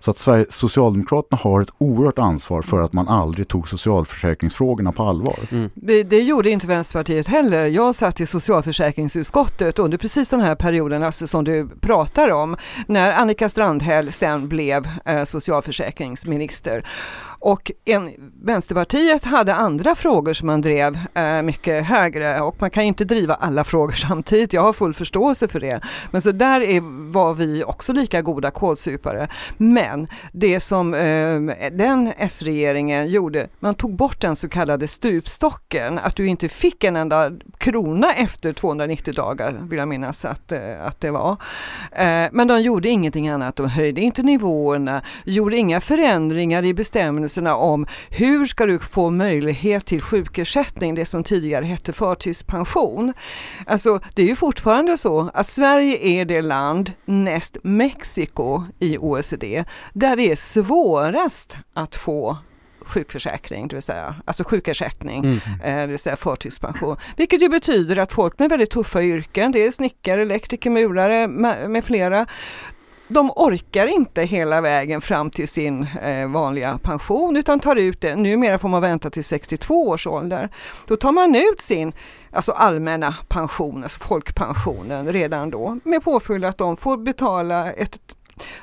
Så 0.00 0.10
att 0.10 0.18
Sverige, 0.18 0.46
Socialdemokraterna 0.50 1.40
har 1.42 1.62
ett 1.62 1.68
oerhört 1.78 2.18
ansvar 2.18 2.62
för 2.62 2.82
att 2.82 2.92
man 2.92 3.08
aldrig 3.08 3.48
tog 3.48 3.68
socialförsäkringsfrågorna 3.68 4.92
på 4.92 5.02
allvar. 5.02 5.38
Mm. 5.50 5.70
Det, 5.74 6.02
det, 6.02 6.22
gjorde 6.22 6.50
inte 6.50 6.66
Vänsterpartiet 6.66 7.26
heller. 7.26 7.66
Jag 7.66 7.94
satt 7.94 8.20
i 8.20 8.26
socialförsäkringsutskottet 8.26 9.78
under 9.78 9.98
precis 9.98 10.30
den 10.30 10.40
här 10.40 10.54
perioden 10.54 11.02
alltså 11.02 11.26
som 11.26 11.44
du 11.44 11.68
pratar 11.80 12.28
om, 12.32 12.56
när 12.86 13.12
Annika 13.12 13.48
Strandhäll 13.48 14.12
sen 14.12 14.48
blev 14.48 14.88
eh, 15.04 15.24
socialförsäkringsminister. 15.24 16.86
Och 17.44 17.72
en, 17.84 18.10
Vänsterpartiet 18.42 19.24
hade 19.24 19.54
andra 19.54 19.94
frågor 19.94 20.32
som 20.32 20.46
man 20.46 20.60
drev 20.60 20.98
eh, 21.14 21.42
mycket 21.42 21.84
högre 21.86 22.40
och 22.40 22.56
man 22.60 22.70
kan 22.70 22.82
inte 22.82 23.04
driva 23.04 23.34
alla 23.34 23.64
frågor 23.64 23.92
samtidigt. 24.08 24.52
Jag 24.52 24.62
har 24.62 24.72
full 24.72 24.94
förståelse 24.94 25.48
för 25.48 25.60
det. 25.60 25.80
Men 26.10 26.22
så 26.22 26.32
där 26.32 26.60
är, 26.60 27.10
var 27.12 27.34
vi 27.34 27.64
också 27.64 27.92
lika 27.92 28.22
goda 28.22 28.50
kålsupare. 28.50 29.28
Men 29.56 30.08
det 30.32 30.60
som 30.60 30.94
eh, 30.94 31.70
den 31.72 32.12
S-regeringen 32.18 33.10
gjorde, 33.10 33.48
man 33.60 33.74
tog 33.74 33.96
bort 33.96 34.20
den 34.20 34.36
så 34.36 34.48
kallade 34.48 34.88
stupstocken, 34.88 35.98
att 35.98 36.16
du 36.16 36.26
inte 36.26 36.48
fick 36.48 36.84
en 36.84 36.96
enda 36.96 37.32
krona 37.58 38.14
efter 38.14 38.52
290 38.52 39.14
dagar, 39.14 39.60
vill 39.62 39.78
jag 39.78 39.88
minnas 39.88 40.24
att, 40.24 40.52
eh, 40.52 40.86
att 40.86 41.00
det 41.00 41.10
var. 41.10 41.30
Eh, 41.92 42.28
men 42.32 42.48
de 42.48 42.62
gjorde 42.62 42.88
ingenting 42.88 43.28
annat, 43.28 43.56
de 43.56 43.68
höjde 43.68 44.00
inte 44.00 44.22
nivåerna, 44.22 45.02
gjorde 45.24 45.56
inga 45.56 45.80
förändringar 45.80 46.62
i 46.62 46.72
bestämmelserna 47.34 47.56
om 47.56 47.86
hur 48.10 48.46
ska 48.46 48.66
du 48.66 48.78
få 48.78 49.10
möjlighet 49.10 49.86
till 49.86 50.00
sjukersättning, 50.00 50.94
det 50.94 51.06
som 51.06 51.24
tidigare 51.24 51.64
hette 51.64 51.92
förtidspension. 51.92 53.12
Alltså 53.66 54.00
det 54.14 54.22
är 54.22 54.26
ju 54.26 54.36
fortfarande 54.36 54.96
så 54.96 55.30
att 55.34 55.46
Sverige 55.46 55.98
är 55.98 56.24
det 56.24 56.42
land 56.42 56.92
näst 57.06 57.56
Mexiko 57.62 58.62
i 58.80 58.98
OECD 58.98 59.64
där 59.94 60.16
det 60.16 60.30
är 60.30 60.36
svårast 60.36 61.56
att 61.74 61.96
få 61.96 62.38
sjukförsäkring, 62.86 63.68
det 63.68 63.76
vill 63.76 63.82
säga 63.82 64.14
alltså 64.24 64.44
sjukersättning, 64.44 65.24
mm. 65.24 65.38
Eh, 65.64 65.76
det 65.76 65.86
vill 65.86 65.98
säga 65.98 66.16
förtidspension. 66.16 66.96
Vilket 67.16 67.42
ju 67.42 67.48
betyder 67.48 67.98
att 67.98 68.12
folk 68.12 68.38
med 68.38 68.50
väldigt 68.50 68.70
tuffa 68.70 69.02
yrken, 69.02 69.52
det 69.52 69.66
är 69.66 69.70
snickare, 69.70 70.22
elektriker, 70.22 70.70
murare 70.70 71.28
med, 71.28 71.70
med 71.70 71.84
flera, 71.84 72.26
de 73.08 73.30
orkar 73.30 73.86
inte 73.86 74.22
hela 74.22 74.60
vägen 74.60 75.00
fram 75.00 75.30
till 75.30 75.48
sin 75.48 75.86
eh, 76.02 76.28
vanliga 76.28 76.78
pension 76.78 77.36
utan 77.36 77.60
tar 77.60 77.76
ut 77.76 78.00
det. 78.00 78.16
Numera 78.16 78.58
får 78.58 78.68
man 78.68 78.82
vänta 78.82 79.10
till 79.10 79.24
62 79.24 79.88
års 79.88 80.06
ålder. 80.06 80.50
Då 80.86 80.96
tar 80.96 81.12
man 81.12 81.34
ut 81.34 81.60
sin 81.60 81.92
alltså 82.30 82.52
allmänna 82.52 83.14
pension, 83.28 83.82
alltså 83.82 83.98
folkpensionen 83.98 85.12
redan 85.12 85.50
då 85.50 85.78
med 85.84 86.04
påföljd 86.04 86.44
att 86.44 86.58
de 86.58 86.76
får 86.76 86.96
betala 86.96 87.72
ett 87.72 88.00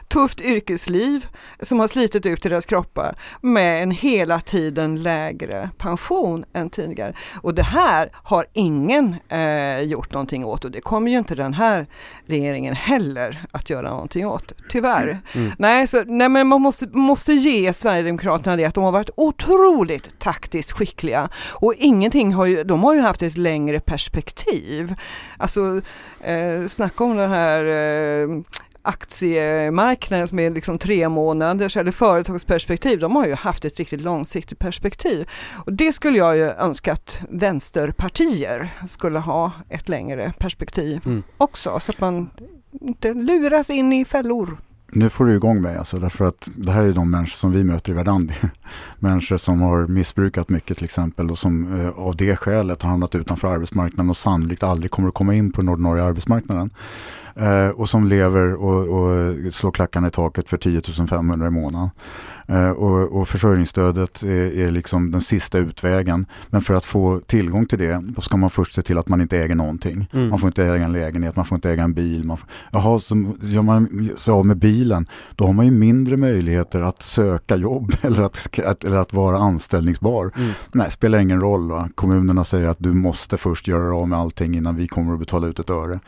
tufft 0.07 0.41
yrkesliv 0.41 1.27
som 1.59 1.79
har 1.79 1.87
slitit 1.87 2.25
ut 2.25 2.43
deras 2.43 2.65
kroppar 2.65 3.15
med 3.41 3.83
en 3.83 3.91
hela 3.91 4.41
tiden 4.41 5.03
lägre 5.03 5.69
pension 5.77 6.45
än 6.53 6.69
tidigare. 6.69 7.13
Och 7.41 7.53
det 7.55 7.63
här 7.63 8.11
har 8.13 8.45
ingen 8.53 9.15
eh, 9.29 9.81
gjort 9.81 10.13
någonting 10.13 10.45
åt 10.45 10.65
och 10.65 10.71
det 10.71 10.81
kommer 10.81 11.11
ju 11.11 11.17
inte 11.17 11.35
den 11.35 11.53
här 11.53 11.87
regeringen 12.25 12.75
heller 12.75 13.45
att 13.51 13.69
göra 13.69 13.89
någonting 13.89 14.27
åt, 14.27 14.53
tyvärr. 14.69 15.21
Mm. 15.33 15.51
Nej, 15.57 15.87
så, 15.87 16.03
nej, 16.03 16.29
men 16.29 16.47
man 16.47 16.61
måste, 16.61 16.87
måste 16.87 17.33
ge 17.33 17.73
Sverigedemokraterna 17.73 18.55
det 18.55 18.65
att 18.65 18.75
de 18.75 18.83
har 18.83 18.91
varit 18.91 19.09
otroligt 19.17 20.19
taktiskt 20.19 20.71
skickliga 20.71 21.29
och 21.49 21.73
ingenting 21.77 22.33
har 22.33 22.45
ju, 22.45 22.63
de 22.63 22.83
har 22.83 22.93
ju 22.93 22.99
haft 22.99 23.21
ett 23.21 23.37
längre 23.37 23.79
perspektiv. 23.79 24.95
Alltså, 25.37 25.81
eh, 26.21 26.67
snacka 26.67 27.03
om 27.03 27.17
den 27.17 27.29
här 27.29 27.65
eh, 27.65 28.27
aktiemarknaden 28.81 30.27
som 30.27 30.39
är 30.39 30.49
liksom 30.49 30.77
tre 30.77 31.09
månaders 31.09 31.77
eller 31.77 31.91
företagsperspektiv, 31.91 32.99
de 32.99 33.15
har 33.15 33.27
ju 33.27 33.33
haft 33.33 33.65
ett 33.65 33.77
riktigt 33.77 34.01
långsiktigt 34.01 34.59
perspektiv. 34.59 35.29
Och 35.65 35.73
det 35.73 35.93
skulle 35.93 36.17
jag 36.17 36.37
ju 36.37 36.43
önska 36.43 36.93
att 36.93 37.21
vänsterpartier 37.29 38.69
skulle 38.87 39.19
ha 39.19 39.51
ett 39.69 39.89
längre 39.89 40.33
perspektiv 40.39 41.01
mm. 41.05 41.23
också, 41.37 41.79
så 41.79 41.91
att 41.91 41.99
man 41.99 42.29
inte 42.81 43.13
luras 43.13 43.69
in 43.69 43.93
i 43.93 44.05
fällor. 44.05 44.57
Nu 44.93 45.09
får 45.09 45.25
du 45.25 45.35
igång 45.35 45.61
mig 45.61 45.77
alltså, 45.77 45.99
därför 45.99 46.27
att 46.27 46.49
det 46.55 46.71
här 46.71 46.83
är 46.83 46.93
de 46.93 47.11
människor 47.11 47.35
som 47.35 47.51
vi 47.51 47.63
möter 47.63 47.91
i 47.91 47.95
Verdandi. 47.95 48.33
människor 48.99 49.37
som 49.37 49.61
har 49.61 49.87
missbrukat 49.87 50.49
mycket 50.49 50.77
till 50.77 50.85
exempel 50.85 51.31
och 51.31 51.39
som 51.39 51.81
eh, 51.81 51.89
av 51.89 52.15
det 52.15 52.35
skälet 52.35 52.81
har 52.81 52.89
hamnat 52.89 53.15
utanför 53.15 53.47
arbetsmarknaden 53.47 54.09
och 54.09 54.17
sannolikt 54.17 54.63
aldrig 54.63 54.91
kommer 54.91 55.07
att 55.07 55.13
komma 55.13 55.33
in 55.33 55.51
på 55.51 55.61
den 55.61 55.69
ordinarie 55.69 56.03
arbetsmarknaden. 56.03 56.69
Eh, 57.35 57.67
och 57.69 57.89
som 57.89 58.07
lever 58.07 58.53
och, 58.53 58.87
och 58.87 59.53
slår 59.53 59.71
klackarna 59.71 60.07
i 60.07 60.11
taket 60.11 60.49
för 60.49 60.57
10 60.57 60.81
500 61.09 61.47
i 61.47 61.51
månaden. 61.51 61.89
Eh, 62.51 62.69
och, 62.69 63.21
och 63.21 63.27
försörjningsstödet 63.27 64.23
är, 64.23 64.59
är, 64.59 64.71
liksom 64.71 65.11
den 65.11 65.21
sista 65.21 65.57
utvägen. 65.57 66.25
Men 66.47 66.61
för 66.61 66.73
att 66.73 66.85
få 66.85 67.19
tillgång 67.19 67.65
till 67.65 67.79
det, 67.79 68.03
då 68.03 68.21
ska 68.21 68.37
man 68.37 68.49
först 68.49 68.73
se 68.73 68.81
till 68.81 68.97
att 68.97 69.09
man 69.09 69.21
inte 69.21 69.37
äger 69.37 69.55
någonting. 69.55 70.07
Mm. 70.13 70.29
Man 70.29 70.39
får 70.39 70.47
inte 70.47 70.63
äga 70.63 70.83
en 70.83 70.93
lägenhet, 70.93 71.35
man 71.35 71.45
får 71.45 71.55
inte 71.55 71.71
äga 71.71 71.83
en 71.83 71.93
bil. 71.93 72.23
Man 72.23 72.37
får, 72.37 72.49
jaha, 72.71 72.99
så 72.99 73.33
gör 73.41 73.61
man 73.61 74.09
sig 74.17 74.31
av 74.31 74.45
med 74.45 74.57
bilen, 74.57 75.07
då 75.35 75.45
har 75.45 75.53
man 75.53 75.65
ju 75.65 75.71
mindre 75.71 76.17
möjligheter 76.17 76.81
att 76.81 77.01
söka 77.01 77.55
jobb 77.55 77.95
eller 78.01 78.21
att, 78.21 78.83
eller 78.83 78.97
att 78.97 79.13
vara 79.13 79.37
anställningsbar. 79.37 80.31
Mm. 80.37 80.51
Nej, 80.71 80.91
spelar 80.91 81.19
ingen 81.19 81.41
roll. 81.41 81.71
Va? 81.71 81.89
Kommunerna 81.95 82.43
säger 82.43 82.67
att 82.67 82.79
du 82.79 82.93
måste 82.93 83.37
först 83.37 83.67
göra 83.67 83.95
av 83.95 84.07
med 84.07 84.19
allting 84.19 84.55
innan 84.55 84.75
vi 84.75 84.87
kommer 84.87 85.13
att 85.13 85.19
betala 85.19 85.47
ut 85.47 85.59
ett 85.59 85.69
öre. 85.69 85.99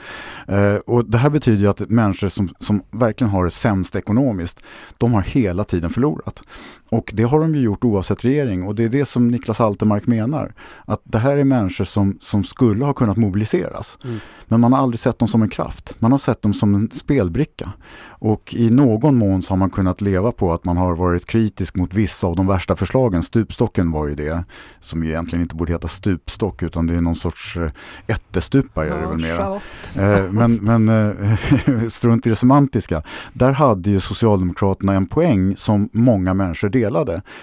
Eh, 0.48 0.76
och 0.76 1.06
det 1.06 1.18
här 1.18 1.30
betyder 1.30 1.60
ju 1.60 1.68
att 1.68 1.90
människor 1.90 2.30
som, 2.30 2.50
som 2.60 2.84
verkligen 2.92 3.32
har 3.32 3.46
det 3.46 3.52
sämst 3.52 3.96
ekonomiskt, 3.96 4.60
de 4.98 5.14
har 5.14 5.22
hela 5.22 5.64
tiden 5.64 5.90
förlorat 5.90 6.33
annat. 6.34 6.83
Och 6.94 7.12
det 7.14 7.24
har 7.24 7.40
de 7.40 7.56
ju 7.56 7.62
gjort 7.62 7.84
oavsett 7.84 8.26
regering 8.26 8.64
och 8.64 8.76
det 8.76 8.84
är 8.84 8.90
det 8.90 9.06
som 9.06 9.28
Niklas 9.28 9.62
Altermark 9.62 10.08
menar. 10.08 10.54
Att 10.86 11.02
det 11.04 11.18
här 11.18 11.38
är 11.38 11.44
människor 11.44 11.86
som, 11.86 12.18
som 12.22 12.44
skulle 12.44 12.86
ha 12.86 12.94
kunnat 12.94 13.18
mobiliseras. 13.18 13.98
Mm. 14.04 14.20
Men 14.46 14.60
man 14.60 14.74
har 14.74 14.80
aldrig 14.80 15.00
sett 15.00 15.20
dem 15.20 15.28
som 15.28 15.42
en 15.42 15.50
kraft. 15.50 15.96
Man 16.00 16.12
har 16.12 16.20
sett 16.20 16.42
dem 16.42 16.54
som 16.54 16.76
en 16.76 16.90
spelbricka. 16.92 17.74
Och 18.06 18.54
i 18.54 18.70
någon 18.70 19.16
mån 19.16 19.44
så 19.44 19.52
har 19.52 19.58
man 19.58 19.70
kunnat 19.70 20.02
leva 20.02 20.32
på 20.32 20.54
att 20.54 20.66
man 20.66 20.78
har 20.78 20.96
varit 20.96 21.26
kritisk 21.26 21.76
mot 21.76 21.94
vissa 21.94 22.28
av 22.28 22.36
de 22.36 22.48
värsta 22.48 22.76
förslagen. 22.76 23.24
Stupstocken 23.24 23.92
var 23.92 24.08
ju 24.08 24.16
det, 24.16 24.44
som 24.80 25.04
egentligen 25.04 25.44
inte 25.44 25.56
borde 25.56 25.72
heta 25.72 25.88
stupstock 25.88 26.64
utan 26.64 26.88
det 26.88 26.96
är 26.96 27.02
någon 27.02 27.16
sorts 27.16 27.58
eh, 27.58 27.72
ättestupa 28.08 28.86
är 28.86 28.90
det 28.90 29.08
väl 29.08 29.18
mera. 29.18 29.62
Eh, 29.96 30.32
men 30.32 30.56
men 30.56 30.90
eh, 30.90 31.88
strunt 31.90 32.28
i 32.28 32.30
det 32.30 32.36
semantiska. 32.36 33.04
Där 33.34 33.52
hade 33.52 33.90
ju 33.90 34.00
Socialdemokraterna 34.00 34.94
en 34.94 35.06
poäng 35.06 35.58
som 35.58 35.90
många 35.94 36.34
människor 36.34 36.70
delade 36.70 36.83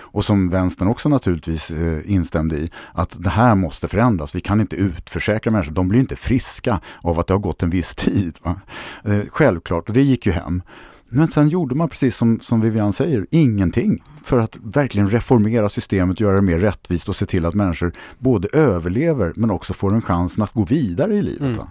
och 0.01 0.25
som 0.25 0.51
vänstern 0.51 0.89
också 0.89 1.09
naturligtvis 1.09 1.71
eh, 1.71 2.13
instämde 2.13 2.57
i. 2.57 2.71
Att 2.93 3.23
det 3.23 3.31
här 3.31 3.55
måste 3.55 3.89
förändras. 3.89 4.35
Vi 4.35 4.41
kan 4.41 4.61
inte 4.61 4.77
utförsäkra 4.77 5.53
människor. 5.53 5.73
De 5.73 5.89
blir 5.89 6.01
inte 6.01 6.17
friska 6.17 6.81
av 7.03 7.19
att 7.19 7.27
det 7.27 7.35
har 7.35 7.39
gått 7.39 7.63
en 7.63 7.71
viss 7.71 7.95
tid. 7.95 8.39
Eh, 9.05 9.21
självklart, 9.31 9.89
och 9.89 9.95
det 9.95 10.03
gick 10.03 10.27
ju 10.27 10.33
hem. 10.33 10.63
Men 11.13 11.31
sen 11.31 11.49
gjorde 11.49 11.75
man 11.75 11.89
precis 11.89 12.17
som, 12.17 12.41
som 12.41 12.61
Vivian 12.61 12.93
säger, 12.93 13.27
ingenting 13.31 14.03
för 14.23 14.39
att 14.39 14.59
verkligen 14.63 15.11
reformera 15.11 15.69
systemet, 15.69 16.21
göra 16.21 16.37
det 16.37 16.43
mer 16.43 16.59
rättvist 16.59 17.09
och 17.09 17.17
se 17.17 17.27
till 17.27 17.47
att 17.47 17.55
människor 17.55 17.93
både 18.19 18.49
överlever 18.53 19.33
men 19.37 19.51
också 19.51 19.75
får 19.75 19.95
en 19.95 20.03
chans 20.03 20.39
att 20.39 20.53
gå 20.53 20.65
vidare 20.65 21.17
i 21.17 21.23
livet. 21.23 21.41
Mm. 21.41 21.67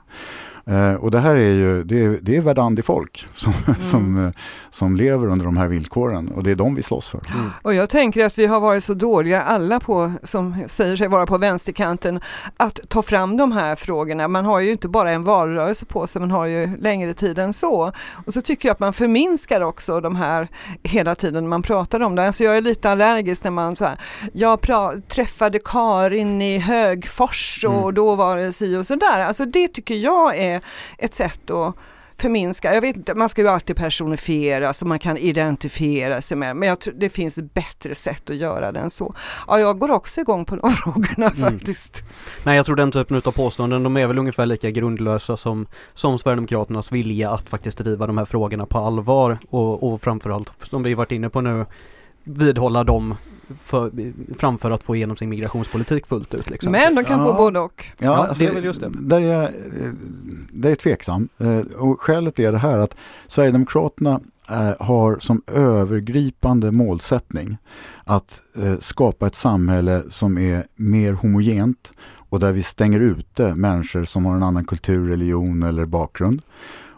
Eh, 0.70 0.94
och 0.94 1.12
det 1.12 1.20
här 1.20 1.36
är 1.36 1.54
ju, 1.54 1.84
det 1.84 2.04
är, 2.04 2.18
det 2.22 2.38
är 2.38 2.42
Verdandi-folk 2.42 3.28
som, 3.34 3.54
mm. 3.68 3.82
som, 3.82 4.26
eh, 4.26 4.32
som 4.70 4.96
lever 4.96 5.28
under 5.28 5.46
de 5.46 5.58
här 5.58 5.68
villkoren 5.68 6.28
och 6.28 6.44
det 6.44 6.52
är 6.52 6.56
de 6.56 6.76
vi 6.76 6.84
slåss 6.84 7.10
för. 7.10 7.22
Mm. 7.34 7.52
Och 7.62 7.74
jag 7.74 7.90
tänker 7.90 8.26
att 8.26 8.38
vi 8.38 8.46
har 8.46 8.60
varit 8.60 8.84
så 8.84 8.94
dåliga 8.94 9.42
alla 9.42 9.80
på, 9.80 10.12
som 10.24 10.56
säger 10.68 10.96
sig 10.96 11.08
vara 11.08 11.26
på 11.26 11.38
vänsterkanten, 11.38 12.20
att 12.58 12.80
ta 12.88 13.02
fram 13.02 13.38
de 13.38 13.52
här 13.52 13.76
frågorna. 13.76 14.28
Man 14.28 14.46
har 14.46 14.60
ju 14.60 14.72
inte 14.72 14.88
bara 14.88 15.12
en 15.12 15.24
valrörelse 15.24 15.86
på 15.86 16.08
sig, 16.08 16.20
man 16.20 16.32
har 16.32 16.46
ju 16.46 16.78
längre 16.78 17.14
tid 17.14 17.40
än 17.40 17.54
så. 17.54 17.92
Och 18.26 18.34
så 18.34 18.42
tycker 18.42 18.70
jag 18.70 18.74
att 18.74 18.80
man 18.80 18.94
förminskar 18.94 19.62
också 19.62 20.02
de 20.02 20.16
här 20.16 20.48
hela 20.84 21.16
tiden 21.16 21.48
man 21.48 21.62
pratar 21.62 22.00
om 22.00 22.16
det. 22.16 22.28
Alltså 22.28 22.44
jag 22.44 22.58
är 22.58 22.62
lite 22.62 22.90
allergisk 22.92 23.44
när 23.44 23.52
man 23.52 23.76
så 23.76 23.86
här, 23.86 24.00
jag 24.34 24.60
träffade 25.08 25.60
Karin 25.66 26.42
i 26.42 26.58
Högfors 26.60 27.66
och 27.68 27.82
mm. 27.82 27.94
då 27.94 28.16
var 28.16 28.38
det 28.38 28.54
si 28.54 28.78
och 28.78 28.88
så 28.88 28.96
där. 28.96 29.20
Alltså 29.20 29.46
det 29.46 29.68
tycker 29.68 29.96
jag 29.96 30.38
är 30.38 30.59
ett 30.98 31.14
sätt 31.14 31.50
att 31.50 31.76
förminska. 32.22 32.74
Jag 32.74 32.82
vet 32.82 33.18
man 33.18 33.30
ska 33.30 33.42
ju 33.42 33.48
alltid 33.48 33.76
personifiera 33.76 34.74
så 34.74 34.86
man 34.86 35.00
kan 35.00 35.18
identifiera 35.18 36.22
sig 36.22 36.38
med, 36.38 36.56
men 36.56 36.70
jag 36.70 36.80
tror 36.80 36.94
det 36.98 37.10
finns 37.10 37.40
bättre 37.54 37.96
sätt 37.96 38.30
att 38.30 38.36
göra 38.36 38.72
det 38.72 38.80
än 38.80 38.90
så. 38.90 39.16
Ja, 39.48 39.60
jag 39.60 39.80
går 39.80 39.92
också 39.92 40.22
igång 40.22 40.46
på 40.46 40.56
de 40.56 40.72
frågorna 40.84 41.32
mm. 41.32 41.36
faktiskt. 41.36 42.04
Nej, 42.44 42.56
jag 42.56 42.66
tror 42.66 42.76
den 42.76 42.92
typen 42.92 43.22
av 43.26 43.32
påståenden, 43.32 43.84
de 43.84 43.98
är 43.98 44.08
väl 44.08 44.18
ungefär 44.18 44.46
lika 44.46 44.72
grundlösa 44.72 45.38
som, 45.38 45.68
som 45.94 46.20
Sverigedemokraternas 46.20 46.92
vilja 46.92 47.32
att 47.32 47.50
faktiskt 47.50 47.78
driva 47.78 48.08
de 48.08 48.18
här 48.18 48.26
frågorna 48.26 48.66
på 48.66 48.78
allvar 48.78 49.38
och, 49.50 49.94
och 49.94 50.02
framförallt, 50.02 50.52
som 50.64 50.84
vi 50.84 50.94
varit 50.94 51.12
inne 51.12 51.30
på 51.30 51.42
nu, 51.42 51.66
vidhålla 52.24 52.84
dem 52.84 53.16
för, 53.62 53.92
framför 54.38 54.72
att 54.72 54.84
få 54.84 54.96
igenom 54.96 55.18
sin 55.18 55.30
migrationspolitik 55.30 56.08
fullt 56.08 56.36
ut. 56.36 56.50
Liksom. 56.50 56.72
Men 56.72 56.96
de 56.96 57.04
kan 57.04 57.20
ja. 57.20 57.26
få 57.26 57.34
både 57.34 57.60
och. 57.60 57.86
Ja, 57.98 58.06
ja 58.06 58.18
alltså, 58.18 58.44
det 58.44 58.50
är 58.50 58.54
väl 58.54 58.64
just 58.64 58.82
det. 58.82 58.92
Där 59.00 59.22
är 59.22 59.42
jag, 59.42 59.50
det 60.52 60.72
är 60.72 60.76
tveksam. 60.76 61.30
Eh, 61.38 61.60
och 61.60 62.02
skälet 62.02 62.40
är 62.40 62.52
det 62.52 62.58
här 62.58 62.78
att 62.78 62.96
Sverigedemokraterna 63.28 64.20
eh, 64.50 64.74
har 64.80 65.20
som 65.20 65.42
övergripande 65.48 66.72
målsättning 66.72 67.58
att 68.04 68.42
eh, 68.56 68.80
skapa 68.80 69.28
ett 69.28 69.36
samhälle 69.36 70.04
som 70.10 70.38
är 70.38 70.68
mer 70.76 71.14
homogent 71.14 71.92
och 72.30 72.40
där 72.40 72.52
vi 72.52 72.64
stänger 72.64 73.00
ute 73.00 73.56
människor 73.56 74.06
som 74.06 74.26
har 74.26 74.36
en 74.36 74.44
annan 74.44 74.66
kultur, 74.66 75.10
religion 75.10 75.64
eller 75.64 75.86
bakgrund. 75.86 76.42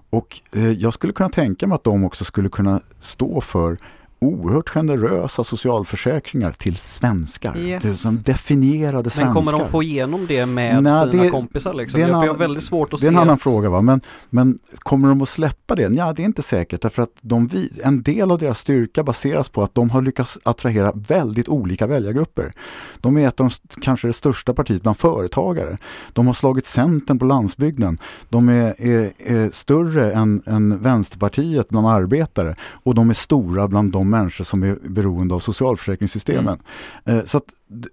Och 0.10 0.41
jag 0.78 0.93
skulle 0.93 1.14
kunna 1.14 1.30
tänka 1.30 1.68
mig 1.68 1.76
att 1.76 1.84
de 1.84 2.04
också 2.04 2.26
skulle 2.26 2.49
kunna 2.49 2.82
stå 2.99 3.41
för 3.41 3.78
oerhört 4.26 4.69
generösa 4.69 5.43
socialförsäkringar 5.43 6.51
till 6.51 6.78
svenskar. 6.78 7.57
Yes. 7.57 7.84
Det 7.84 7.93
som 7.93 8.22
definierade 8.22 9.09
svenskar. 9.09 9.26
Men 9.26 9.34
kommer 9.34 9.51
de 9.51 9.69
få 9.69 9.84
igenom 9.84 10.28
det 10.28 10.45
med 10.45 10.84
Nej, 10.84 11.09
sina 11.11 11.24
det, 11.24 11.30
kompisar? 11.30 11.74
Liksom? 11.74 11.99
Det 11.99 12.05
är, 12.05 12.09
jag, 12.09 12.26
jag 12.26 12.38
väldigt 12.38 12.63
svårt 12.63 12.93
att 12.93 12.99
det 12.99 13.05
är 13.05 13.11
en 13.11 13.17
annan 13.17 13.38
fråga. 13.38 13.69
Va? 13.69 13.82
Men, 13.82 14.01
men 14.30 14.59
kommer 14.74 15.07
de 15.07 15.22
att 15.22 15.30
släppa 15.30 15.76
det? 15.76 15.93
Ja, 15.93 16.13
det 16.13 16.22
är 16.22 16.26
inte 16.26 16.41
säkert. 16.41 16.82
Därför 16.82 17.01
att 17.01 17.13
de, 17.22 17.49
en 17.84 18.03
del 18.03 18.32
av 18.32 18.39
deras 18.39 18.59
styrka 18.59 19.03
baseras 19.03 19.49
på 19.49 19.63
att 19.63 19.76
de 19.76 19.89
har 19.89 20.01
lyckats 20.01 20.39
attrahera 20.43 20.91
väldigt 20.95 21.49
olika 21.49 21.88
väljargrupper. 21.88 22.51
De 22.99 23.17
är 23.17 23.28
ett 23.28 23.39
av 23.39 23.49
de, 23.49 23.82
kanske 23.82 24.07
det 24.07 24.13
största 24.13 24.53
partiet 24.53 24.82
bland 24.82 24.97
företagare. 24.97 25.78
De 26.13 26.28
har 26.28 26.34
slagit 26.34 26.65
Centern 26.65 27.19
på 27.19 27.26
landsbygden. 27.26 27.97
De 28.30 28.49
är, 28.49 28.82
är, 28.82 29.13
är 29.17 29.51
större 29.53 30.13
än, 30.13 30.41
än 30.45 30.80
Vänsterpartiet 30.80 31.69
bland 31.69 31.88
arbetare 31.88 32.55
och 32.61 32.95
de 32.95 33.09
är 33.09 33.13
stora 33.13 33.67
bland 33.67 33.91
de 33.91 34.11
människor 34.12 34.43
som 34.43 34.64
är 34.64 34.78
beroende 34.82 35.36
av 35.36 35.39
socialförsäkringssystemen. 35.39 36.59
Mm. 37.05 37.20
Eh, 37.20 37.26
så 37.26 37.38
att 37.38 37.45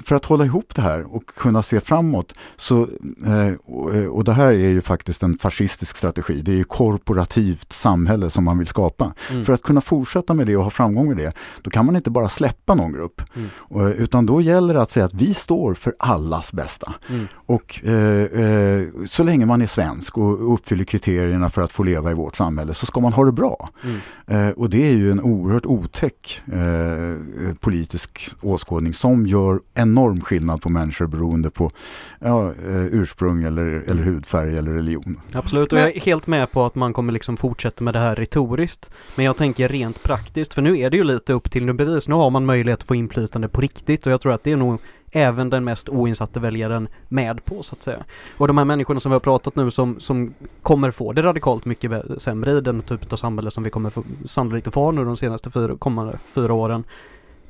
för 0.05 0.17
att 0.17 0.25
hålla 0.25 0.45
ihop 0.45 0.75
det 0.75 0.83
här 0.83 1.15
och 1.15 1.27
kunna 1.27 1.63
se 1.63 1.81
framåt 1.81 2.35
så, 2.57 2.89
eh, 3.27 4.05
och 4.09 4.25
det 4.25 4.33
här 4.33 4.53
är 4.53 4.69
ju 4.69 4.81
faktiskt 4.81 5.23
en 5.23 5.39
fascistisk 5.39 5.97
strategi, 5.97 6.43
det 6.43 6.53
är 6.53 6.57
ju 6.57 6.65
korporativt 6.65 7.73
samhälle 7.73 8.31
som 8.31 8.45
man 8.45 8.59
vill 8.59 8.67
skapa. 8.67 9.13
Mm. 9.31 9.45
För 9.45 9.53
att 9.53 9.63
kunna 9.63 9.81
fortsätta 9.81 10.35
med 10.35 10.47
det 10.47 10.57
och 10.57 10.65
ha 10.65 10.71
framgång 10.71 11.09
med 11.09 11.17
det, 11.17 11.33
då 11.63 11.71
kan 11.71 11.87
man 11.87 11.97
inte 11.97 12.11
bara 12.11 12.29
släppa 12.29 12.75
någon 12.75 12.93
grupp. 12.93 13.23
Mm. 13.35 13.93
Utan 13.93 14.27
då 14.27 14.41
gäller 14.41 14.75
det 14.75 14.83
att 14.83 14.91
säga 14.91 15.07
att 15.07 15.15
vi 15.15 15.35
står 15.35 15.75
för 15.75 15.95
allas 15.99 16.53
bästa. 16.53 16.95
Mm. 17.09 17.27
Och 17.35 17.85
eh, 17.85 18.43
eh, 18.43 18.89
så 19.11 19.23
länge 19.23 19.47
man 19.47 19.63
är 19.63 19.67
svensk 19.67 20.19
och 20.19 20.55
uppfyller 20.55 20.85
kriterierna 20.85 21.51
för 21.51 21.63
att 21.63 21.73
få 21.73 21.83
leva 21.83 22.11
i 22.11 22.15
vårt 22.15 22.37
samhälle 22.37 22.75
så 22.75 22.87
ska 22.87 23.01
man 23.01 23.13
ha 23.13 23.25
det 23.25 23.33
bra. 23.33 23.69
Mm. 23.85 24.01
Eh, 24.27 24.51
och 24.51 24.71
det 24.71 24.91
är 24.91 24.97
ju 24.97 25.11
en 25.11 25.21
oerhört 25.21 25.67
otäck 25.67 26.43
eh, 26.53 27.55
politisk 27.61 28.31
åskådning 28.41 28.95
som 28.95 29.27
gör 29.27 29.61
enorm 29.75 30.21
skillnad 30.21 30.63
på 30.63 30.69
människor 30.69 31.07
beroende 31.07 31.51
på 31.51 31.71
ja, 32.19 32.47
eh, 32.49 32.85
ursprung 32.85 33.43
eller, 33.43 33.65
eller 33.65 34.03
hudfärg 34.03 34.59
eller 34.59 34.73
religion. 34.73 35.21
Absolut, 35.33 35.73
och 35.73 35.79
jag 35.79 35.97
är 35.97 36.01
helt 36.01 36.27
med 36.27 36.53
på 36.53 36.65
att 36.65 36.75
man 36.75 36.93
kommer 36.93 37.13
liksom 37.13 37.37
fortsätta 37.37 37.85
med 37.85 37.95
det 37.95 37.99
här 37.99 38.17
retoriskt. 38.17 38.91
Men 39.17 39.25
jag 39.25 39.37
tänker 39.37 39.69
rent 39.69 40.03
praktiskt, 40.03 40.55
för 40.55 40.63
nu 40.63 40.79
är 40.79 40.91
det 40.91 40.97
ju 40.97 41.05
lite 41.05 41.33
upp 41.33 41.51
till 41.51 41.65
nu 41.65 41.73
bevis. 41.73 42.09
Nu 42.09 42.15
har 42.15 42.31
man 42.31 42.47
möjlighet 42.47 42.81
att 42.81 42.87
få 42.87 42.95
inflytande 42.95 43.49
på 43.49 43.61
riktigt 43.61 44.07
och 44.07 44.13
jag 44.13 44.21
tror 44.21 44.33
att 44.33 44.45
det 44.45 44.53
är 44.53 44.57
nog 44.57 44.81
även 45.11 45.51
den 45.51 45.65
mest 45.65 45.89
oinsatte 45.89 46.41
väljaren 46.41 46.89
med 47.09 47.45
på 47.45 47.63
så 47.63 47.75
att 47.75 47.83
säga. 47.83 48.05
Och 48.37 48.49
de 48.49 48.59
här 48.59 48.65
människorna 48.65 49.01
som 49.01 49.11
vi 49.11 49.15
har 49.15 49.21
pratat 49.21 49.57
nu 49.57 49.71
som, 49.71 50.01
som 50.01 50.35
kommer 50.63 50.91
få 50.91 51.13
det 51.13 51.23
radikalt 51.23 51.65
mycket 51.65 52.23
sämre 52.23 52.53
i 52.53 52.61
den 52.61 52.83
typ 52.83 53.13
av 53.13 53.17
samhälle 53.17 53.51
som 53.51 53.65
vi 53.65 53.71
kommer 53.71 53.91
få, 53.91 54.05
sannolikt 54.25 54.67
att 54.67 54.75
få 54.75 54.93
nu 54.93 55.05
de 55.05 55.17
senaste 55.17 55.51
fyra, 55.51 55.77
kommande 55.77 56.19
fyra 56.35 56.53
åren. 56.53 56.85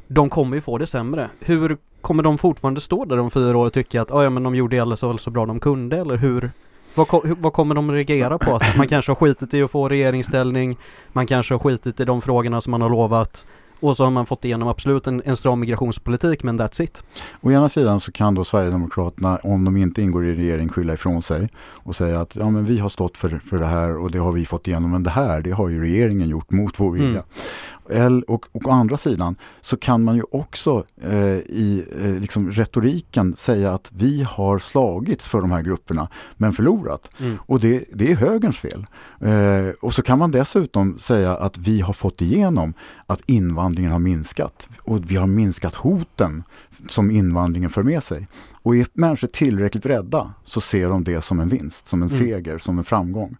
De 0.08 0.30
kommer 0.30 0.56
ju 0.56 0.60
få 0.60 0.78
det 0.78 0.86
sämre. 0.86 1.30
Hur 1.40 1.76
kommer 2.00 2.22
de 2.22 2.38
fortfarande 2.38 2.80
stå 2.80 3.04
där 3.04 3.18
om 3.18 3.30
fyra 3.30 3.58
år 3.58 3.66
och 3.66 3.72
tycka 3.72 4.02
att 4.02 4.10
ja 4.10 4.30
men 4.30 4.42
de 4.42 4.54
gjorde 4.54 4.82
alla 4.82 4.96
så, 4.96 5.18
så 5.18 5.30
bra 5.30 5.46
de 5.46 5.60
kunde 5.60 5.96
eller 5.96 6.16
hur? 6.16 6.50
Vad, 6.94 7.36
vad 7.38 7.52
kommer 7.52 7.74
de 7.74 7.92
reagera 7.92 8.38
på? 8.38 8.56
Att 8.56 8.76
man 8.76 8.88
kanske 8.88 9.10
har 9.10 9.16
skitit 9.16 9.54
i 9.54 9.62
att 9.62 9.70
få 9.70 9.88
regeringsställning, 9.88 10.76
man 11.12 11.26
kanske 11.26 11.54
har 11.54 11.58
skitit 11.58 12.00
i 12.00 12.04
de 12.04 12.22
frågorna 12.22 12.60
som 12.60 12.70
man 12.70 12.82
har 12.82 12.90
lovat 12.90 13.46
och 13.80 13.96
så 13.96 14.04
har 14.04 14.10
man 14.10 14.26
fått 14.26 14.44
igenom 14.44 14.68
absolut 14.68 15.06
en, 15.06 15.22
en 15.24 15.36
stram 15.36 15.60
migrationspolitik 15.60 16.42
men 16.42 16.60
that's 16.60 16.82
it. 16.82 17.04
Å 17.40 17.52
ena 17.52 17.68
sidan 17.68 18.00
så 18.00 18.12
kan 18.12 18.34
då 18.34 18.44
Sverigedemokraterna 18.44 19.36
om 19.42 19.64
de 19.64 19.76
inte 19.76 20.02
ingår 20.02 20.24
i 20.24 20.34
regering 20.34 20.68
skylla 20.68 20.94
ifrån 20.94 21.22
sig 21.22 21.48
och 21.58 21.96
säga 21.96 22.20
att 22.20 22.36
ja 22.36 22.50
men 22.50 22.64
vi 22.64 22.78
har 22.78 22.88
stått 22.88 23.18
för, 23.18 23.40
för 23.50 23.58
det 23.58 23.66
här 23.66 23.96
och 23.96 24.10
det 24.10 24.18
har 24.18 24.32
vi 24.32 24.46
fått 24.46 24.66
igenom 24.66 24.90
men 24.90 25.02
det 25.02 25.10
här 25.10 25.40
det 25.42 25.50
har 25.50 25.68
ju 25.68 25.80
regeringen 25.80 26.28
gjort 26.28 26.50
mot 26.50 26.80
vår 26.80 26.92
vilja. 26.92 27.08
Mm. 27.08 27.24
Och, 28.26 28.46
och 28.52 28.66
å 28.66 28.70
andra 28.70 28.96
sidan 28.96 29.36
så 29.60 29.76
kan 29.76 30.04
man 30.04 30.16
ju 30.16 30.22
också 30.30 30.84
eh, 31.02 31.38
i 31.38 31.84
eh, 32.02 32.20
liksom 32.20 32.50
retoriken 32.50 33.36
säga 33.38 33.74
att 33.74 33.90
vi 33.92 34.22
har 34.22 34.58
slagits 34.58 35.28
för 35.28 35.40
de 35.40 35.50
här 35.50 35.62
grupperna 35.62 36.08
men 36.36 36.52
förlorat. 36.52 37.10
Mm. 37.20 37.38
Och 37.46 37.60
det, 37.60 37.84
det 37.92 38.12
är 38.12 38.16
högerns 38.16 38.56
fel. 38.56 38.86
Eh, 39.20 39.74
och 39.80 39.94
så 39.94 40.02
kan 40.02 40.18
man 40.18 40.30
dessutom 40.30 40.98
säga 40.98 41.36
att 41.36 41.58
vi 41.58 41.80
har 41.80 41.92
fått 41.92 42.20
igenom 42.22 42.74
att 43.06 43.20
invandringen 43.26 43.92
har 43.92 43.98
minskat 43.98 44.68
och 44.82 45.10
vi 45.10 45.16
har 45.16 45.26
minskat 45.26 45.74
hoten 45.74 46.42
som 46.88 47.10
invandringen 47.10 47.70
för 47.70 47.82
med 47.82 48.04
sig. 48.04 48.26
Och 48.62 48.76
är 48.76 48.86
människor 48.92 49.28
tillräckligt 49.28 49.86
rädda 49.86 50.32
så 50.44 50.60
ser 50.60 50.88
de 50.88 51.04
det 51.04 51.22
som 51.22 51.40
en 51.40 51.48
vinst, 51.48 51.88
som 51.88 52.02
en 52.02 52.08
mm. 52.08 52.20
seger, 52.20 52.58
som 52.58 52.78
en 52.78 52.84
framgång. 52.84 53.36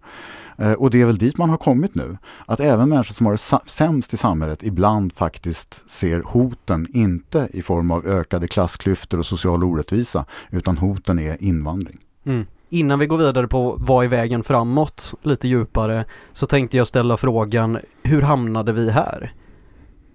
Eh, 0.58 0.72
och 0.72 0.90
det 0.90 1.00
är 1.00 1.06
väl 1.06 1.18
dit 1.18 1.38
man 1.38 1.50
har 1.50 1.56
kommit 1.56 1.94
nu. 1.94 2.16
Att 2.46 2.60
även 2.60 2.88
människor 2.88 3.14
som 3.14 3.26
har 3.26 3.32
det 3.32 3.70
sämst 3.70 4.14
i 4.14 4.16
samhället 4.16 4.62
ibland 4.62 5.12
faktiskt 5.12 5.90
ser 5.90 6.20
hoten, 6.20 6.86
inte 6.94 7.48
i 7.52 7.62
form 7.62 7.90
av 7.90 8.06
ökade 8.06 8.48
klassklyftor 8.48 9.18
och 9.18 9.26
social 9.26 9.64
orättvisa, 9.64 10.24
utan 10.50 10.78
hoten 10.78 11.18
är 11.18 11.42
invandring. 11.42 11.98
Mm. 12.24 12.46
Innan 12.70 12.98
vi 12.98 13.06
går 13.06 13.18
vidare 13.18 13.48
på 13.48 13.76
vad 13.78 14.04
är 14.04 14.08
vägen 14.08 14.42
framåt 14.42 15.14
lite 15.22 15.48
djupare 15.48 16.04
så 16.32 16.46
tänkte 16.46 16.76
jag 16.76 16.86
ställa 16.86 17.16
frågan 17.16 17.78
hur 18.02 18.22
hamnade 18.22 18.72
vi 18.72 18.90
här? 18.90 19.32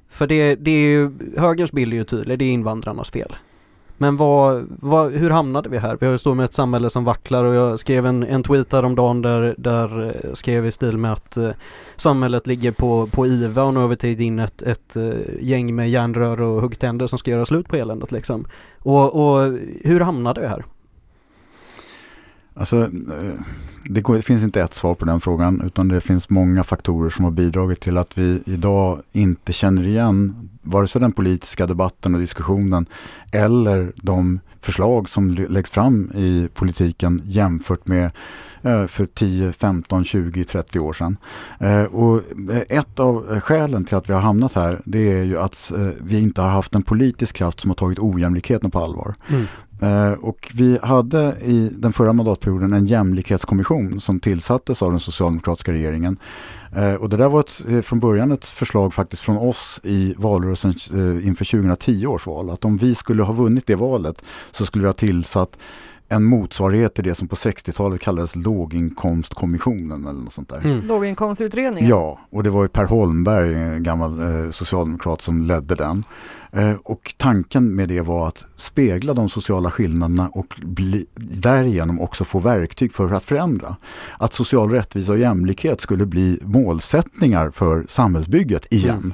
För 0.10 0.28
det, 0.28 0.56
det 0.56 0.72
är 0.72 0.88
ju, 0.88 1.12
högerns 1.38 1.72
bild 1.72 1.94
är 1.94 1.98
ju 1.98 2.04
tydlig, 2.04 2.40
det 2.40 2.46
är 2.46 2.52
invandrarnas 2.52 3.10
fel. 3.10 3.36
Men 4.04 4.18
vad, 4.18 4.66
vad, 4.80 5.12
hur 5.12 5.30
hamnade 5.30 5.70
vi 5.70 5.78
här? 5.78 5.98
Vi 6.00 6.06
har 6.06 6.14
ju 6.14 6.18
stått 6.18 6.38
med 6.38 6.44
ett 6.44 6.54
samhälle 6.54 6.90
som 6.90 7.04
vacklar 7.04 7.44
och 7.44 7.56
jag 7.56 7.80
skrev 7.80 8.06
en, 8.06 8.24
en 8.24 8.44
tweet 8.44 8.72
häromdagen 8.72 9.22
där, 9.22 9.56
där 9.58 10.06
eh, 10.06 10.34
skrev 10.34 10.66
i 10.66 10.72
stil 10.72 10.98
med 10.98 11.12
att 11.14 11.38
eh, 11.38 11.50
samhället 11.96 12.48
ligger 12.48 12.72
på, 12.72 13.08
på 13.08 13.28
IVA 13.28 13.64
och 13.64 13.74
nu 13.74 13.80
har 13.80 13.88
vi 13.88 13.96
tagit 13.96 14.20
in 14.20 14.40
ett, 14.40 14.62
ett 14.62 14.96
eh, 14.96 15.12
gäng 15.40 15.76
med 15.76 15.90
järnrör 15.90 16.42
och 16.42 16.62
huggtänder 16.62 17.08
som 17.08 17.20
ska 17.20 17.32
göra 17.32 17.46
slut 17.46 17.68
på 17.68 17.76
eländet 17.76 18.12
liksom. 18.12 18.48
Och, 18.80 19.16
och 19.16 19.60
hur 19.84 20.00
hamnade 20.00 20.42
vi 20.42 20.48
här? 20.48 20.66
Alltså, 22.54 22.82
eh, 22.82 23.40
det, 23.86 24.02
går, 24.02 24.16
det, 24.16 24.22
finns 24.22 24.44
inte 24.44 24.62
ett 24.62 24.74
svar 24.74 24.96
på 24.96 25.06
den 25.06 25.22
frågan 25.22 25.62
utan 25.66 25.88
det 25.88 26.02
finns 26.02 26.30
många 26.30 26.64
faktorer 26.64 27.10
som 27.10 27.26
har 27.26 27.32
bidragit 27.32 27.80
till 27.80 27.98
att 27.98 28.18
vi 28.18 28.42
idag 28.46 29.02
inte 29.12 29.54
känner 29.54 29.88
igen 29.88 30.50
vare 30.62 30.88
sig 30.88 31.02
den 31.02 31.12
politiska 31.12 31.68
debatten 31.68 32.14
och 32.14 32.22
diskussionen 32.22 32.86
eller 33.32 33.94
de 33.96 34.40
förslag 34.62 35.10
som 35.10 35.32
läggs 35.34 35.72
fram 35.72 36.12
i 36.16 36.50
politiken 36.54 37.22
jämfört 37.26 37.88
med 37.88 38.12
eh, 38.62 38.88
för 38.88 39.06
10, 39.06 39.54
15, 39.54 40.06
20, 40.06 40.44
30 40.44 40.80
år 40.80 40.94
sedan. 40.94 41.18
Eh, 41.60 41.84
och 41.84 42.22
ett 42.70 43.00
av 43.00 43.40
skälen 43.40 43.86
till 43.86 43.98
att 43.98 44.10
vi 44.10 44.14
har 44.14 44.22
hamnat 44.22 44.54
här 44.54 44.82
det 44.86 45.12
är 45.12 45.24
ju 45.24 45.38
att 45.38 45.72
vi 46.02 46.20
inte 46.20 46.42
har 46.42 46.50
haft 46.50 46.76
en 46.76 46.84
politisk 46.84 47.36
kraft 47.36 47.60
som 47.60 47.70
har 47.70 47.76
tagit 47.76 48.00
ojämlikheten 48.00 48.72
på 48.72 48.80
allvar. 48.80 49.16
Mm. 49.28 49.46
Eh, 49.84 50.12
och 50.12 50.52
vi 50.54 50.80
hade 50.84 51.36
i 51.42 51.70
den 51.74 51.94
förra 51.94 52.14
mandatperioden 52.14 52.74
en 52.74 52.86
jämlikhetskommission 52.86 54.02
som 54.02 54.20
tillsattes 54.20 54.82
av 54.82 54.92
den 54.92 55.00
socialdemokratiska 55.00 55.72
regeringen. 55.72 56.18
Eh, 56.76 56.94
och 56.94 57.10
det 57.10 57.18
där 57.18 57.30
var 57.30 57.40
ett, 57.40 57.62
eh, 57.70 57.82
från 57.82 58.00
början 58.00 58.32
ett 58.32 58.46
förslag 58.46 58.94
faktiskt 58.94 59.22
från 59.22 59.38
oss 59.38 59.80
i 59.84 60.14
valrörelsen 60.18 60.74
inför 61.24 61.46
2010 61.46 62.06
års 62.08 62.26
val. 62.26 62.50
Att 62.50 62.66
om 62.66 62.78
vi 62.78 62.96
skulle 62.96 63.24
ha 63.24 63.34
vunnit 63.34 63.68
det 63.68 63.76
valet 63.76 64.22
så 64.52 64.66
skulle 64.66 64.82
vi 64.82 64.88
ha 64.88 64.94
tillsatt 64.94 65.58
en 66.10 66.24
motsvarighet 66.24 66.94
till 66.94 67.04
det 67.04 67.16
som 67.16 67.28
på 67.28 67.36
60-talet 67.36 68.02
kallades 68.02 68.36
låginkomstkommissionen 68.36 70.08
eller 70.08 70.20
något 70.20 70.34
sånt 70.34 70.50
där. 70.50 70.58
Mm. 70.58 70.88
Låginkomstutredningen? 70.88 71.90
Ja, 71.90 72.20
och 72.30 72.44
det 72.44 72.50
var 72.50 72.64
ju 72.64 72.70
Per 72.70 72.86
Holmberg, 72.86 73.56
en 73.56 73.84
gammal 73.84 74.20
eh, 74.20 74.52
socialdemokrat 74.52 75.22
som 75.22 75.42
ledde 75.42 75.76
den. 75.76 76.04
Eh, 76.52 76.74
och 76.84 77.16
tanken 77.18 77.76
med 77.76 77.90
det 77.90 78.02
var 78.02 78.28
att 78.28 78.46
spegla 78.56 79.14
de 79.14 79.30
sociala 79.30 79.72
skillnaderna 79.72 80.30
och 80.30 80.60
bli, 80.64 81.06
därigenom 81.16 82.02
också 82.02 82.26
få 82.26 82.40
verktyg 82.40 82.94
för 82.94 83.14
att 83.14 83.26
förändra. 83.26 83.76
Att 84.18 84.34
social 84.34 84.70
rättvisa 84.70 85.12
och 85.12 85.18
jämlikhet 85.18 85.82
skulle 85.82 86.06
bli 86.06 86.40
målsättningar 86.42 87.50
för 87.50 87.86
samhällsbygget 87.90 88.74
igen. 88.74 88.98
Mm. 88.98 89.14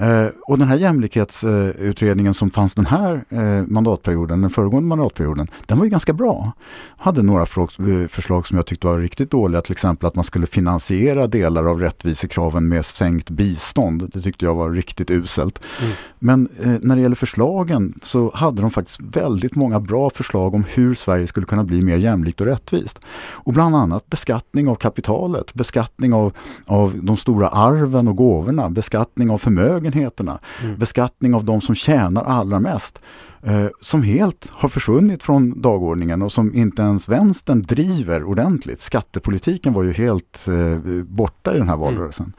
Eh, 0.00 0.26
och 0.46 0.58
den 0.58 0.68
här 0.68 0.76
jämlikhetsutredningen 0.76 2.34
som 2.34 2.50
fanns 2.50 2.74
den 2.74 2.86
här 2.86 3.24
eh, 3.28 3.66
mandatperioden, 3.66 4.40
den 4.40 4.50
föregående 4.50 4.88
mandatperioden, 4.88 5.50
den 5.66 5.78
var 5.78 5.84
ju 5.84 5.90
ganska 5.90 6.12
bra. 6.12 6.52
Hade 6.96 7.22
några 7.22 7.42
eh, 7.42 8.08
förslag 8.08 8.46
som 8.46 8.56
jag 8.56 8.66
tyckte 8.66 8.86
var 8.86 8.98
riktigt 8.98 9.30
dåliga, 9.30 9.60
till 9.60 9.72
exempel 9.72 10.06
att 10.06 10.14
man 10.14 10.24
skulle 10.24 10.46
finansiera 10.46 11.26
delar 11.26 11.64
av 11.64 11.80
rättvisekraven 11.80 12.68
med 12.68 12.86
sänkt 12.86 13.30
bistånd. 13.30 14.10
Det 14.14 14.20
tyckte 14.20 14.44
jag 14.44 14.54
var 14.54 14.70
riktigt 14.70 15.10
uselt. 15.10 15.60
Mm. 15.82 15.92
Men 16.18 16.48
när 16.82 16.96
det 16.96 17.02
gäller 17.02 17.16
förslagen 17.16 17.94
så 18.02 18.30
hade 18.34 18.62
de 18.62 18.70
faktiskt 18.70 19.00
väldigt 19.00 19.54
många 19.54 19.80
bra 19.80 20.10
förslag 20.10 20.54
om 20.54 20.64
hur 20.68 20.94
Sverige 20.94 21.26
skulle 21.26 21.46
kunna 21.46 21.64
bli 21.64 21.82
mer 21.82 21.96
jämlikt 21.96 22.40
och 22.40 22.46
rättvist. 22.46 22.98
Och 23.18 23.52
bland 23.52 23.76
annat 23.76 24.10
beskattning 24.10 24.68
av 24.68 24.74
kapitalet, 24.74 25.54
beskattning 25.54 26.12
av, 26.12 26.32
av 26.66 26.92
de 27.02 27.16
stora 27.16 27.48
arven 27.48 28.08
och 28.08 28.16
gåvorna, 28.16 28.70
beskattning 28.70 29.30
av 29.30 29.38
förmögenhet 29.38 29.87
förmögenheterna, 29.92 30.38
mm. 30.62 30.76
beskattning 30.76 31.34
av 31.34 31.44
de 31.44 31.60
som 31.60 31.74
tjänar 31.74 32.24
allra 32.24 32.60
mest 32.60 33.00
som 33.80 34.02
helt 34.02 34.50
har 34.52 34.68
försvunnit 34.68 35.22
från 35.22 35.60
dagordningen 35.60 36.22
och 36.22 36.32
som 36.32 36.54
inte 36.54 36.82
ens 36.82 37.08
vänstern 37.08 37.62
driver 37.62 38.24
ordentligt. 38.24 38.82
Skattepolitiken 38.82 39.72
var 39.72 39.82
ju 39.82 39.92
helt 39.92 40.48
eh, 40.48 41.02
borta 41.02 41.54
i 41.54 41.58
den 41.58 41.68
här 41.68 41.74
mm. 41.74 41.84
valrörelsen. 41.84 42.26
Mm. 42.26 42.34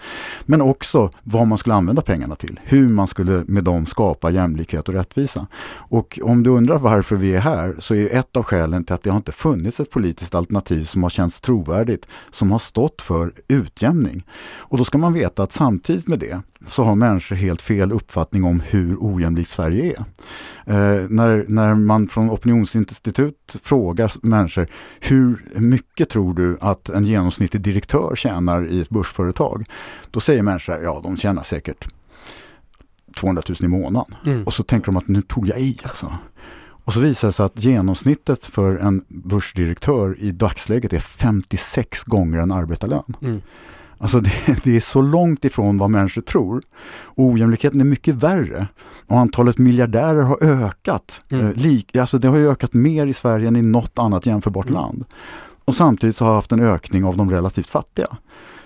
Men 0.46 0.62
också 0.62 1.12
vad 1.24 1.48
man 1.48 1.58
skulle 1.58 1.76
använda 1.76 2.02
pengarna 2.02 2.36
till, 2.36 2.60
hur 2.64 2.90
man 2.90 3.08
skulle 3.08 3.44
med 3.48 3.64
dem 3.64 3.86
skapa 3.86 4.32
jämlikhet 4.32 4.90
och 4.90 4.94
rättvisa. 4.94 5.48
Och 5.76 6.20
om 6.24 6.44
du 6.44 6.50
undrar 6.50 6.80
varför 6.80 7.16
vi 7.16 7.36
är 7.36 7.40
här 7.40 7.76
så 7.80 7.96
är 7.96 8.16
ett 8.16 8.38
av 8.38 8.44
skälen 8.44 8.84
till 8.84 8.96
att 8.96 9.04
det 9.04 9.10
har 9.10 9.18
inte 9.18 9.32
funnits 9.32 9.80
ett 9.80 9.92
politiskt 9.92 10.36
alternativ 10.36 10.84
som 10.84 11.04
har 11.04 11.10
känts 11.10 11.42
trovärdigt, 11.42 12.06
som 12.32 12.52
har 12.52 12.60
stått 12.60 13.02
för 13.02 13.32
utjämning. 13.48 14.24
Och 14.58 14.78
då 14.78 14.86
ska 14.86 14.98
man 14.98 15.14
veta 15.14 15.44
att 15.44 15.52
samtidigt 15.52 16.08
med 16.08 16.20
det 16.20 16.42
så 16.68 16.84
har 16.84 16.96
människor 16.96 17.36
helt 17.36 17.62
fel 17.62 17.92
uppfattning 17.92 18.44
om 18.44 18.60
hur 18.60 18.98
ojämlikt 19.00 19.52
Sverige 19.52 19.96
är. 19.96 20.06
När, 21.10 21.46
när 21.48 21.76
man 21.76 22.08
från 22.08 22.30
opinionsinstitut 22.30 23.56
frågar 23.64 24.12
människor 24.22 24.68
hur 25.00 25.46
mycket 25.56 26.10
tror 26.10 26.34
du 26.34 26.58
att 26.62 26.90
en 26.90 27.06
genomsnittlig 27.06 27.62
direktör 27.62 28.16
tjänar 28.16 28.68
i 28.68 28.82
ett 28.82 28.90
börsföretag? 28.90 29.66
Då 30.12 30.20
säger 30.20 30.44
människor, 30.44 30.84
ja 30.84 31.02
de 31.04 31.18
tjänar 31.18 31.44
säkert 31.44 31.88
200 33.16 33.44
000 33.50 33.58
i 33.62 33.68
månaden. 33.68 34.16
Mm. 34.26 34.44
Och 34.44 34.54
så 34.54 34.64
tänker 34.64 34.86
de 34.86 34.98
att 34.98 35.08
nu 35.08 35.22
tog 35.22 35.48
jag 35.48 35.60
i 35.60 35.80
alltså. 35.84 36.18
Och 36.84 36.94
så 36.94 37.00
visar 37.00 37.28
det 37.28 37.32
sig 37.32 37.46
att 37.46 37.64
genomsnittet 37.64 38.46
för 38.46 38.78
en 38.78 39.06
börsdirektör 39.08 40.16
i 40.20 40.32
dagsläget 40.32 40.94
är 40.94 41.00
56 41.00 42.04
gånger 42.04 42.40
en 42.40 42.52
arbetarlön. 42.52 43.16
Mm. 43.22 43.42
Alltså 44.00 44.20
det, 44.20 44.32
det, 44.64 44.76
är 44.76 44.80
så 44.80 45.02
långt 45.02 45.46
ifrån 45.46 45.78
vad 45.78 45.90
människor 45.90 46.22
tror. 46.22 46.62
ojämlikheten 47.16 47.82
är 47.82 47.86
mycket 47.86 48.16
värre. 48.16 48.68
Och 49.08 49.20
antalet 49.20 49.58
miljardärer 49.58 50.22
har 50.22 50.44
ökat. 50.44 51.22
Mm. 51.30 51.48
Eh, 51.48 51.54
lik, 51.54 51.96
alltså 51.96 52.20
det 52.20 52.28
har 52.28 52.38
ökat 52.38 52.74
mer 52.74 53.08
i 53.08 53.14
Sverige 53.14 53.48
än 53.48 53.56
i 53.56 53.62
något 53.62 54.00
annat 54.00 54.26
jämförbart 54.26 54.70
mm. 54.70 54.82
land. 54.82 55.06
Och 55.66 55.76
samtidigt 55.76 56.18
så 56.18 56.26
har 56.26 56.36
haft 56.36 56.52
en 56.52 56.60
ökning 56.60 57.06
av 57.06 57.18
de 57.18 57.32
relativt 57.32 57.70
fattiga. 57.70 58.18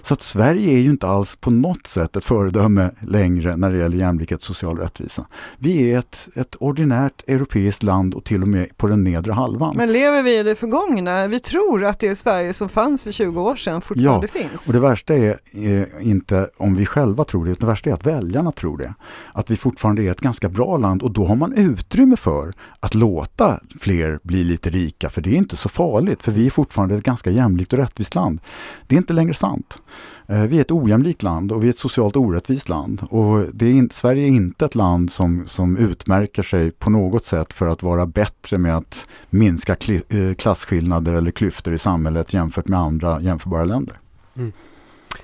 Så 0.03 0.13
att 0.13 0.21
Sverige 0.21 0.73
är 0.73 0.79
ju 0.79 0.89
inte 0.89 1.07
alls 1.07 1.35
på 1.35 1.51
något 1.51 1.87
sätt 1.87 2.15
ett 2.15 2.25
föredöme 2.25 2.91
längre 3.07 3.57
när 3.57 3.71
det 3.71 3.77
gäller 3.77 3.97
jämlikhet 3.97 4.39
och 4.39 4.45
social 4.45 4.77
rättvisa. 4.77 5.25
Vi 5.57 5.91
är 5.91 5.99
ett, 5.99 6.29
ett 6.35 6.55
ordinärt 6.55 7.23
europeiskt 7.27 7.83
land 7.83 8.13
och 8.13 8.23
till 8.23 8.41
och 8.41 8.47
med 8.47 8.77
på 8.77 8.87
den 8.87 9.03
nedre 9.03 9.31
halvan. 9.31 9.73
Men 9.77 9.91
lever 9.93 10.23
vi 10.23 10.39
i 10.39 10.43
det 10.43 10.55
förgångna? 10.55 11.27
Vi 11.27 11.39
tror 11.39 11.85
att 11.85 11.99
det 11.99 12.15
Sverige 12.15 12.53
som 12.53 12.69
fanns 12.69 13.03
för 13.03 13.11
20 13.11 13.41
år 13.41 13.55
sedan 13.55 13.81
fortfarande 13.81 14.27
ja, 14.33 14.41
finns. 14.41 14.67
och 14.67 14.73
det 14.73 14.79
värsta 14.79 15.15
är, 15.15 15.39
är 15.51 16.01
inte 16.01 16.49
om 16.57 16.75
vi 16.75 16.85
själva 16.85 17.23
tror 17.23 17.45
det, 17.45 17.51
utan 17.51 17.67
det 17.67 17.71
värsta 17.71 17.89
är 17.89 17.93
att 17.93 18.05
väljarna 18.05 18.51
tror 18.51 18.77
det. 18.77 18.93
Att 19.33 19.51
vi 19.51 19.55
fortfarande 19.55 20.03
är 20.03 20.11
ett 20.11 20.21
ganska 20.21 20.49
bra 20.49 20.77
land 20.77 21.01
och 21.01 21.11
då 21.11 21.25
har 21.25 21.35
man 21.35 21.53
utrymme 21.53 22.17
för 22.17 22.53
att 22.79 22.93
låta 22.93 23.59
fler 23.79 24.19
bli 24.23 24.43
lite 24.43 24.69
rika, 24.69 25.09
för 25.09 25.21
det 25.21 25.29
är 25.29 25.37
inte 25.37 25.57
så 25.57 25.69
farligt, 25.69 26.23
för 26.23 26.31
vi 26.31 26.45
är 26.45 26.51
fortfarande 26.51 26.95
ett 26.95 27.03
ganska 27.03 27.29
jämlikt 27.29 27.73
och 27.73 27.79
rättvist 27.79 28.15
land. 28.15 28.39
Det 28.87 28.95
är 28.95 28.97
inte 28.97 29.13
längre 29.13 29.33
sant. 29.33 29.79
Eh, 30.27 30.41
vi 30.41 30.57
är 30.57 30.61
ett 30.61 30.71
ojämlikt 30.71 31.23
land 31.23 31.51
och 31.51 31.63
vi 31.63 31.67
är 31.67 31.69
ett 31.69 31.79
socialt 31.79 32.15
orättvist 32.15 32.69
land. 32.69 33.01
Och 33.09 33.45
det 33.53 33.65
är 33.65 33.71
in, 33.71 33.89
Sverige 33.93 34.23
är 34.23 34.27
inte 34.27 34.65
ett 34.65 34.75
land 34.75 35.11
som, 35.11 35.47
som 35.47 35.77
utmärker 35.77 36.43
sig 36.43 36.71
på 36.71 36.89
något 36.89 37.25
sätt 37.25 37.53
för 37.53 37.67
att 37.67 37.83
vara 37.83 38.05
bättre 38.05 38.57
med 38.57 38.77
att 38.77 39.07
minska 39.29 39.75
kli, 39.75 40.01
eh, 40.09 40.35
klasskillnader 40.35 41.13
eller 41.13 41.31
klyftor 41.31 41.73
i 41.73 41.77
samhället 41.77 42.33
jämfört 42.33 42.67
med 42.67 42.79
andra 42.79 43.21
jämförbara 43.21 43.65
länder. 43.65 43.99
Mm. 44.35 44.51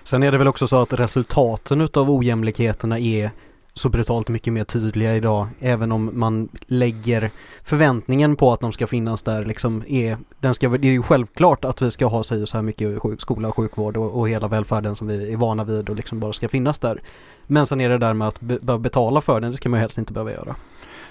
Sen 0.03 0.23
är 0.23 0.31
det 0.31 0.37
väl 0.37 0.47
också 0.47 0.67
så 0.67 0.81
att 0.81 0.93
resultaten 0.93 1.81
utav 1.81 2.11
ojämlikheterna 2.11 2.99
är 2.99 3.31
så 3.79 3.89
brutalt 3.89 4.29
mycket 4.29 4.53
mer 4.53 4.63
tydliga 4.63 5.15
idag 5.15 5.47
även 5.59 5.91
om 5.91 6.11
man 6.13 6.49
lägger 6.67 7.31
förväntningen 7.63 8.35
på 8.35 8.53
att 8.53 8.59
de 8.59 8.71
ska 8.71 8.87
finnas 8.87 9.21
där 9.21 9.45
liksom 9.45 9.83
är 9.87 10.17
den 10.39 10.55
ska, 10.55 10.69
det 10.69 10.87
är 10.87 10.91
ju 10.91 11.01
självklart 11.01 11.65
att 11.65 11.81
vi 11.81 11.91
ska 11.91 12.05
ha 12.05 12.23
sig 12.23 12.47
så 12.47 12.57
här 12.57 12.61
mycket 12.61 13.01
skola 13.17 13.47
och 13.47 13.55
sjukvård 13.55 13.97
och, 13.97 14.19
och 14.19 14.29
hela 14.29 14.47
välfärden 14.47 14.95
som 14.95 15.07
vi 15.07 15.33
är 15.33 15.37
vana 15.37 15.63
vid 15.63 15.89
och 15.89 15.95
liksom 15.95 16.19
bara 16.19 16.33
ska 16.33 16.49
finnas 16.49 16.79
där. 16.79 17.01
Men 17.47 17.67
sen 17.67 17.81
är 17.81 17.89
det 17.89 17.97
där 17.97 18.13
med 18.13 18.27
att 18.27 18.41
be, 18.41 18.79
betala 18.79 19.21
för 19.21 19.41
den, 19.41 19.51
det 19.51 19.57
ska 19.57 19.69
man 19.69 19.79
helst 19.79 19.97
inte 19.97 20.13
behöva 20.13 20.31
göra. 20.31 20.55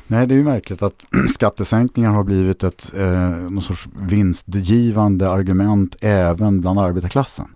Nej, 0.07 0.27
det 0.27 0.35
är 0.35 0.37
ju 0.37 0.45
märkligt 0.45 0.83
att 0.83 1.05
skattesänkningar 1.35 2.11
har 2.11 2.25
blivit 2.25 2.65
ett 2.65 2.93
eh, 2.97 3.31
någon 3.31 3.63
sorts 3.63 3.89
vinstgivande 3.97 5.31
argument 5.31 5.97
även 6.01 6.61
bland 6.61 6.79
arbetarklassen 6.79 7.49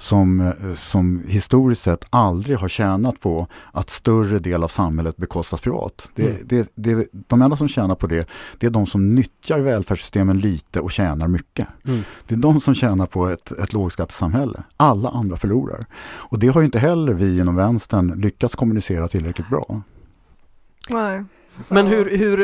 som, 0.00 0.40
eh, 0.40 0.74
som 0.74 1.22
historiskt 1.26 1.82
sett 1.82 2.04
aldrig 2.10 2.58
har 2.58 2.68
tjänat 2.68 3.20
på 3.20 3.46
att 3.72 3.90
större 3.90 4.38
del 4.38 4.64
av 4.64 4.68
samhället 4.68 5.16
bekostas 5.16 5.60
privat. 5.60 6.10
Det, 6.14 6.30
mm. 6.30 6.42
det, 6.44 6.70
det, 6.74 7.08
de 7.12 7.42
enda 7.42 7.56
som 7.56 7.68
tjänar 7.68 7.94
på 7.94 8.06
det, 8.06 8.28
det 8.58 8.66
är 8.66 8.70
de 8.70 8.86
som 8.86 9.14
nyttjar 9.14 9.60
välfärdssystemen 9.60 10.36
lite 10.36 10.80
och 10.80 10.92
tjänar 10.92 11.28
mycket. 11.28 11.68
Mm. 11.84 12.02
Det 12.26 12.34
är 12.34 12.38
de 12.38 12.60
som 12.60 12.74
tjänar 12.74 13.06
på 13.06 13.26
ett, 13.26 13.52
ett 13.52 13.72
lågskattesamhälle. 13.72 14.62
Alla 14.76 15.08
andra 15.08 15.36
förlorar. 15.36 15.86
Och 16.02 16.38
det 16.38 16.48
har 16.48 16.62
inte 16.62 16.78
heller 16.78 17.12
vi 17.12 17.38
inom 17.38 17.56
vänstern 17.56 18.20
lyckats 18.20 18.54
kommunicera 18.54 19.08
tillräckligt 19.08 19.48
bra. 19.48 19.82
Nej. 20.88 21.24
Men 21.68 21.86
hur, 21.86 22.18
hur, 22.18 22.36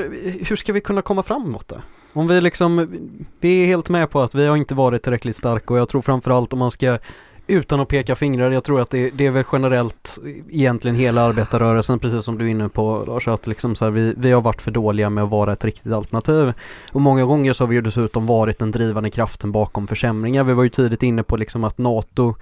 hur 0.45 0.57
ska 0.57 0.73
vi 0.73 0.81
kunna 0.81 1.03
komma 1.03 1.23
framåt 1.23 1.69
då? 1.69 1.77
Om 2.13 2.29
vi 2.29 2.41
liksom, 2.41 2.99
vi 3.41 3.63
är 3.63 3.67
helt 3.67 3.89
med 3.89 4.11
på 4.11 4.21
att 4.21 4.35
vi 4.35 4.47
har 4.47 4.57
inte 4.57 4.75
varit 4.75 5.03
tillräckligt 5.03 5.37
starka 5.37 5.75
och 5.75 5.81
jag 5.81 5.89
tror 5.89 6.03
framförallt 6.03 6.53
om 6.53 6.59
man 6.59 6.71
ska 6.71 6.99
utan 7.47 7.81
att 7.81 7.89
peka 7.89 8.17
fingrar, 8.17 8.51
jag 8.51 8.65
tror 8.65 8.81
att 8.81 8.91
det, 8.91 9.11
det, 9.11 9.27
är 9.27 9.31
väl 9.31 9.45
generellt 9.53 10.19
egentligen 10.51 10.97
hela 10.97 11.23
arbetarrörelsen, 11.23 11.99
precis 11.99 12.25
som 12.25 12.39
du 12.39 12.47
är 12.47 12.51
inne 12.51 12.69
på 12.69 13.05
Lars, 13.07 13.29
att 13.29 13.47
liksom 13.47 13.75
så 13.75 13.85
här, 13.85 13.93
vi, 13.93 14.15
vi 14.17 14.33
har 14.33 14.41
varit 14.41 14.63
för 14.63 14.71
dåliga 14.71 15.11
med 15.11 15.25
att 15.25 15.31
vara 15.31 15.53
ett 15.53 15.65
riktigt 15.65 15.93
alternativ. 15.93 16.53
Och 16.93 17.01
många 17.01 17.25
gånger 17.25 17.53
så 17.53 17.65
har 17.65 17.69
vi 17.69 17.75
ju 17.75 17.81
dessutom 17.81 18.27
varit 18.27 18.59
den 18.59 18.71
drivande 18.71 19.11
kraften 19.11 19.53
bakom 19.53 19.87
försämringar. 19.87 20.45
Vi 20.45 20.55
var 20.55 20.63
ju 20.63 20.71
tidigt 20.71 21.03
inne 21.03 21.23
på 21.23 21.37
liksom 21.37 21.65
att 21.65 21.79
NATO 21.79 22.35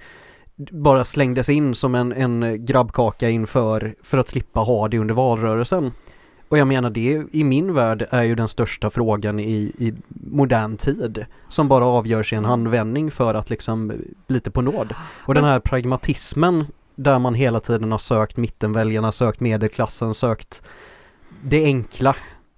bara 0.71 1.05
slängdes 1.05 1.49
in 1.49 1.75
som 1.75 1.95
en, 1.95 2.11
en 2.11 2.65
grabbkaka 2.65 3.29
inför 3.29 3.95
för 4.03 4.17
att 4.17 4.29
slippa 4.29 4.59
ha 4.59 4.87
det 4.87 4.99
under 4.99 5.15
valrörelsen. 5.15 5.91
Och 6.49 6.57
jag 6.57 6.67
menar 6.67 6.89
det 6.89 7.23
i 7.31 7.43
min 7.43 7.73
värld 7.73 8.07
är 8.09 8.23
ju 8.23 8.35
den 8.35 8.47
största 8.47 8.89
frågan 8.89 9.39
i, 9.39 9.71
i 9.77 9.93
modern 10.09 10.77
tid 10.77 11.25
som 11.49 11.67
bara 11.67 11.85
avgörs 11.85 12.33
i 12.33 12.35
en 12.35 12.45
handvändning 12.45 13.11
för 13.11 13.33
att 13.33 13.49
liksom 13.49 13.93
lite 14.27 14.51
på 14.51 14.61
nåd. 14.61 14.93
Och 15.25 15.33
den 15.33 15.43
här 15.43 15.59
pragmatismen 15.59 16.65
där 16.95 17.19
man 17.19 17.33
hela 17.33 17.59
tiden 17.59 17.91
har 17.91 17.99
sökt 17.99 18.37
mittenväljarna, 18.37 19.11
sökt 19.11 19.39
medelklassen, 19.39 20.13
sökt 20.13 20.63
det 21.41 21.63
enkla 21.63 22.15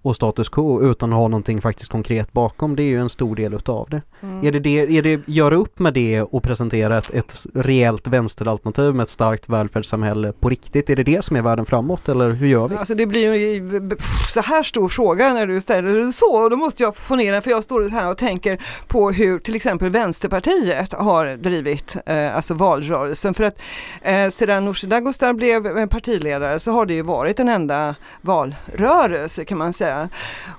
och 0.07 0.15
status 0.15 0.49
quo 0.49 0.91
utan 0.91 1.13
att 1.13 1.19
ha 1.19 1.27
någonting 1.27 1.61
faktiskt 1.61 1.91
konkret 1.91 2.33
bakom. 2.33 2.75
Det 2.75 2.83
är 2.83 2.87
ju 2.87 2.99
en 2.99 3.09
stor 3.09 3.35
del 3.35 3.53
utav 3.53 3.87
det. 3.89 4.01
Mm. 4.21 4.47
Är 4.47 4.51
det 4.51 4.59
det, 4.59 4.97
är 4.97 5.01
det 5.01 5.21
göra 5.27 5.55
upp 5.55 5.79
med 5.79 5.93
det 5.93 6.21
och 6.21 6.43
presentera 6.43 6.97
ett, 6.97 7.13
ett 7.13 7.45
rejält 7.53 8.07
vänsteralternativ 8.07 8.95
med 8.95 9.03
ett 9.03 9.09
starkt 9.09 9.49
välfärdssamhälle 9.49 10.33
på 10.33 10.49
riktigt? 10.49 10.89
Är 10.89 10.95
det 10.95 11.03
det 11.03 11.25
som 11.25 11.35
är 11.35 11.41
världen 11.41 11.65
framåt 11.65 12.09
eller 12.09 12.29
hur 12.29 12.47
gör 12.47 12.67
vi? 12.67 12.75
Alltså 12.75 12.95
det 12.95 13.05
blir 13.05 13.33
ju 13.33 13.97
så 14.27 14.41
här 14.41 14.63
stor 14.63 14.89
fråga 14.89 15.33
när 15.33 15.47
du 15.47 15.61
ställer 15.61 15.93
det 15.93 16.11
så 16.11 16.35
och 16.35 16.49
då 16.49 16.55
måste 16.55 16.83
jag 16.83 16.97
få 16.97 17.15
ner 17.15 17.31
den 17.31 17.41
för 17.41 17.51
jag 17.51 17.63
står 17.63 17.89
här 17.89 18.11
och 18.11 18.17
tänker 18.17 18.61
på 18.87 19.11
hur 19.11 19.39
till 19.39 19.55
exempel 19.55 19.89
Vänsterpartiet 19.89 20.93
har 20.93 21.37
drivit 21.37 21.95
eh, 22.05 22.35
alltså 22.35 22.53
valrörelsen 22.53 23.33
för 23.33 23.43
att 23.43 23.59
eh, 24.01 24.29
sedan 24.29 24.65
Nooshi 24.65 24.87
Dadgostar 24.87 25.33
blev 25.33 25.77
eh, 25.77 25.85
partiledare 25.85 26.59
så 26.59 26.71
har 26.71 26.85
det 26.85 26.93
ju 26.93 27.01
varit 27.01 27.39
en 27.39 27.49
enda 27.49 27.95
valrörelse 28.21 29.45
kan 29.45 29.57
man 29.57 29.73
säga 29.73 29.96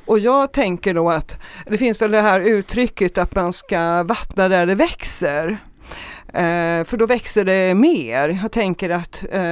och 0.06 0.18
jag 0.18 0.52
tänker 0.52 0.94
då 0.94 1.10
att 1.10 1.38
det 1.66 1.78
finns 1.78 2.02
väl 2.02 2.10
det 2.10 2.20
här 2.20 2.40
uttrycket 2.40 3.18
att 3.18 3.34
man 3.34 3.52
ska 3.52 4.02
vattna 4.02 4.48
där 4.48 4.66
det 4.66 4.74
växer. 4.74 5.58
Eh, 6.28 6.84
för 6.84 6.96
då 6.96 7.06
växer 7.06 7.44
det 7.44 7.74
mer. 7.74 8.38
Jag 8.42 8.52
tänker 8.52 8.90
att 8.90 9.24
eh, 9.32 9.42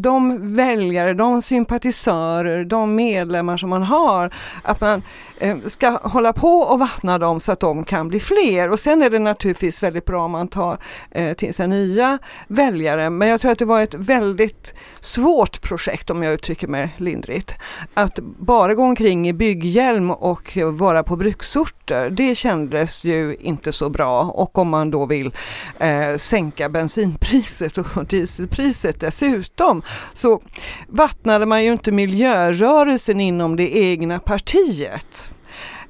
de 0.00 0.54
väljare, 0.54 1.14
de 1.14 1.42
sympatisörer, 1.42 2.64
de 2.64 2.94
medlemmar 2.94 3.56
som 3.56 3.70
man 3.70 3.82
har, 3.82 4.34
att 4.62 4.80
man 4.80 5.02
eh, 5.38 5.56
ska 5.66 5.90
hålla 5.90 6.32
på 6.32 6.58
och 6.58 6.78
vattna 6.78 7.18
dem 7.18 7.40
så 7.40 7.52
att 7.52 7.60
de 7.60 7.84
kan 7.84 8.08
bli 8.08 8.20
fler. 8.20 8.70
Och 8.70 8.78
sen 8.78 9.02
är 9.02 9.10
det 9.10 9.18
naturligtvis 9.18 9.82
väldigt 9.82 10.04
bra 10.04 10.24
om 10.24 10.30
man 10.30 10.48
tar 10.48 10.78
eh, 11.10 11.32
till 11.34 11.54
sig 11.54 11.68
nya 11.68 12.18
väljare. 12.48 13.10
Men 13.10 13.28
jag 13.28 13.40
tror 13.40 13.52
att 13.52 13.58
det 13.58 13.64
var 13.64 13.82
ett 13.82 13.94
väldigt 13.94 14.74
svårt 15.00 15.62
projekt 15.62 16.10
om 16.10 16.22
jag 16.22 16.34
uttrycker 16.34 16.68
mig 16.68 16.94
lindrigt. 16.96 17.54
Att 17.94 18.18
bara 18.22 18.74
gå 18.74 18.82
omkring 18.82 19.28
i 19.28 19.32
bygghjälm 19.32 20.10
och 20.10 20.58
vara 20.72 21.02
på 21.02 21.16
bruksorter, 21.16 22.10
det 22.10 22.34
kändes 22.34 23.04
ju 23.04 23.36
inte 23.40 23.72
så 23.72 23.90
bra. 23.90 24.22
Och 24.22 24.58
om 24.58 24.68
man 24.68 24.90
då 24.90 25.06
vill 25.06 25.32
eh, 25.78 26.16
sänka 26.16 26.68
bensinpriset 26.68 27.78
och 27.78 28.06
dieselpriset 28.06 29.00
dessutom 29.00 29.81
så 30.12 30.42
vattnade 30.88 31.46
man 31.46 31.64
ju 31.64 31.72
inte 31.72 31.92
miljörörelsen 31.92 33.20
inom 33.20 33.56
det 33.56 33.76
egna 33.76 34.18
partiet. 34.18 35.32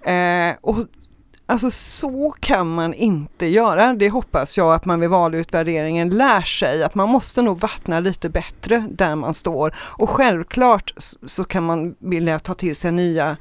Eh, 0.07 0.57
och 0.61 0.77
Alltså 1.47 1.71
så 1.71 2.35
kan 2.41 2.75
man 2.75 2.95
inte 2.95 3.47
göra. 3.47 3.95
Det 3.95 4.11
hoppas 4.11 4.59
jag 4.59 4.75
att 4.75 4.85
man 4.85 5.01
vid 5.01 5.11
valutvärderingen 5.11 6.11
lär 6.11 6.41
sig 6.41 6.83
att 6.83 6.95
man 6.95 7.09
måste 7.09 7.43
nog 7.43 7.59
vattna 7.59 8.01
lite 8.01 8.29
bättre 8.29 8.87
där 8.91 9.17
man 9.17 9.35
står. 9.35 9.75
Och 9.79 10.11
självklart 10.11 10.95
så 11.27 11.45
kan 11.45 11.63
man 11.63 11.95
vilja 11.99 12.39
ta 12.39 12.55
till 12.55 12.77
sig 12.77 12.93
nya 12.93 13.37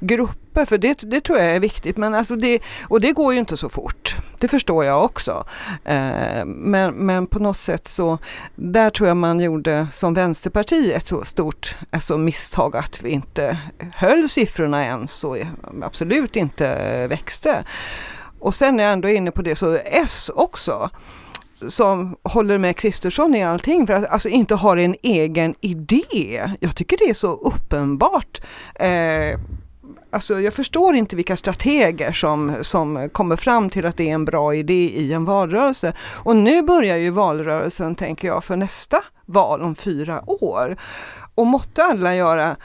grupper 0.00 0.41
för 0.54 0.78
det, 0.78 0.98
det 1.10 1.20
tror 1.20 1.38
jag 1.38 1.56
är 1.56 1.60
viktigt. 1.60 1.96
Men 1.96 2.14
alltså 2.14 2.36
det, 2.36 2.58
och 2.88 3.00
det 3.00 3.12
går 3.12 3.32
ju 3.32 3.38
inte 3.38 3.56
så 3.56 3.68
fort. 3.68 4.16
Det 4.38 4.48
förstår 4.48 4.84
jag 4.84 5.04
också. 5.04 5.44
Eh, 5.84 6.44
men, 6.44 6.94
men 6.94 7.26
på 7.26 7.38
något 7.38 7.58
sätt 7.58 7.86
så 7.86 8.18
där 8.54 8.90
tror 8.90 9.08
jag 9.08 9.16
man 9.16 9.40
gjorde 9.40 9.86
som 9.92 10.14
Vänsterpartiet 10.14 11.12
ett 11.12 11.26
stort 11.26 11.76
alltså 11.90 12.18
misstag 12.18 12.76
att 12.76 13.02
vi 13.02 13.10
inte 13.10 13.58
höll 13.94 14.28
siffrorna 14.28 14.84
ens 14.84 15.24
och 15.24 15.36
absolut 15.82 16.36
inte 16.36 17.06
växte. 17.06 17.64
Och 18.38 18.54
sen 18.54 18.80
är 18.80 18.84
jag 18.84 18.92
ändå 18.92 19.08
inne 19.08 19.30
på 19.30 19.42
det 19.42 19.56
så 19.56 19.78
S 19.84 20.30
också 20.34 20.90
som 21.68 22.16
håller 22.22 22.58
med 22.58 22.76
Kristersson 22.76 23.34
i 23.34 23.44
allting 23.44 23.86
för 23.86 23.94
att 23.94 24.06
alltså 24.06 24.28
inte 24.28 24.54
har 24.54 24.76
en 24.76 24.96
egen 25.02 25.54
idé. 25.60 26.50
Jag 26.60 26.76
tycker 26.76 26.96
det 26.96 27.10
är 27.10 27.14
så 27.14 27.32
uppenbart 27.32 28.40
eh, 28.74 29.38
Alltså 30.12 30.40
jag 30.40 30.54
förstår 30.54 30.94
inte 30.94 31.16
vilka 31.16 31.36
strateger 31.36 32.12
som, 32.12 32.54
som 32.62 33.08
kommer 33.12 33.36
fram 33.36 33.70
till 33.70 33.86
att 33.86 33.96
det 33.96 34.10
är 34.10 34.14
en 34.14 34.24
bra 34.24 34.54
idé 34.54 34.88
i 34.88 35.12
en 35.12 35.24
valrörelse. 35.24 35.92
Och 36.00 36.36
nu 36.36 36.62
börjar 36.62 36.96
ju 36.96 37.10
valrörelsen, 37.10 37.94
tänker 37.94 38.28
jag, 38.28 38.44
för 38.44 38.56
nästa 38.56 39.04
val 39.26 39.62
om 39.62 39.74
fyra 39.74 40.22
år. 40.26 40.76
Och 41.34 41.46
måtte 41.46 41.84
alla 41.84 42.14
göra 42.14 42.56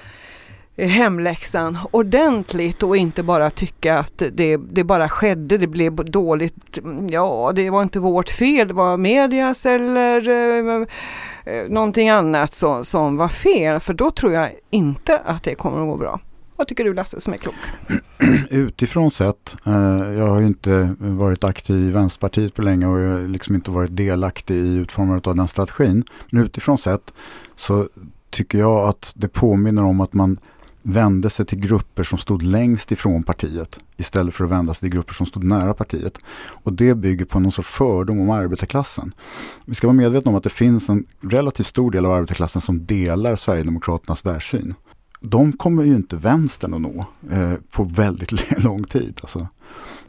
eh, 0.75 0.89
hemläxan 0.89 1.77
ordentligt 1.91 2.83
och 2.83 2.97
inte 2.97 3.23
bara 3.23 3.49
tycka 3.49 3.99
att 3.99 4.23
det, 4.31 4.57
det 4.57 4.83
bara 4.83 5.09
skedde, 5.09 5.57
det 5.57 5.67
blev 5.67 5.95
dåligt. 5.95 6.79
Ja, 7.09 7.51
det 7.55 7.69
var 7.69 7.83
inte 7.83 7.99
vårt 7.99 8.29
fel, 8.29 8.67
det 8.67 8.73
var 8.73 8.97
medias 8.97 9.65
eller 9.65 10.29
eh, 10.29 10.87
eh 11.45 11.69
någonting 11.69 12.09
annat 12.09 12.53
som, 12.53 12.85
som 12.85 13.17
var 13.17 13.29
fel. 13.29 13.79
För 13.79 13.93
då 13.93 14.11
tror 14.11 14.33
jag 14.33 14.49
inte 14.69 15.19
att 15.25 15.43
det 15.43 15.55
kommer 15.55 15.81
att 15.81 15.87
gå 15.87 15.97
bra. 15.97 16.19
Vad 16.57 16.67
tycker 16.67 16.83
du 16.83 16.93
Lasse 16.93 17.19
som 17.19 17.33
är 17.33 17.37
klok? 17.37 17.55
Utifrån 18.49 19.11
sett, 19.11 19.55
eh, 19.65 19.73
jag 20.13 20.27
har 20.27 20.39
ju 20.39 20.47
inte 20.47 20.95
varit 20.99 21.43
aktiv 21.43 21.75
i 21.75 21.91
Vänsterpartiet 21.91 22.53
på 22.53 22.61
länge 22.61 22.87
och 22.87 22.99
jag 22.99 23.11
har 23.11 23.27
liksom 23.27 23.55
inte 23.55 23.71
varit 23.71 23.95
delaktig 23.95 24.55
i 24.55 24.75
utformandet 24.75 25.27
av 25.27 25.35
den 25.35 25.47
strategin. 25.47 26.03
Men 26.31 26.43
utifrån 26.43 26.77
sett 26.77 27.13
så 27.55 27.89
tycker 28.29 28.57
jag 28.57 28.89
att 28.89 29.11
det 29.15 29.27
påminner 29.27 29.83
om 29.83 30.01
att 30.01 30.13
man 30.13 30.39
vände 30.81 31.29
sig 31.29 31.45
till 31.45 31.59
grupper 31.59 32.03
som 32.03 32.17
stod 32.17 32.43
längst 32.43 32.91
ifrån 32.91 33.23
partiet 33.23 33.79
istället 33.97 34.35
för 34.35 34.43
att 34.43 34.51
vända 34.51 34.73
sig 34.73 34.79
till 34.79 34.97
grupper 34.97 35.13
som 35.13 35.25
stod 35.25 35.43
nära 35.43 35.73
partiet. 35.73 36.17
Och 36.63 36.73
det 36.73 36.95
bygger 36.95 37.25
på 37.25 37.39
någon 37.39 37.51
sorts 37.51 37.69
fördom 37.69 38.19
om 38.19 38.29
arbetarklassen. 38.29 39.11
Vi 39.65 39.75
ska 39.75 39.87
vara 39.87 39.97
medvetna 39.97 40.29
om 40.29 40.37
att 40.37 40.43
det 40.43 40.49
finns 40.49 40.89
en 40.89 41.05
relativt 41.21 41.67
stor 41.67 41.91
del 41.91 42.05
av 42.05 42.11
arbetarklassen 42.11 42.61
som 42.61 42.85
delar 42.85 43.35
Sverigedemokraternas 43.35 44.25
världssyn 44.25 44.73
de 45.19 45.53
kommer 45.53 45.83
ju 45.83 45.95
inte 45.95 46.15
vänstern 46.15 46.73
att 46.73 46.81
nå 46.81 47.05
eh, 47.31 47.53
på 47.71 47.83
väldigt 47.83 48.59
lång 48.63 48.83
tid. 48.83 49.19
Alltså. 49.21 49.47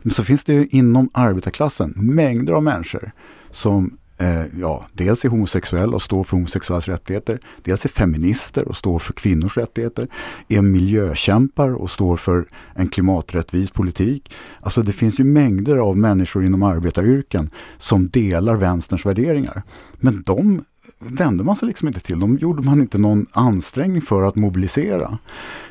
Men 0.02 0.12
så 0.12 0.24
finns 0.24 0.44
det 0.44 0.52
ju 0.52 0.66
inom 0.70 1.11
arbetarklassen 1.12 1.92
mängder 1.96 2.52
av 2.52 2.62
människor 2.62 3.11
som 3.50 3.96
eh, 4.18 4.44
ja, 4.61 4.86
dels 4.92 5.24
är 5.24 5.28
homosexuella 5.28 5.96
och 5.96 6.02
står 6.02 6.24
för 6.24 6.36
homosexuellas 6.36 6.88
rättigheter, 6.88 7.40
dels 7.62 7.84
är 7.84 7.88
feminister 7.88 8.68
och 8.68 8.76
står 8.76 8.98
för 8.98 9.12
kvinnors 9.12 9.56
rättigheter, 9.56 10.09
är 10.48 10.61
miljökämpar 10.61 11.74
och 11.74 11.90
står 11.90 12.16
för 12.16 12.44
en 12.74 12.88
klimaträttvis 12.88 13.70
politik. 13.70 14.34
Alltså 14.61 14.82
det 14.82 14.92
finns 14.92 15.20
ju 15.20 15.24
mängder 15.24 15.76
av 15.76 15.96
människor 15.96 16.44
inom 16.44 16.62
arbetaryrken 16.62 17.50
som 17.78 18.09
delar 18.09 18.56
vänsterns 18.56 19.06
värderingar. 19.06 19.62
Men 20.00 20.22
de 20.26 20.64
vände 20.99 21.44
man 21.44 21.57
sig 21.57 21.68
liksom 21.68 21.88
inte 21.88 22.01
till. 22.01 22.20
De 22.20 22.38
gjorde 22.38 22.62
man 22.62 22.80
inte 22.80 22.99
någon 22.99 23.26
ansträngning 23.32 24.03
för 24.03 24.22
att 24.22 24.36
mobilisera. 24.36 25.18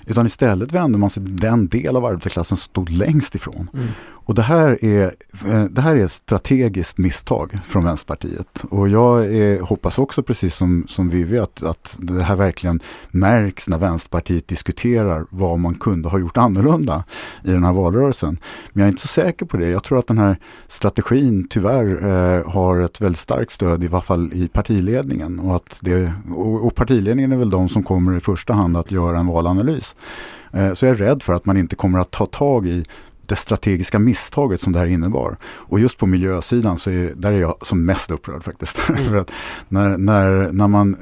Utan 0.08 0.26
istället 0.26 0.72
vände 0.72 0.98
man 0.98 1.10
sig 1.10 1.24
till 1.24 1.38
den 1.38 1.68
del 1.68 1.96
av 1.96 2.06
arbetarklassen 2.06 2.58
som 2.58 2.70
stod 2.70 2.90
längst 2.90 3.36
ifrån. 3.36 3.70
Mm. 3.74 3.88
Och 4.28 4.36
det 4.36 4.42
här 4.42 4.86
är, 4.86 5.16
eh, 5.46 5.64
det 5.64 5.82
här 5.82 5.96
är 5.96 6.06
ett 6.06 6.12
strategiskt 6.12 6.98
misstag 6.98 7.60
från 7.68 7.84
Vänsterpartiet. 7.84 8.64
Och 8.70 8.90
jag 8.90 9.26
är, 9.26 9.62
hoppas 9.62 9.98
också 9.98 10.24
precis 10.24 10.56
som, 10.56 10.86
som 10.90 11.10
Vivi 11.10 11.40
att, 11.40 11.64
att 11.64 11.96
det 12.00 12.24
här 12.24 12.36
verkligen 12.36 12.80
märks 13.12 13.68
när 13.68 13.78
Vänsterpartiet 13.78 14.48
diskuterar 14.48 15.26
vad 15.30 15.60
man 15.60 15.76
kunde 15.76 16.10
ha 16.10 16.20
gjort 16.20 16.38
annorlunda 16.38 17.04
i 17.44 17.52
den 17.52 17.64
här 17.64 17.74
valrörelsen. 17.74 18.38
Men 18.74 18.82
jag 18.82 18.88
är 18.88 18.92
inte 18.92 19.02
så 19.02 19.08
säker 19.08 19.46
på 19.46 19.58
det. 19.58 19.70
Jag 19.70 19.84
tror 19.84 20.00
att 20.00 20.08
den 20.08 20.18
här 20.18 20.38
strategin 20.68 21.48
tyvärr 21.50 22.08
eh, 22.08 22.52
har 22.52 22.80
ett 22.80 23.02
väldigt 23.02 23.22
starkt 23.22 23.52
stöd 23.52 23.84
i 23.84 23.88
varje 23.88 24.06
fall 24.06 24.34
i 24.34 24.48
partiledningen. 24.48 25.40
Och, 25.40 25.56
att 25.56 25.80
det, 25.82 26.14
och, 26.36 26.66
och 26.66 26.76
partiledningen 26.76 27.32
är 27.32 27.38
väl 27.38 27.50
de 27.50 27.70
som 27.70 27.84
kommer 27.84 28.18
i 28.18 28.20
första 28.20 28.54
hand 28.54 28.78
att 28.78 28.92
göra 28.92 29.20
en 29.20 29.28
valanalys. 29.28 29.96
Eh, 30.52 30.74
så 30.74 30.86
jag 30.86 30.92
är 30.92 30.98
rädd 30.98 31.24
för 31.24 31.34
att 31.34 31.46
man 31.46 31.58
inte 31.58 31.76
kommer 31.76 32.00
att 32.00 32.12
ta 32.12 32.26
tag 32.26 32.68
i 32.68 32.86
det 33.28 33.36
strategiska 33.36 34.00
misstaget 34.00 34.62
som 34.62 34.74
det 34.74 34.80
här 34.80 34.88
innebar. 34.88 35.38
Och 35.44 35.80
just 35.80 35.98
på 35.98 36.06
miljösidan 36.06 36.78
så 36.78 36.90
är, 36.90 37.14
där 37.16 37.32
är 37.32 37.38
jag 37.38 37.56
som 37.62 37.86
mest 37.86 38.12
upprörd 38.12 38.44
faktiskt. 38.44 38.80
Mm. 38.98 39.10
För 39.10 39.16
att 39.16 39.32
när, 39.70 39.98
när, 39.98 40.52
när 40.52 40.68
man 40.68 40.96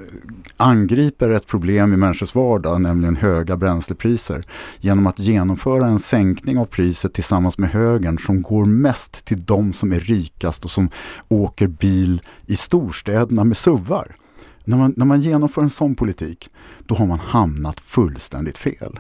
angriper 0.58 1.30
ett 1.30 1.48
problem 1.48 1.94
i 1.94 1.98
människors 1.98 2.36
vardag, 2.36 2.82
nämligen 2.82 3.16
höga 3.16 3.58
bränslepriser, 3.58 4.44
genom 4.80 5.08
att 5.08 5.20
genomföra 5.20 5.88
en 5.88 6.00
sänkning 6.00 6.58
av 6.58 6.66
priset 6.66 7.14
tillsammans 7.14 7.58
med 7.58 7.70
högern 7.70 8.18
som 8.20 8.42
går 8.42 8.66
mest 8.66 9.26
till 9.26 9.46
de 9.46 9.74
som 9.74 9.94
är 9.94 10.00
rikast 10.00 10.66
och 10.66 10.72
som 10.72 10.90
åker 11.28 11.68
bil 11.68 12.22
i 12.46 12.58
storstäderna 12.58 13.44
med 13.44 13.58
suvar. 13.58 14.16
När 14.64 14.78
man, 14.78 14.94
när 14.98 15.06
man 15.06 15.22
genomför 15.22 15.62
en 15.62 15.70
sån 15.70 15.96
politik, 15.96 16.50
då 16.86 16.96
har 16.96 17.06
man 17.06 17.20
hamnat 17.20 17.80
fullständigt 17.80 18.58
fel. 18.58 19.00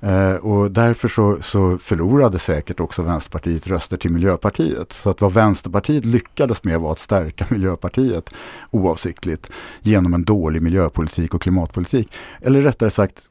Eh, 0.00 0.34
och 0.34 0.70
därför 0.70 1.08
så, 1.08 1.38
så, 1.42 1.78
förlorade 1.78 2.38
säkert 2.38 2.80
också 2.80 3.02
Vänsterpartiet 3.02 3.66
röster 3.66 3.96
till 3.96 4.10
Miljöpartiet. 4.10 4.92
Så 4.92 5.10
att 5.10 5.20
vad 5.20 5.32
Vänsterpartiet 5.32 6.04
lyckades 6.04 6.64
med 6.64 6.80
var 6.80 6.92
att 6.92 6.98
stärka 6.98 7.46
Miljöpartiet 7.50 8.30
oavsiktligt 8.70 9.50
genom 9.82 10.14
en 10.14 10.24
dålig 10.24 10.62
miljöpolitik 10.62 11.34
och 11.34 11.42
klimatpolitik. 11.42 12.12
Eller 12.40 12.62
rättare 12.62 12.90
sagt, 12.90 13.28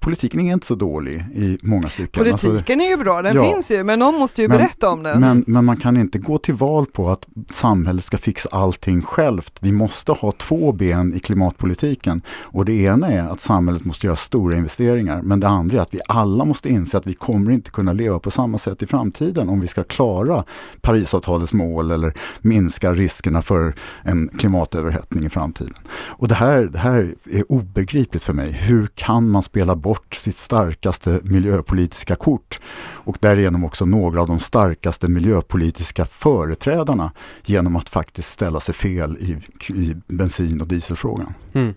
politiken 0.00 0.40
är 0.40 0.52
inte 0.52 0.66
så 0.66 0.74
dålig 0.74 1.24
i 1.34 1.58
många 1.62 1.88
stycken. 1.88 2.24
Politiken 2.24 2.52
alltså, 2.52 2.72
är 2.72 2.88
ju 2.88 2.96
bra, 2.96 3.22
den 3.22 3.36
ja, 3.36 3.52
finns 3.52 3.70
ju, 3.70 3.84
men 3.84 3.98
någon 3.98 4.14
måste 4.14 4.42
ju 4.42 4.48
men, 4.48 4.58
berätta 4.58 4.88
om 4.88 5.02
den. 5.02 5.20
Men, 5.20 5.44
men 5.46 5.64
man 5.64 5.76
kan 5.76 5.96
inte 5.96 6.18
gå 6.18 6.38
till 6.38 6.54
val 6.54 6.86
på 6.86 7.10
att 7.10 7.26
samhället 7.50 8.04
ska 8.04 8.18
fixa 8.18 8.48
allting 8.52 9.02
självt. 9.02 9.58
Vi 9.60 9.72
måste 9.72 10.12
ha 10.12 10.32
två 10.32 10.72
ben 10.72 11.14
i 11.14 11.20
klimatpolitiken. 11.20 12.22
Och 12.28 12.64
det 12.64 12.72
ena 12.72 13.12
är 13.12 13.28
att 13.28 13.40
samhället 13.44 13.84
måste 13.84 14.06
göra 14.06 14.16
stora 14.16 14.56
investeringar, 14.56 15.22
men 15.22 15.40
det 15.40 15.48
andra 15.48 15.78
är 15.78 15.82
att 15.82 15.94
vi 15.94 16.00
alla 16.08 16.44
måste 16.44 16.68
inse 16.68 16.98
att 16.98 17.06
vi 17.06 17.14
kommer 17.14 17.50
inte 17.50 17.70
kunna 17.70 17.92
leva 17.92 18.18
på 18.18 18.30
samma 18.30 18.58
sätt 18.58 18.82
i 18.82 18.86
framtiden 18.86 19.48
om 19.48 19.60
vi 19.60 19.66
ska 19.66 19.84
klara 19.84 20.44
Parisavtalets 20.80 21.52
mål 21.52 21.90
eller 21.90 22.14
minska 22.40 22.92
riskerna 22.92 23.42
för 23.42 23.74
en 24.02 24.28
klimatöverhettning 24.28 25.24
i 25.24 25.30
framtiden. 25.30 25.74
Och 25.94 26.28
det 26.28 26.34
här, 26.34 26.62
det 26.62 26.78
här 26.78 27.14
är 27.30 27.52
obegripligt 27.52 28.24
för 28.24 28.32
mig. 28.32 28.52
Hur 28.52 28.86
kan 28.86 29.30
man 29.30 29.42
spela 29.42 29.76
bort 29.76 30.14
sitt 30.14 30.36
starkaste 30.36 31.20
miljöpolitiska 31.22 32.14
kort 32.16 32.60
och 33.04 33.16
därigenom 33.20 33.64
också 33.64 33.84
några 33.84 34.20
av 34.20 34.26
de 34.26 34.40
starkaste 34.40 35.08
miljöpolitiska 35.08 36.04
företrädarna 36.04 37.12
genom 37.44 37.76
att 37.76 37.88
faktiskt 37.88 38.28
ställa 38.28 38.60
sig 38.60 38.74
fel 38.74 39.16
i, 39.20 39.36
i 39.72 39.96
bensin 40.06 40.60
och 40.60 40.68
dieselfrågan. 40.68 41.34
Mm. 41.52 41.74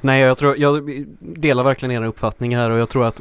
Nej, 0.00 0.20
jag 0.20 0.38
tror, 0.38 0.58
jag 0.58 1.04
delar 1.20 1.64
verkligen 1.64 1.92
era 1.92 2.06
uppfattning 2.06 2.56
här 2.56 2.70
och 2.70 2.78
jag 2.78 2.88
tror 2.88 3.06
att 3.06 3.20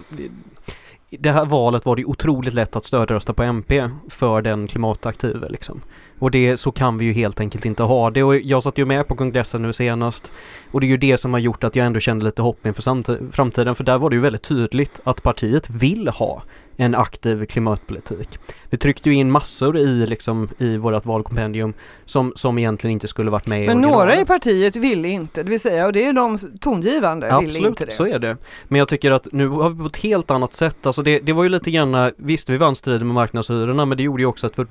det 1.20 1.32
här 1.32 1.46
valet 1.46 1.86
var 1.86 1.96
det 1.96 2.06
otroligt 2.06 2.54
lätt 2.54 2.76
att 2.76 2.84
stödrösta 2.84 3.34
på 3.34 3.44
MP 3.44 3.90
för 4.10 4.42
den 4.42 4.68
klimataktive 4.68 5.50
liksom. 5.50 5.82
Och 6.20 6.32
det, 6.32 6.58
så 6.58 6.72
kan 6.72 6.98
vi 6.98 7.06
ju 7.06 7.14
helt 7.14 7.40
enkelt 7.40 7.66
inte 7.66 7.84
ha 7.84 8.10
det 8.10 8.24
och 8.24 8.36
jag 8.36 8.64
satt 8.64 8.78
ju 8.78 8.86
med 8.86 9.08
på 9.08 9.16
kongressen 9.16 9.62
nu 9.62 9.74
senast 9.74 10.32
och 10.72 10.82
det 10.82 10.86
är 10.86 10.90
ju 10.90 10.98
det 10.98 11.18
som 11.18 11.34
har 11.34 11.40
gjort 11.40 11.64
att 11.64 11.76
jag 11.76 11.86
ändå 11.86 12.00
kände 12.00 12.26
lite 12.26 12.42
hopp 12.42 12.66
inför 12.66 13.32
framtiden 13.32 13.76
för 13.76 13.84
där 13.84 13.98
var 13.98 14.10
det 14.10 14.16
ju 14.16 14.22
väldigt 14.22 14.44
tydligt 14.44 15.02
att 15.04 15.24
partiet 15.24 15.70
vill 15.70 16.08
ha 16.08 16.44
en 16.78 16.96
aktiv 16.96 17.46
klimatpolitik. 17.46 18.40
Vi 18.70 18.78
tryckte 18.78 19.10
ju 19.10 19.16
in 19.16 19.32
massor 19.32 19.78
i, 19.78 20.08
liksom, 20.08 20.50
i 20.58 20.78
vårt 20.78 21.06
valkompendium 21.06 21.74
som, 22.06 22.34
som 22.36 22.58
egentligen 22.58 22.92
inte 22.92 23.08
skulle 23.08 23.32
varit 23.32 23.48
med 23.48 23.66
Men 23.66 23.82
några 23.82 24.22
i 24.22 24.26
partiet 24.26 24.76
ville 24.76 25.08
inte, 25.08 25.44
det 25.44 25.50
vill 25.50 25.60
säga, 25.60 25.86
och 25.86 25.94
det 25.94 26.06
är 26.06 26.14
de 26.14 26.38
tongivande, 26.60 27.28
ja, 27.28 27.40
ville 27.40 27.68
inte 27.68 27.86
det. 27.86 27.92
så 27.92 28.08
är 28.08 28.20
det. 28.20 28.38
Men 28.64 28.80
jag 28.80 28.88
tycker 28.88 29.12
att 29.12 29.28
nu 29.32 29.48
har 29.48 29.70
vi 29.70 29.80
på 29.80 29.86
ett 29.86 29.98
helt 29.98 30.32
annat 30.32 30.54
sätt, 30.54 30.86
alltså 30.86 31.02
det, 31.02 31.20
det 31.20 31.34
var 31.34 31.44
ju 31.44 31.50
lite 31.50 31.72
grann, 31.72 32.12
visst 32.18 32.50
vi 32.50 32.58
vann 32.58 32.76
striden 32.76 33.08
med 33.08 33.16
marknadshyrorna 33.16 33.86
men 33.86 33.98
det 33.98 34.04
gjorde 34.04 34.22
ju 34.22 34.28
också 34.28 34.48
att 34.48 34.58
vår 34.58 34.68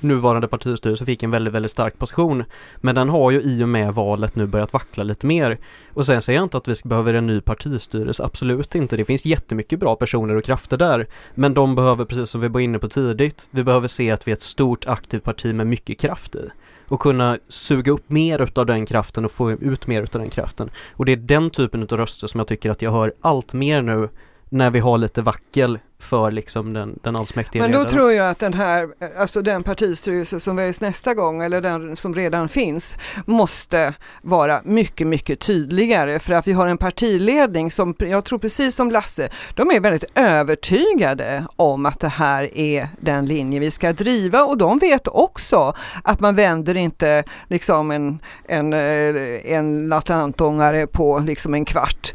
nuvarande 0.00 0.48
partistyrelse 0.48 1.06
fick 1.06 1.22
en 1.22 1.30
väldigt, 1.30 1.54
väldigt 1.54 1.70
stark 1.70 1.98
position. 1.98 2.44
Men 2.76 2.94
den 2.94 3.08
har 3.08 3.30
ju 3.30 3.40
i 3.40 3.64
och 3.64 3.68
med 3.68 3.94
valet 3.94 4.36
nu 4.36 4.46
börjat 4.46 4.72
vackla 4.72 5.04
lite 5.04 5.26
mer. 5.26 5.58
Och 5.94 6.06
sen 6.06 6.22
säger 6.22 6.38
jag 6.38 6.44
inte 6.44 6.56
att 6.56 6.68
vi 6.68 6.74
behöver 6.84 7.14
en 7.14 7.26
ny 7.26 7.40
partistyrelse, 7.40 8.24
absolut 8.24 8.74
inte. 8.74 8.96
Det 8.96 9.04
finns 9.04 9.24
jättemycket 9.24 9.78
bra 9.78 9.96
personer 9.96 10.36
och 10.36 10.44
krafter 10.44 10.76
där. 10.76 11.06
Men 11.34 11.54
de 11.54 11.74
behöver, 11.74 12.04
precis 12.04 12.30
som 12.30 12.40
vi 12.40 12.48
var 12.48 12.60
inne 12.60 12.78
på 12.78 12.88
tidigt, 12.88 13.48
vi 13.50 13.64
behöver 13.64 13.88
se 13.88 14.10
att 14.10 14.28
vi 14.28 14.32
är 14.32 14.36
ett 14.36 14.42
stort 14.42 14.86
aktivt 14.86 15.24
parti 15.24 15.54
med 15.54 15.66
mycket 15.66 16.00
kraft 16.00 16.34
i. 16.34 16.48
Och 16.88 17.00
kunna 17.00 17.38
suga 17.48 17.92
upp 17.92 18.10
mer 18.10 18.42
utav 18.42 18.66
den 18.66 18.86
kraften 18.86 19.24
och 19.24 19.32
få 19.32 19.52
ut 19.52 19.86
mer 19.86 20.02
utav 20.02 20.20
den 20.20 20.30
kraften. 20.30 20.70
Och 20.92 21.04
det 21.04 21.12
är 21.12 21.16
den 21.16 21.50
typen 21.50 21.82
av 21.82 21.88
röster 21.88 22.26
som 22.26 22.38
jag 22.38 22.48
tycker 22.48 22.70
att 22.70 22.82
jag 22.82 22.92
hör 22.92 23.12
allt 23.20 23.54
mer 23.54 23.82
nu 23.82 24.08
när 24.48 24.70
vi 24.70 24.78
har 24.78 24.98
lite 24.98 25.22
vackel 25.22 25.78
för 26.02 26.30
liksom 26.30 26.72
den, 26.72 26.98
den 27.02 27.16
allsmäktige 27.16 27.60
Men 27.62 27.72
då 27.72 27.78
ledaren. 27.78 27.94
tror 27.94 28.12
jag 28.12 28.30
att 28.30 28.38
den 28.38 28.54
här, 28.54 28.88
alltså 29.18 29.42
den 29.42 29.62
partistyrelse 29.62 30.40
som 30.40 30.56
väljs 30.56 30.80
nästa 30.80 31.14
gång 31.14 31.42
eller 31.42 31.60
den 31.60 31.96
som 31.96 32.14
redan 32.14 32.48
finns 32.48 32.96
måste 33.26 33.94
vara 34.22 34.60
mycket, 34.64 35.06
mycket 35.06 35.40
tydligare 35.40 36.18
för 36.18 36.32
att 36.32 36.46
vi 36.46 36.52
har 36.52 36.66
en 36.66 36.78
partiledning 36.78 37.70
som, 37.70 37.94
jag 37.98 38.24
tror 38.24 38.38
precis 38.38 38.74
som 38.74 38.90
Lasse, 38.90 39.28
de 39.54 39.70
är 39.70 39.80
väldigt 39.80 40.04
övertygade 40.14 41.46
om 41.56 41.86
att 41.86 42.00
det 42.00 42.08
här 42.08 42.58
är 42.58 42.88
den 43.00 43.26
linje 43.26 43.60
vi 43.60 43.70
ska 43.70 43.92
driva 43.92 44.44
och 44.44 44.58
de 44.58 44.78
vet 44.78 45.08
också 45.08 45.74
att 46.04 46.20
man 46.20 46.34
vänder 46.34 46.76
inte 46.76 47.24
liksom 47.48 47.90
en, 47.90 48.18
en, 48.48 48.72
eh, 48.72 49.52
en 49.52 49.92
atlantångare 49.92 50.86
på 50.86 51.18
liksom 51.18 51.54
en 51.54 51.64
kvart. 51.64 52.12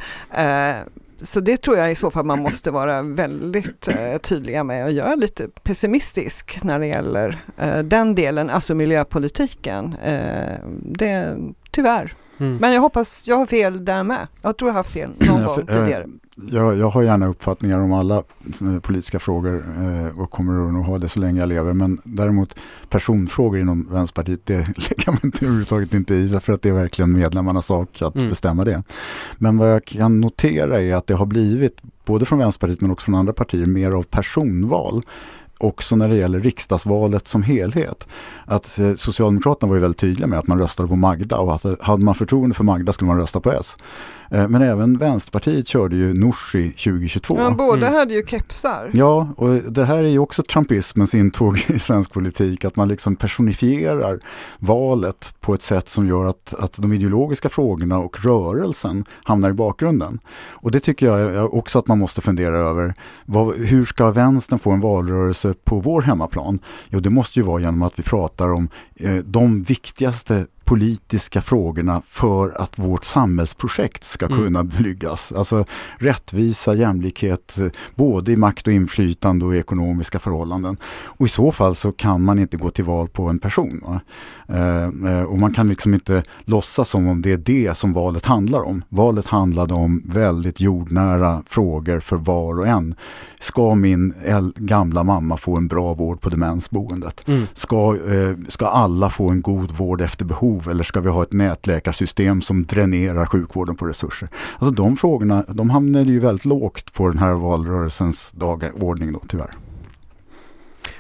Så 1.21 1.39
det 1.39 1.57
tror 1.57 1.77
jag 1.77 1.91
i 1.91 1.95
så 1.95 2.11
fall 2.11 2.25
man 2.25 2.39
måste 2.39 2.71
vara 2.71 3.01
väldigt 3.01 3.87
eh, 3.87 4.17
tydliga 4.17 4.63
med 4.63 4.85
och 4.85 4.91
jag 4.91 5.11
är 5.11 5.15
lite 5.15 5.47
pessimistisk 5.63 6.63
när 6.63 6.79
det 6.79 6.87
gäller 6.87 7.43
eh, 7.57 7.79
den 7.79 8.15
delen, 8.15 8.49
alltså 8.49 8.75
miljöpolitiken. 8.75 9.95
Eh, 10.03 10.59
det, 10.81 11.37
tyvärr. 11.71 12.15
Mm. 12.37 12.57
Men 12.57 12.73
jag 12.73 12.81
hoppas 12.81 13.27
jag 13.27 13.37
har 13.37 13.45
fel 13.45 13.85
där 13.85 14.03
med. 14.03 14.27
Jag 14.41 14.57
tror 14.57 14.69
jag 14.69 14.73
har 14.73 14.79
haft 14.79 14.93
fel 14.93 15.09
någon 15.17 15.43
gång 15.45 15.65
tidigare. 15.65 16.05
Jag, 16.51 16.77
jag 16.77 16.89
har 16.89 17.01
gärna 17.01 17.27
uppfattningar 17.27 17.79
om 17.79 17.93
alla 17.93 18.23
eh, 18.61 18.79
politiska 18.81 19.19
frågor 19.19 19.65
eh, 19.77 20.19
och 20.19 20.31
kommer 20.31 20.67
att 20.67 20.73
nog 20.73 20.85
ha 20.85 20.97
det 20.97 21.09
så 21.09 21.19
länge 21.19 21.39
jag 21.39 21.49
lever. 21.49 21.73
Men 21.73 22.01
däremot 22.03 22.55
personfrågor 22.89 23.59
inom 23.59 23.87
Vänsterpartiet, 23.91 24.45
det 24.45 24.57
lägger 24.77 25.11
man 25.11 25.19
inte, 25.23 25.45
överhuvudtaget 25.45 25.93
inte 25.93 26.15
i. 26.15 26.39
För 26.39 26.53
att 26.53 26.61
det 26.61 26.69
är 26.69 26.73
verkligen 26.73 27.11
medlemmarnas 27.11 27.65
sak 27.65 28.01
att 28.01 28.15
mm. 28.15 28.29
bestämma 28.29 28.65
det. 28.65 28.83
Men 29.37 29.57
vad 29.57 29.71
jag 29.73 29.85
kan 29.85 30.21
notera 30.21 30.81
är 30.81 30.95
att 30.95 31.07
det 31.07 31.13
har 31.13 31.25
blivit, 31.25 31.77
både 32.05 32.25
från 32.25 32.39
Vänsterpartiet 32.39 32.81
men 32.81 32.91
också 32.91 33.05
från 33.05 33.15
andra 33.15 33.33
partier, 33.33 33.65
mer 33.65 33.91
av 33.91 34.03
personval 34.03 35.03
också 35.57 35.95
när 35.95 36.09
det 36.09 36.15
gäller 36.15 36.39
riksdagsvalet 36.39 37.27
som 37.27 37.43
helhet. 37.43 38.07
Att 38.45 38.79
eh, 38.79 38.95
Socialdemokraterna 38.95 39.69
var 39.69 39.75
ju 39.75 39.81
väldigt 39.81 39.99
tydliga 39.99 40.27
med 40.27 40.39
att 40.39 40.47
man 40.47 40.59
röstade 40.59 40.89
på 40.89 40.95
Magda 40.95 41.37
och 41.37 41.55
att 41.55 41.81
hade 41.81 42.05
man 42.05 42.15
förtroende 42.15 42.55
för 42.55 42.63
Magda 42.63 42.93
skulle 42.93 43.07
man 43.07 43.19
rösta 43.19 43.39
på 43.39 43.51
S. 43.51 43.77
Eh, 44.31 44.47
men 44.47 44.61
även 44.61 44.97
Vänsterpartiet 44.97 45.67
körde 45.67 45.95
ju 45.95 46.13
Norsi 46.13 46.71
2022. 46.71 47.35
Ja, 47.37 47.51
båda 47.51 47.87
mm. 47.87 47.99
hade 47.99 48.13
ju 48.13 48.25
kepsar. 48.25 48.91
Ja, 48.93 49.27
och 49.37 49.49
det 49.49 49.85
här 49.85 49.97
är 49.97 50.07
ju 50.07 50.19
också 50.19 50.43
trumpismens 50.43 51.15
intåg 51.15 51.65
i 51.67 51.79
svensk 51.79 52.11
politik, 52.11 52.65
att 52.65 52.75
man 52.75 52.87
liksom 52.87 53.15
personifierar 53.15 54.19
valet 54.59 55.33
på 55.39 55.53
ett 55.53 55.63
sätt 55.63 55.89
som 55.89 56.07
gör 56.07 56.25
att, 56.25 56.53
att 56.53 56.73
de 56.73 56.93
ideologiska 56.93 57.49
frågorna 57.49 57.99
och 57.99 58.25
rörelsen 58.25 59.05
hamnar 59.23 59.49
i 59.49 59.53
bakgrunden. 59.53 60.19
Och 60.49 60.71
det 60.71 60.79
tycker 60.79 61.17
jag 61.17 61.53
också 61.53 61.79
att 61.79 61.87
man 61.87 61.99
måste 61.99 62.21
fundera 62.21 62.55
över. 62.55 62.93
Vad, 63.25 63.55
hur 63.55 63.85
ska 63.85 64.11
vänstern 64.11 64.59
få 64.59 64.71
en 64.71 64.81
valrörelse 64.81 65.53
på 65.63 65.79
vår 65.79 66.01
hemmaplan? 66.01 66.59
Jo, 66.89 66.99
det 66.99 67.09
måste 67.09 67.39
ju 67.39 67.45
vara 67.45 67.61
genom 67.61 67.81
att 67.81 67.99
vi 67.99 68.03
pratar 68.03 68.53
om 68.53 68.69
eh, 68.95 69.15
de 69.15 69.63
viktigaste 69.63 70.45
politiska 70.67 71.41
frågorna 71.41 72.01
för 72.07 72.61
att 72.61 72.79
vårt 72.79 73.05
samhällsprojekt 73.05 74.03
ska 74.03 74.25
mm. 74.25 74.37
kunna 74.37 74.63
byggas. 74.63 75.31
Alltså 75.31 75.65
rättvisa, 75.97 76.73
jämlikhet, 76.73 77.55
både 77.95 78.31
i 78.31 78.35
makt 78.35 78.67
och 78.67 78.73
inflytande 78.73 79.45
och 79.45 79.55
ekonomiska 79.55 80.19
förhållanden. 80.19 80.77
Och 81.05 81.25
i 81.25 81.29
så 81.29 81.51
fall 81.51 81.75
så 81.75 81.91
kan 81.91 82.23
man 82.23 82.39
inte 82.39 82.57
gå 82.57 82.69
till 82.69 82.85
val 82.85 83.07
på 83.07 83.27
en 83.27 83.39
person. 83.39 83.99
Eh, 84.47 84.83
eh, 84.83 85.23
och 85.23 85.39
man 85.39 85.53
kan 85.53 85.67
liksom 85.67 85.93
inte 85.93 86.23
låtsas 86.45 86.89
som 86.89 87.07
om 87.07 87.21
det 87.21 87.31
är 87.31 87.37
det 87.37 87.77
som 87.77 87.93
valet 87.93 88.25
handlar 88.25 88.61
om. 88.61 88.83
Valet 88.89 89.27
handlade 89.27 89.73
om 89.73 90.01
väldigt 90.05 90.61
jordnära 90.61 91.43
frågor 91.47 91.99
för 91.99 92.15
var 92.15 92.59
och 92.59 92.67
en. 92.67 92.95
Ska 93.39 93.75
min 93.75 94.13
gamla 94.55 95.03
mamma 95.03 95.37
få 95.37 95.57
en 95.57 95.67
bra 95.67 95.93
vård 95.93 96.21
på 96.21 96.29
demensboendet? 96.29 97.27
Mm. 97.27 97.43
Ska, 97.53 97.95
eh, 97.95 98.37
ska 98.49 98.67
alla 98.67 99.09
få 99.09 99.29
en 99.29 99.41
god 99.41 99.71
vård 99.71 100.01
efter 100.01 100.25
behov 100.25 100.56
eller 100.67 100.83
ska 100.83 101.01
vi 101.01 101.09
ha 101.09 101.23
ett 101.23 101.33
nätläkarsystem 101.33 102.41
som 102.41 102.65
dränerar 102.65 103.25
sjukvården 103.25 103.75
på 103.75 103.85
resurser? 103.85 104.29
Alltså 104.59 104.83
de 104.83 104.97
frågorna, 104.97 105.45
de 105.47 105.69
hamnade 105.69 106.11
ju 106.11 106.19
väldigt 106.19 106.45
lågt 106.45 106.93
på 106.93 107.07
den 107.07 107.17
här 107.17 107.33
valrörelsens 107.33 108.31
dagordning 108.31 109.13
då 109.13 109.21
tyvärr. 109.27 109.51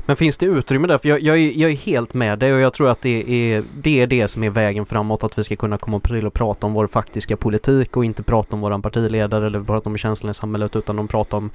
Men 0.07 0.15
finns 0.15 0.37
det 0.37 0.45
utrymme 0.45 0.87
där? 0.87 0.97
För 0.97 1.09
jag, 1.09 1.21
jag, 1.21 1.37
är, 1.37 1.51
jag 1.59 1.71
är 1.71 1.75
helt 1.75 2.13
med 2.13 2.39
dig 2.39 2.53
och 2.53 2.59
jag 2.59 2.73
tror 2.73 2.89
att 2.89 3.01
det 3.01 3.53
är, 3.53 3.63
det 3.81 4.01
är 4.01 4.07
det 4.07 4.27
som 4.27 4.43
är 4.43 4.49
vägen 4.49 4.85
framåt. 4.85 5.23
Att 5.23 5.39
vi 5.39 5.43
ska 5.43 5.55
kunna 5.55 5.77
komma 5.77 5.99
till 5.99 6.27
och 6.27 6.33
prata 6.33 6.67
om 6.67 6.73
vår 6.73 6.87
faktiska 6.87 7.37
politik 7.37 7.97
och 7.97 8.05
inte 8.05 8.23
prata 8.23 8.55
om 8.55 8.61
våran 8.61 8.81
partiledare 8.81 9.45
eller 9.45 9.63
prata 9.63 9.89
om 9.89 9.97
känslan 9.97 10.31
i 10.31 10.33
samhället 10.33 10.75
utan 10.75 10.95
de 10.95 11.07
pratar 11.07 11.37
om 11.37 11.49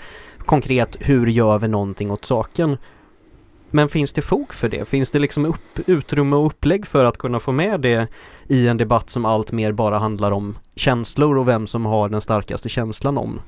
konkret 0.46 0.96
hur 1.00 1.26
gör 1.26 1.59
vi 1.59 1.68
någonting 1.68 2.11
åt 2.11 2.24
saken. 2.24 2.76
Men 3.74 3.88
finns 3.88 4.12
det 4.12 4.22
fog 4.22 4.54
för 4.54 4.68
det? 4.68 4.88
Finns 4.88 5.10
det 5.10 5.18
liksom 5.18 5.44
upp, 5.44 5.78
utrymme 5.86 6.36
och 6.36 6.46
upplägg 6.46 6.86
för 6.86 7.04
att 7.04 7.18
kunna 7.18 7.40
få 7.40 7.52
med 7.52 7.80
det 7.80 8.08
i 8.48 8.68
en 8.68 8.76
debatt 8.76 9.10
som 9.10 9.24
allt 9.24 9.52
mer 9.52 9.72
bara 9.72 9.98
handlar 9.98 10.30
om 10.30 10.58
känslor 10.74 11.38
och 11.38 11.48
vem 11.48 11.66
som 11.66 11.86
har 11.86 12.08
den 12.08 12.20
starkaste 12.20 12.68
känslan 12.68 13.18
om? 13.18 13.40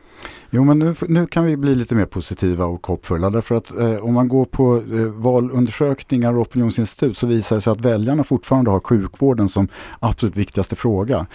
Jo 0.51 0.65
men 0.65 0.79
nu, 0.79 0.95
nu 1.09 1.27
kan 1.27 1.45
vi 1.45 1.57
bli 1.57 1.75
lite 1.75 1.95
mer 1.95 2.07
positiva 2.07 2.65
och 2.65 2.87
hoppfulla 2.87 3.31
därför 3.31 3.55
att 3.55 3.77
eh, 3.77 3.97
om 3.97 4.15
man 4.15 4.29
går 4.29 4.45
på 4.45 4.77
eh, 4.77 5.07
valundersökningar 5.07 6.35
och 6.35 6.41
opinionsinstitut 6.41 7.19
så 7.19 7.27
visar 7.27 7.57
det 7.57 7.63
sig 7.63 7.71
att 7.71 7.81
väljarna 7.81 8.25
fortfarande 8.25 8.71
har 8.71 8.81
sjukvården 8.81 9.49
som 9.49 9.69
absolut 10.01 10.37
viktigaste 10.37 10.77
fråga. 10.77 11.27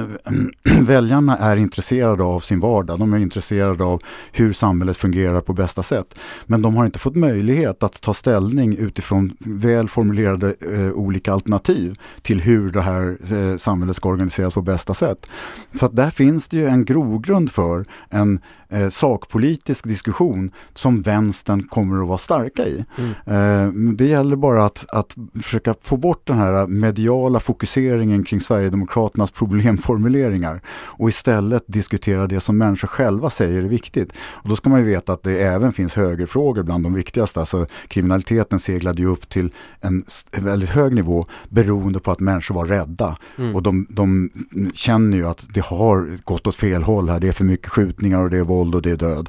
väljarna 0.80 1.38
är 1.38 1.56
intresserade 1.56 2.22
av 2.22 2.40
sin 2.40 2.60
vardag, 2.60 2.98
de 2.98 3.12
är 3.12 3.18
intresserade 3.18 3.84
av 3.84 4.02
hur 4.32 4.52
samhället 4.52 4.96
fungerar 4.96 5.40
på 5.40 5.52
bästa 5.52 5.82
sätt. 5.82 6.14
Men 6.46 6.62
de 6.62 6.76
har 6.76 6.84
inte 6.84 6.98
fått 6.98 7.16
möjlighet 7.16 7.82
att 7.82 8.00
ta 8.00 8.14
ställning 8.14 8.76
utifrån 8.76 9.36
väl 9.38 9.88
formulerade 9.88 10.54
eh, 10.60 10.92
olika 10.92 11.32
alternativ 11.32 11.98
till 12.22 12.40
hur 12.40 12.70
det 12.70 12.82
här 12.82 13.18
eh, 13.32 13.56
samhället 13.56 13.96
ska 13.96 14.08
organiseras 14.08 14.54
på 14.54 14.62
bästa 14.62 14.94
sätt. 14.94 15.21
Så 15.74 15.86
att 15.86 15.96
där 15.96 16.10
finns 16.10 16.48
det 16.48 16.56
ju 16.56 16.66
en 16.66 16.84
grogrund 16.84 17.50
för 17.50 17.84
en 18.10 18.40
eh, 18.72 18.88
sakpolitisk 18.88 19.84
diskussion 19.84 20.50
som 20.74 21.00
vänstern 21.00 21.62
kommer 21.62 22.02
att 22.02 22.08
vara 22.08 22.18
starka 22.18 22.66
i. 22.66 22.84
Mm. 22.98 23.10
Eh, 23.26 23.94
det 23.94 24.06
gäller 24.06 24.36
bara 24.36 24.64
att, 24.64 24.86
att 24.92 25.16
försöka 25.42 25.74
få 25.82 25.96
bort 25.96 26.26
den 26.26 26.38
här 26.38 26.66
mediala 26.66 27.40
fokuseringen 27.40 28.24
kring 28.24 28.40
Sverigedemokraternas 28.40 29.30
problemformuleringar 29.42 30.60
och 30.68 31.08
istället 31.08 31.64
diskutera 31.66 32.26
det 32.26 32.40
som 32.40 32.58
människor 32.58 32.88
själva 32.88 33.30
säger 33.30 33.62
är 33.62 33.68
viktigt. 33.68 34.12
Och 34.18 34.48
då 34.48 34.56
ska 34.56 34.70
man 34.70 34.80
ju 34.80 34.86
veta 34.86 35.12
att 35.12 35.22
det 35.22 35.38
även 35.38 35.72
finns 35.72 35.94
högerfrågor 35.94 36.62
bland 36.62 36.84
de 36.84 36.94
viktigaste. 36.94 37.40
Alltså 37.40 37.66
kriminaliteten 37.88 38.58
seglade 38.58 39.02
ju 39.02 39.08
upp 39.08 39.28
till 39.28 39.52
en 39.80 40.04
väldigt 40.30 40.70
hög 40.70 40.94
nivå 40.94 41.26
beroende 41.48 42.00
på 42.00 42.10
att 42.10 42.20
människor 42.20 42.54
var 42.54 42.66
rädda. 42.66 43.16
Mm. 43.38 43.54
Och 43.54 43.62
de, 43.62 43.86
de 43.90 44.30
känner 44.74 45.16
ju 45.16 45.26
att 45.26 45.46
det 45.54 45.64
har 45.64 46.18
gått 46.24 46.46
åt 46.46 46.56
fel 46.56 46.82
håll 46.82 47.08
här. 47.08 47.20
Det 47.20 47.28
är 47.28 47.32
för 47.32 47.44
mycket 47.44 47.68
skjutningar 47.68 48.22
och 48.22 48.30
det 48.30 48.38
är 48.38 48.42
våld 48.42 48.61
och 48.70 48.82
det 48.82 48.90
är 48.90 48.96
död. 48.96 49.28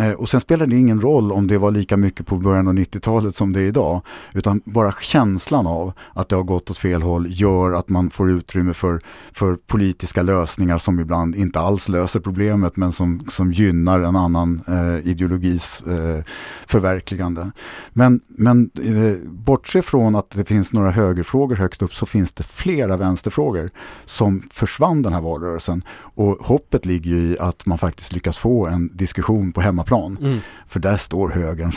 Eh, 0.00 0.12
och 0.12 0.28
sen 0.28 0.40
spelar 0.40 0.66
det 0.66 0.76
ingen 0.76 1.00
roll 1.00 1.32
om 1.32 1.46
det 1.46 1.58
var 1.58 1.70
lika 1.70 1.96
mycket 1.96 2.26
på 2.26 2.36
början 2.36 2.68
av 2.68 2.74
90-talet 2.74 3.36
som 3.36 3.52
det 3.52 3.60
är 3.60 3.66
idag. 3.66 4.00
Utan 4.34 4.62
bara 4.64 4.94
känslan 5.00 5.66
av 5.66 5.92
att 6.14 6.28
det 6.28 6.36
har 6.36 6.42
gått 6.42 6.70
åt 6.70 6.78
fel 6.78 7.02
håll 7.02 7.26
gör 7.28 7.72
att 7.72 7.88
man 7.88 8.10
får 8.10 8.30
utrymme 8.30 8.74
för, 8.74 9.00
för 9.32 9.56
politiska 9.56 10.22
lösningar 10.22 10.78
som 10.78 11.00
ibland 11.00 11.34
inte 11.34 11.60
alls 11.60 11.88
löser 11.88 12.20
problemet 12.20 12.76
men 12.76 12.92
som, 12.92 13.26
som 13.30 13.52
gynnar 13.52 14.00
en 14.00 14.16
annan 14.16 14.62
eh, 14.68 15.08
ideologis 15.08 15.82
eh, 15.82 16.24
förverkligande. 16.66 17.50
Men, 17.92 18.20
men 18.28 18.70
eh, 18.82 19.28
bortse 19.30 19.82
från 19.82 20.14
att 20.14 20.30
det 20.30 20.44
finns 20.44 20.72
några 20.72 20.90
högerfrågor 20.90 21.56
högst 21.56 21.82
upp 21.82 21.94
så 21.94 22.06
finns 22.06 22.32
det 22.32 22.42
flera 22.42 22.96
vänsterfrågor 22.96 23.70
som 24.04 24.42
försvann 24.52 25.02
den 25.02 25.12
här 25.12 25.20
valrörelsen. 25.20 25.84
Och 26.14 26.38
hoppet 26.40 26.86
ligger 26.86 27.16
i 27.16 27.38
att 27.38 27.66
man 27.66 27.78
faktiskt 27.78 28.12
lyckas 28.12 28.38
få 28.38 28.66
en 28.66 28.90
diskussion 28.96 29.52
på 29.52 29.60
hemma 29.60 29.81
hemmaplan. 29.90 30.18
Mm. 30.20 30.38
För 30.66 30.80
där 30.80 30.96
står 30.96 31.28
högern 31.28 31.72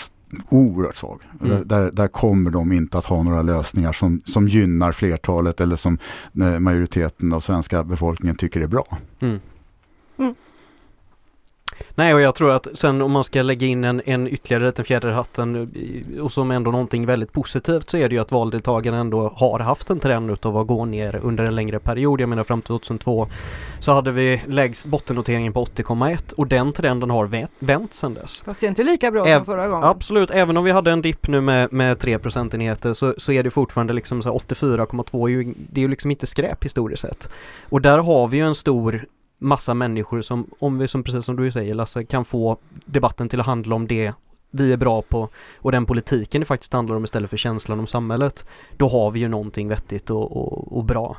oerhört 0.50 0.96
svag. 0.96 1.22
Mm. 1.42 1.68
Där, 1.68 1.92
där, 1.92 2.08
kommer 2.08 2.52
de 2.52 2.72
inte 2.72 2.98
att 2.98 3.06
ha 3.06 3.24
några 3.24 3.42
lösningar 3.42 3.94
som, 3.94 4.22
som 4.26 4.48
gynnar 4.48 4.92
flertalet 4.92 5.62
eller 5.62 5.76
som 5.76 5.98
eh, 6.42 6.60
majoriteten 6.60 7.34
av 7.34 7.40
svenska 7.40 7.84
befolkningen 7.84 8.36
tycker 8.36 8.62
är 8.62 8.68
bra. 8.68 8.98
Mm. 9.20 9.34
Mm. 9.34 9.42
Nej 11.96 12.14
och 12.14 12.22
jag 12.22 12.36
tror 12.36 12.52
att 12.52 12.68
sen 12.74 13.02
om 13.02 13.12
man 13.12 13.24
ska 13.24 13.42
lägga 13.42 13.68
in 13.68 13.84
en, 13.84 14.02
en 14.06 14.28
ytterligare 14.28 14.66
liten 14.66 14.86
fjäder 14.86 15.10
i 15.10 15.12
hatten 15.12 15.74
och 16.22 16.32
som 16.32 16.52
ändå 16.52 16.72
någonting 16.72 17.06
väldigt 17.06 17.32
positivt 17.32 17.90
så 17.90 17.98
är 17.98 18.10
det 18.10 18.16
ju 18.16 18.22
att 18.22 18.32
valdeltagarna 18.32 18.98
ändå 18.98 19.30
har 19.36 19.60
haft 19.60 19.90
en 19.90 20.00
trend 20.00 20.32
utav 20.32 20.58
att 20.58 20.68
gå 20.68 20.86
ner 20.86 21.20
under 21.24 21.44
en 21.44 21.56
längre 21.56 21.80
period. 21.80 22.22
Jag 22.22 22.30
menar 22.30 22.44
fram 22.44 22.62
till 22.62 22.68
2002 22.68 23.28
så 23.80 23.94
hade 23.94 24.12
vi 24.12 24.42
lägst 24.48 24.86
bottennoteringen 24.86 25.54
på 25.54 25.66
80,1 25.66 26.34
och 26.34 26.48
den 26.48 26.74
trenden 26.74 27.10
har 27.10 27.26
vänt, 27.60 27.94
sedan 27.94 28.14
dess. 28.14 28.42
Fast 28.46 28.60
det 28.60 28.66
är 28.66 28.70
inte 28.70 28.84
lika 28.84 29.12
bra 29.12 29.28
Äv 29.28 29.38
som 29.38 29.46
förra 29.46 29.68
gången. 29.68 29.84
Absolut, 29.84 30.32
även 30.32 30.58
om 30.58 30.64
vi 30.64 30.72
hade 30.72 30.92
en 30.92 31.02
dipp 31.02 31.28
nu 31.28 31.42
med, 31.42 31.74
med 31.74 32.00
3 32.00 32.20
procentenheter 32.20 32.94
så, 32.94 33.14
så 33.18 33.32
är 33.32 33.44
det 33.44 33.52
fortfarande 33.52 33.94
liksom 33.94 34.22
84,2 34.22 35.56
det 35.72 35.80
är 35.80 35.82
ju 35.82 35.88
liksom 35.88 36.12
inte 36.12 36.28
skräp 36.28 36.64
historiskt 36.64 37.02
sett. 37.02 37.30
Och 37.70 37.82
där 37.82 37.98
har 37.98 38.28
vi 38.28 38.38
ju 38.38 38.44
en 38.44 38.56
stor 38.56 39.06
massa 39.46 39.74
människor 39.74 40.22
som, 40.22 40.48
om 40.60 40.78
vi 40.78 40.88
som 40.88 41.04
precis 41.04 41.26
som 41.26 41.36
du 41.36 41.52
säger 41.52 41.74
Lasse, 41.74 42.04
kan 42.04 42.26
få 42.26 42.58
debatten 42.86 43.30
till 43.30 43.40
att 43.40 43.46
handla 43.46 43.76
om 43.76 43.88
det 43.88 44.14
vi 44.52 44.74
är 44.74 44.78
bra 44.78 45.02
på 45.02 45.30
och 45.58 45.72
den 45.72 45.86
politiken 45.86 46.42
det 46.42 46.46
faktiskt 46.46 46.74
handlar 46.74 46.96
om 46.96 47.04
istället 47.04 47.30
för 47.30 47.38
känslan 47.38 47.80
om 47.80 47.88
samhället. 47.88 48.46
Då 48.78 48.88
har 48.88 49.12
vi 49.12 49.20
ju 49.20 49.28
någonting 49.28 49.68
vettigt 49.68 50.10
och, 50.10 50.38
och, 50.38 50.78
och 50.78 50.84
bra. 50.84 51.18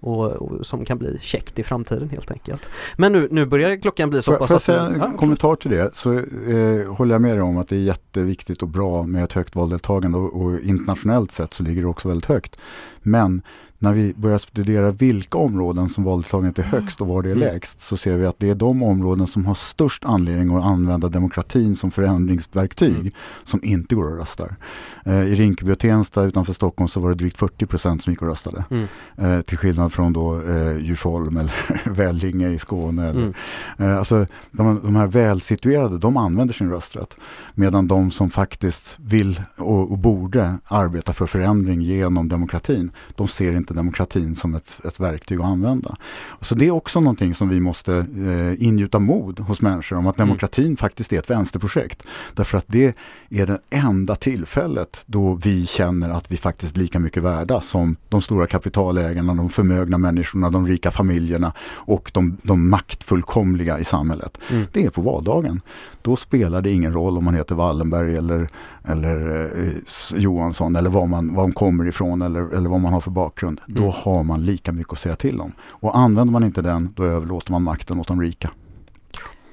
Och, 0.00 0.32
och, 0.32 0.66
som 0.66 0.84
kan 0.84 0.98
bli 0.98 1.18
käckt 1.20 1.58
i 1.58 1.62
framtiden 1.62 2.08
helt 2.08 2.30
enkelt. 2.30 2.68
Men 2.96 3.12
nu, 3.12 3.28
nu 3.30 3.46
börjar 3.46 3.76
klockan 3.76 4.10
bli 4.10 4.22
så 4.22 4.36
pass 4.36 4.48
Får 4.48 4.54
jag 4.54 4.62
säga 4.62 4.80
en 4.80 4.98
ja, 4.98 5.12
kommentar 5.18 5.56
till 5.56 5.70
det 5.70 5.94
så 5.94 6.12
eh, 6.12 6.94
håller 6.94 7.14
jag 7.14 7.22
med 7.22 7.36
dig 7.36 7.42
om 7.42 7.58
att 7.58 7.68
det 7.68 7.76
är 7.76 7.80
jätteviktigt 7.80 8.62
och 8.62 8.68
bra 8.68 9.02
med 9.02 9.24
ett 9.24 9.32
högt 9.32 9.56
valdeltagande 9.56 10.18
och, 10.18 10.42
och 10.42 10.60
internationellt 10.60 11.32
sett 11.32 11.54
så 11.54 11.62
ligger 11.62 11.82
det 11.82 11.88
också 11.88 12.08
väldigt 12.08 12.26
högt. 12.28 12.58
Men 13.02 13.42
när 13.84 13.92
vi 13.92 14.14
börjar 14.16 14.38
studera 14.38 14.90
vilka 14.90 15.38
områden 15.38 15.88
som 15.88 16.04
valdeltagandet 16.04 16.58
är 16.58 16.62
högst 16.62 17.00
och 17.00 17.06
var 17.06 17.22
det 17.22 17.28
är 17.28 17.36
mm. 17.36 17.48
lägst 17.48 17.80
så 17.82 17.96
ser 17.96 18.16
vi 18.16 18.26
att 18.26 18.38
det 18.38 18.50
är 18.50 18.54
de 18.54 18.82
områden 18.82 19.26
som 19.26 19.46
har 19.46 19.54
störst 19.54 20.04
anledning 20.04 20.56
att 20.56 20.64
använda 20.64 21.08
demokratin 21.08 21.76
som 21.76 21.90
förändringsverktyg 21.90 23.00
mm. 23.00 23.12
som 23.44 23.60
inte 23.64 23.94
går 23.94 24.12
och 24.12 24.18
röstar. 24.18 24.56
Eh, 25.04 25.22
I 25.22 25.34
Rinkeby 25.34 25.72
och 25.72 25.78
Tensta 25.78 26.22
utanför 26.22 26.52
Stockholm 26.52 26.88
så 26.88 27.00
var 27.00 27.08
det 27.08 27.14
drygt 27.14 27.36
40 27.36 27.66
procent 27.66 28.04
som 28.04 28.12
gick 28.12 28.22
och 28.22 28.28
röstade. 28.28 28.64
Mm. 28.70 28.86
Eh, 29.16 29.40
till 29.40 29.58
skillnad 29.58 29.92
från 29.92 30.12
då 30.12 30.42
eh, 30.42 30.76
Djursholm 30.78 31.36
eller 31.36 31.54
Vellinge 31.90 32.48
i 32.48 32.58
Skåne. 32.58 33.06
Eller, 33.06 33.20
mm. 33.20 33.34
eh, 33.78 33.98
alltså, 33.98 34.26
de, 34.50 34.80
de 34.82 34.96
här 34.96 35.06
välsituerade 35.06 35.98
de 35.98 36.16
använder 36.16 36.54
sin 36.54 36.70
rösträtt. 36.70 37.16
Medan 37.54 37.88
de 37.88 38.10
som 38.10 38.30
faktiskt 38.30 38.96
vill 38.98 39.42
och, 39.56 39.90
och 39.90 39.98
borde 39.98 40.58
arbeta 40.64 41.12
för 41.12 41.26
förändring 41.26 41.82
genom 41.82 42.28
demokratin 42.28 42.90
de 43.14 43.28
ser 43.28 43.56
inte 43.56 43.73
demokratin 43.74 44.34
som 44.34 44.54
ett, 44.54 44.80
ett 44.84 45.00
verktyg 45.00 45.40
att 45.40 45.46
använda. 45.46 45.96
Så 46.40 46.54
det 46.54 46.66
är 46.66 46.70
också 46.70 47.00
någonting 47.00 47.34
som 47.34 47.48
vi 47.48 47.60
måste 47.60 47.94
eh, 47.96 48.64
ingjuta 48.66 48.98
mod 48.98 49.40
hos 49.40 49.60
människor 49.60 49.96
om 49.96 50.06
att 50.06 50.18
mm. 50.18 50.28
demokratin 50.28 50.64
mm. 50.64 50.76
faktiskt 50.76 51.12
är 51.12 51.18
ett 51.18 51.30
vänsterprojekt. 51.30 52.02
Därför 52.34 52.58
att 52.58 52.64
det 52.66 52.96
är 53.30 53.46
det 53.46 53.58
enda 53.70 54.14
tillfället 54.14 55.02
då 55.06 55.34
vi 55.34 55.66
känner 55.66 56.10
att 56.10 56.32
vi 56.32 56.36
faktiskt 56.36 56.76
är 56.76 56.80
lika 56.80 56.98
mycket 56.98 57.22
värda 57.22 57.60
som 57.60 57.96
de 58.08 58.22
stora 58.22 58.46
kapitalägarna, 58.46 59.34
de 59.34 59.50
förmögna 59.50 59.98
människorna, 59.98 60.50
de 60.50 60.66
rika 60.66 60.90
familjerna 60.90 61.52
och 61.70 62.10
de, 62.14 62.36
de 62.42 62.70
maktfullkomliga 62.70 63.78
i 63.78 63.84
samhället. 63.84 64.38
Mm. 64.50 64.66
Det 64.72 64.84
är 64.84 64.90
på 64.90 65.00
valdagen. 65.00 65.60
Då 66.02 66.16
spelar 66.16 66.62
det 66.62 66.70
ingen 66.70 66.92
roll 66.92 67.18
om 67.18 67.24
man 67.24 67.34
heter 67.34 67.54
Wallenberg 67.54 68.16
eller, 68.16 68.48
eller 68.84 69.44
eh, 69.62 70.18
Johansson 70.20 70.76
eller 70.76 70.90
var 70.90 71.06
man, 71.06 71.34
var 71.34 71.42
man 71.42 71.52
kommer 71.52 71.88
ifrån 71.88 72.22
eller, 72.22 72.54
eller 72.54 72.68
vad 72.68 72.80
man 72.80 72.92
har 72.92 73.00
för 73.00 73.10
bakgrund. 73.10 73.60
Mm. 73.68 73.82
Då 73.82 73.90
har 73.90 74.22
man 74.22 74.44
lika 74.44 74.72
mycket 74.72 74.92
att 74.92 74.98
säga 74.98 75.16
till 75.16 75.40
om. 75.40 75.52
Och 75.60 75.98
använder 75.98 76.32
man 76.32 76.44
inte 76.44 76.62
den, 76.62 76.92
då 76.96 77.04
överlåter 77.04 77.52
man 77.52 77.62
makten 77.62 78.00
åt 78.00 78.08
de 78.08 78.22
rika. 78.22 78.50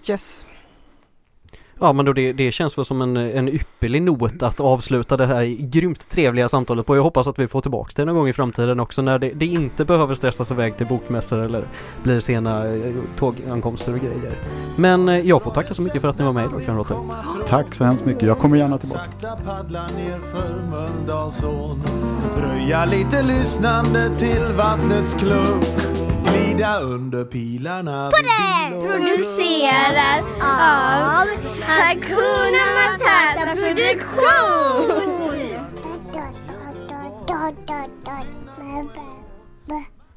Yes. 0.10 0.46
Ja 1.84 1.94
men 1.94 2.06
då 2.06 2.14
det, 2.14 2.34
det 2.34 2.52
känns 2.52 2.78
väl 2.78 2.86
som 2.86 3.02
en, 3.02 3.18
en 3.18 3.50
ypperlig 3.50 4.02
not 4.02 4.44
att 4.44 4.60
avsluta 4.60 5.18
det 5.18 5.26
här 5.26 5.44
grymt 5.60 6.10
trevliga 6.10 6.50
samtalet 6.50 6.86
på. 6.86 6.96
Jag 6.96 7.04
hoppas 7.04 7.28
att 7.28 7.40
vi 7.40 7.48
får 7.48 7.62
tillbaka 7.62 7.92
det 7.96 8.06
någon 8.06 8.16
gång 8.16 8.28
i 8.28 8.34
framtiden 8.34 8.80
också 8.80 9.02
när 9.02 9.20
det, 9.20 9.32
det 9.34 9.46
inte 9.46 9.86
behöver 9.86 10.16
stressas 10.16 10.52
iväg 10.52 10.78
till 10.78 10.88
bokmässor 10.88 11.44
eller 11.44 11.64
blir 12.04 12.20
sena 12.20 12.66
eh, 12.66 12.94
tågankomster 13.18 13.94
och 13.94 14.00
grejer. 14.00 14.38
Men 14.76 15.10
eh, 15.10 15.20
jag 15.20 15.42
får 15.44 15.52
tacka 15.52 15.74
så 15.74 15.82
mycket 15.82 16.02
för 16.02 16.08
att 16.08 16.20
ni 16.20 16.26
var 16.26 16.34
med 16.34 16.46
idag 16.46 16.66
kamrater. 16.66 16.96
Tack 17.48 17.76
så 17.76 17.84
hemskt 17.84 18.06
mycket. 18.06 18.24
Jag 18.24 18.40
kommer 18.40 18.58
gärna 18.58 18.78
tillbaka. 18.78 19.04
Dröja 22.38 22.86
lite 22.86 23.24
lyssnande 23.24 24.10
till 24.18 24.44
vattnets 24.58 25.14
klunk 25.14 25.66
glida 26.32 26.80
under 26.82 27.24
pilarna 27.26 28.12
produceras 28.70 30.26
av 30.42 31.28
Hakuna 31.62 32.66
Matata 32.76 33.56
Produktion. 33.56 35.02